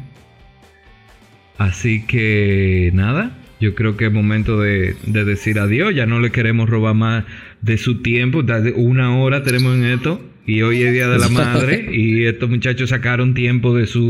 Así 1.58 2.06
que 2.06 2.92
nada, 2.94 3.36
yo 3.58 3.74
creo 3.74 3.96
que 3.96 4.06
es 4.06 4.12
momento 4.12 4.60
de, 4.60 4.94
decir 5.04 5.58
adiós. 5.58 5.96
Ya 5.96 6.06
no 6.06 6.20
le 6.20 6.30
queremos 6.30 6.70
robar 6.70 6.94
más 6.94 7.24
de 7.60 7.76
su 7.76 8.02
tiempo. 8.02 8.44
Una 8.76 9.18
hora 9.18 9.42
tenemos 9.42 9.74
en 9.74 9.86
esto. 9.86 10.20
Y 10.46 10.62
hoy 10.62 10.84
es 10.84 10.92
Día 10.92 11.08
de 11.08 11.18
la 11.18 11.28
Madre. 11.28 11.88
y 11.92 12.24
estos 12.26 12.48
muchachos 12.48 12.90
sacaron 12.90 13.34
tiempo 13.34 13.74
de 13.74 13.88
su 13.88 14.08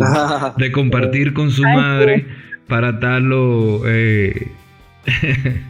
de 0.59 0.71
compartir 0.71 1.33
con 1.33 1.51
su 1.51 1.63
madre 1.63 2.27
para 2.67 2.93
darlo. 2.93 3.85
Eh, 3.87 4.49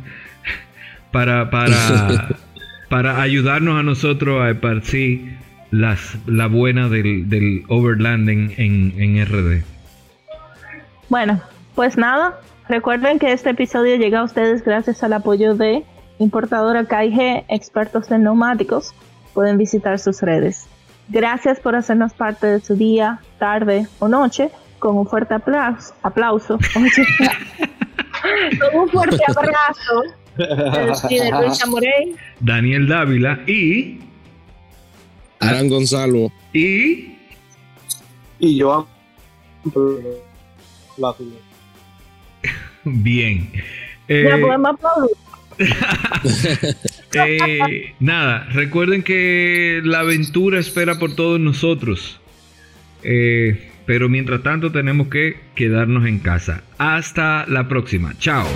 para, 1.13 1.51
para, 1.51 2.37
para 2.89 3.23
ayudarnos 3.23 3.79
a 3.79 3.85
nosotros 3.85 4.43
a 4.43 4.51
esparcir 4.51 5.38
las, 5.71 6.17
la 6.27 6.47
buena 6.47 6.89
del, 6.89 7.29
del 7.29 7.65
overlanding 7.69 8.55
en, 8.57 8.95
en 8.97 9.25
RD. 9.25 9.63
Bueno, 11.09 11.41
pues 11.75 11.97
nada, 11.97 12.41
recuerden 12.69 13.19
que 13.19 13.33
este 13.33 13.51
episodio 13.51 13.97
llega 13.97 14.21
a 14.21 14.25
ustedes 14.25 14.65
gracias 14.65 15.03
al 15.03 15.13
apoyo 15.13 15.55
de 15.55 15.85
importadora 16.19 16.85
KIG, 16.85 17.45
expertos 17.49 18.11
en 18.11 18.25
neumáticos. 18.25 18.95
Pueden 19.33 19.57
visitar 19.59 19.99
sus 19.99 20.21
redes. 20.23 20.67
Gracias 21.09 21.61
por 21.61 21.77
hacernos 21.77 22.13
parte 22.13 22.47
de 22.47 22.61
su 22.61 22.75
día, 22.77 23.21
tarde 23.39 23.87
o 23.99 24.09
noche. 24.09 24.51
Con 24.79 24.97
un 24.97 25.07
fuerte 25.07 25.35
aplauso. 25.35 25.93
aplauso 26.03 26.59
con 26.73 26.85
un 28.75 28.89
fuerte 28.89 29.19
abrazo. 29.27 30.03
Amorey. 31.65 32.15
Daniel 32.41 32.87
Dávila 32.87 33.41
y. 33.47 34.08
Aran 35.41 35.69
Gonzalo. 35.69 36.33
Y. 36.53 37.17
Y 38.39 38.57
yo. 38.57 38.87
Bien. 42.85 43.51
ya 43.53 44.15
eh, 44.15 44.39
podemos 44.41 44.71
aplaudir. 44.75 45.17
Eh, 47.15 47.95
nada, 48.01 48.47
recuerden 48.53 49.03
que 49.03 49.81
la 49.83 50.01
aventura 50.01 50.59
espera 50.59 50.99
por 50.99 51.17
todos 51.17 51.41
nosotros. 51.41 52.21
Eh, 53.03 53.71
pero 53.87 54.11
mientras 54.11 54.43
tanto 54.43 54.71
tenemos 54.71 55.09
que 55.09 55.41
quedarnos 55.55 56.07
en 56.07 56.19
casa. 56.19 56.63
Hasta 56.77 57.47
la 57.47 57.67
próxima. 57.67 58.15
Chao. 58.19 58.47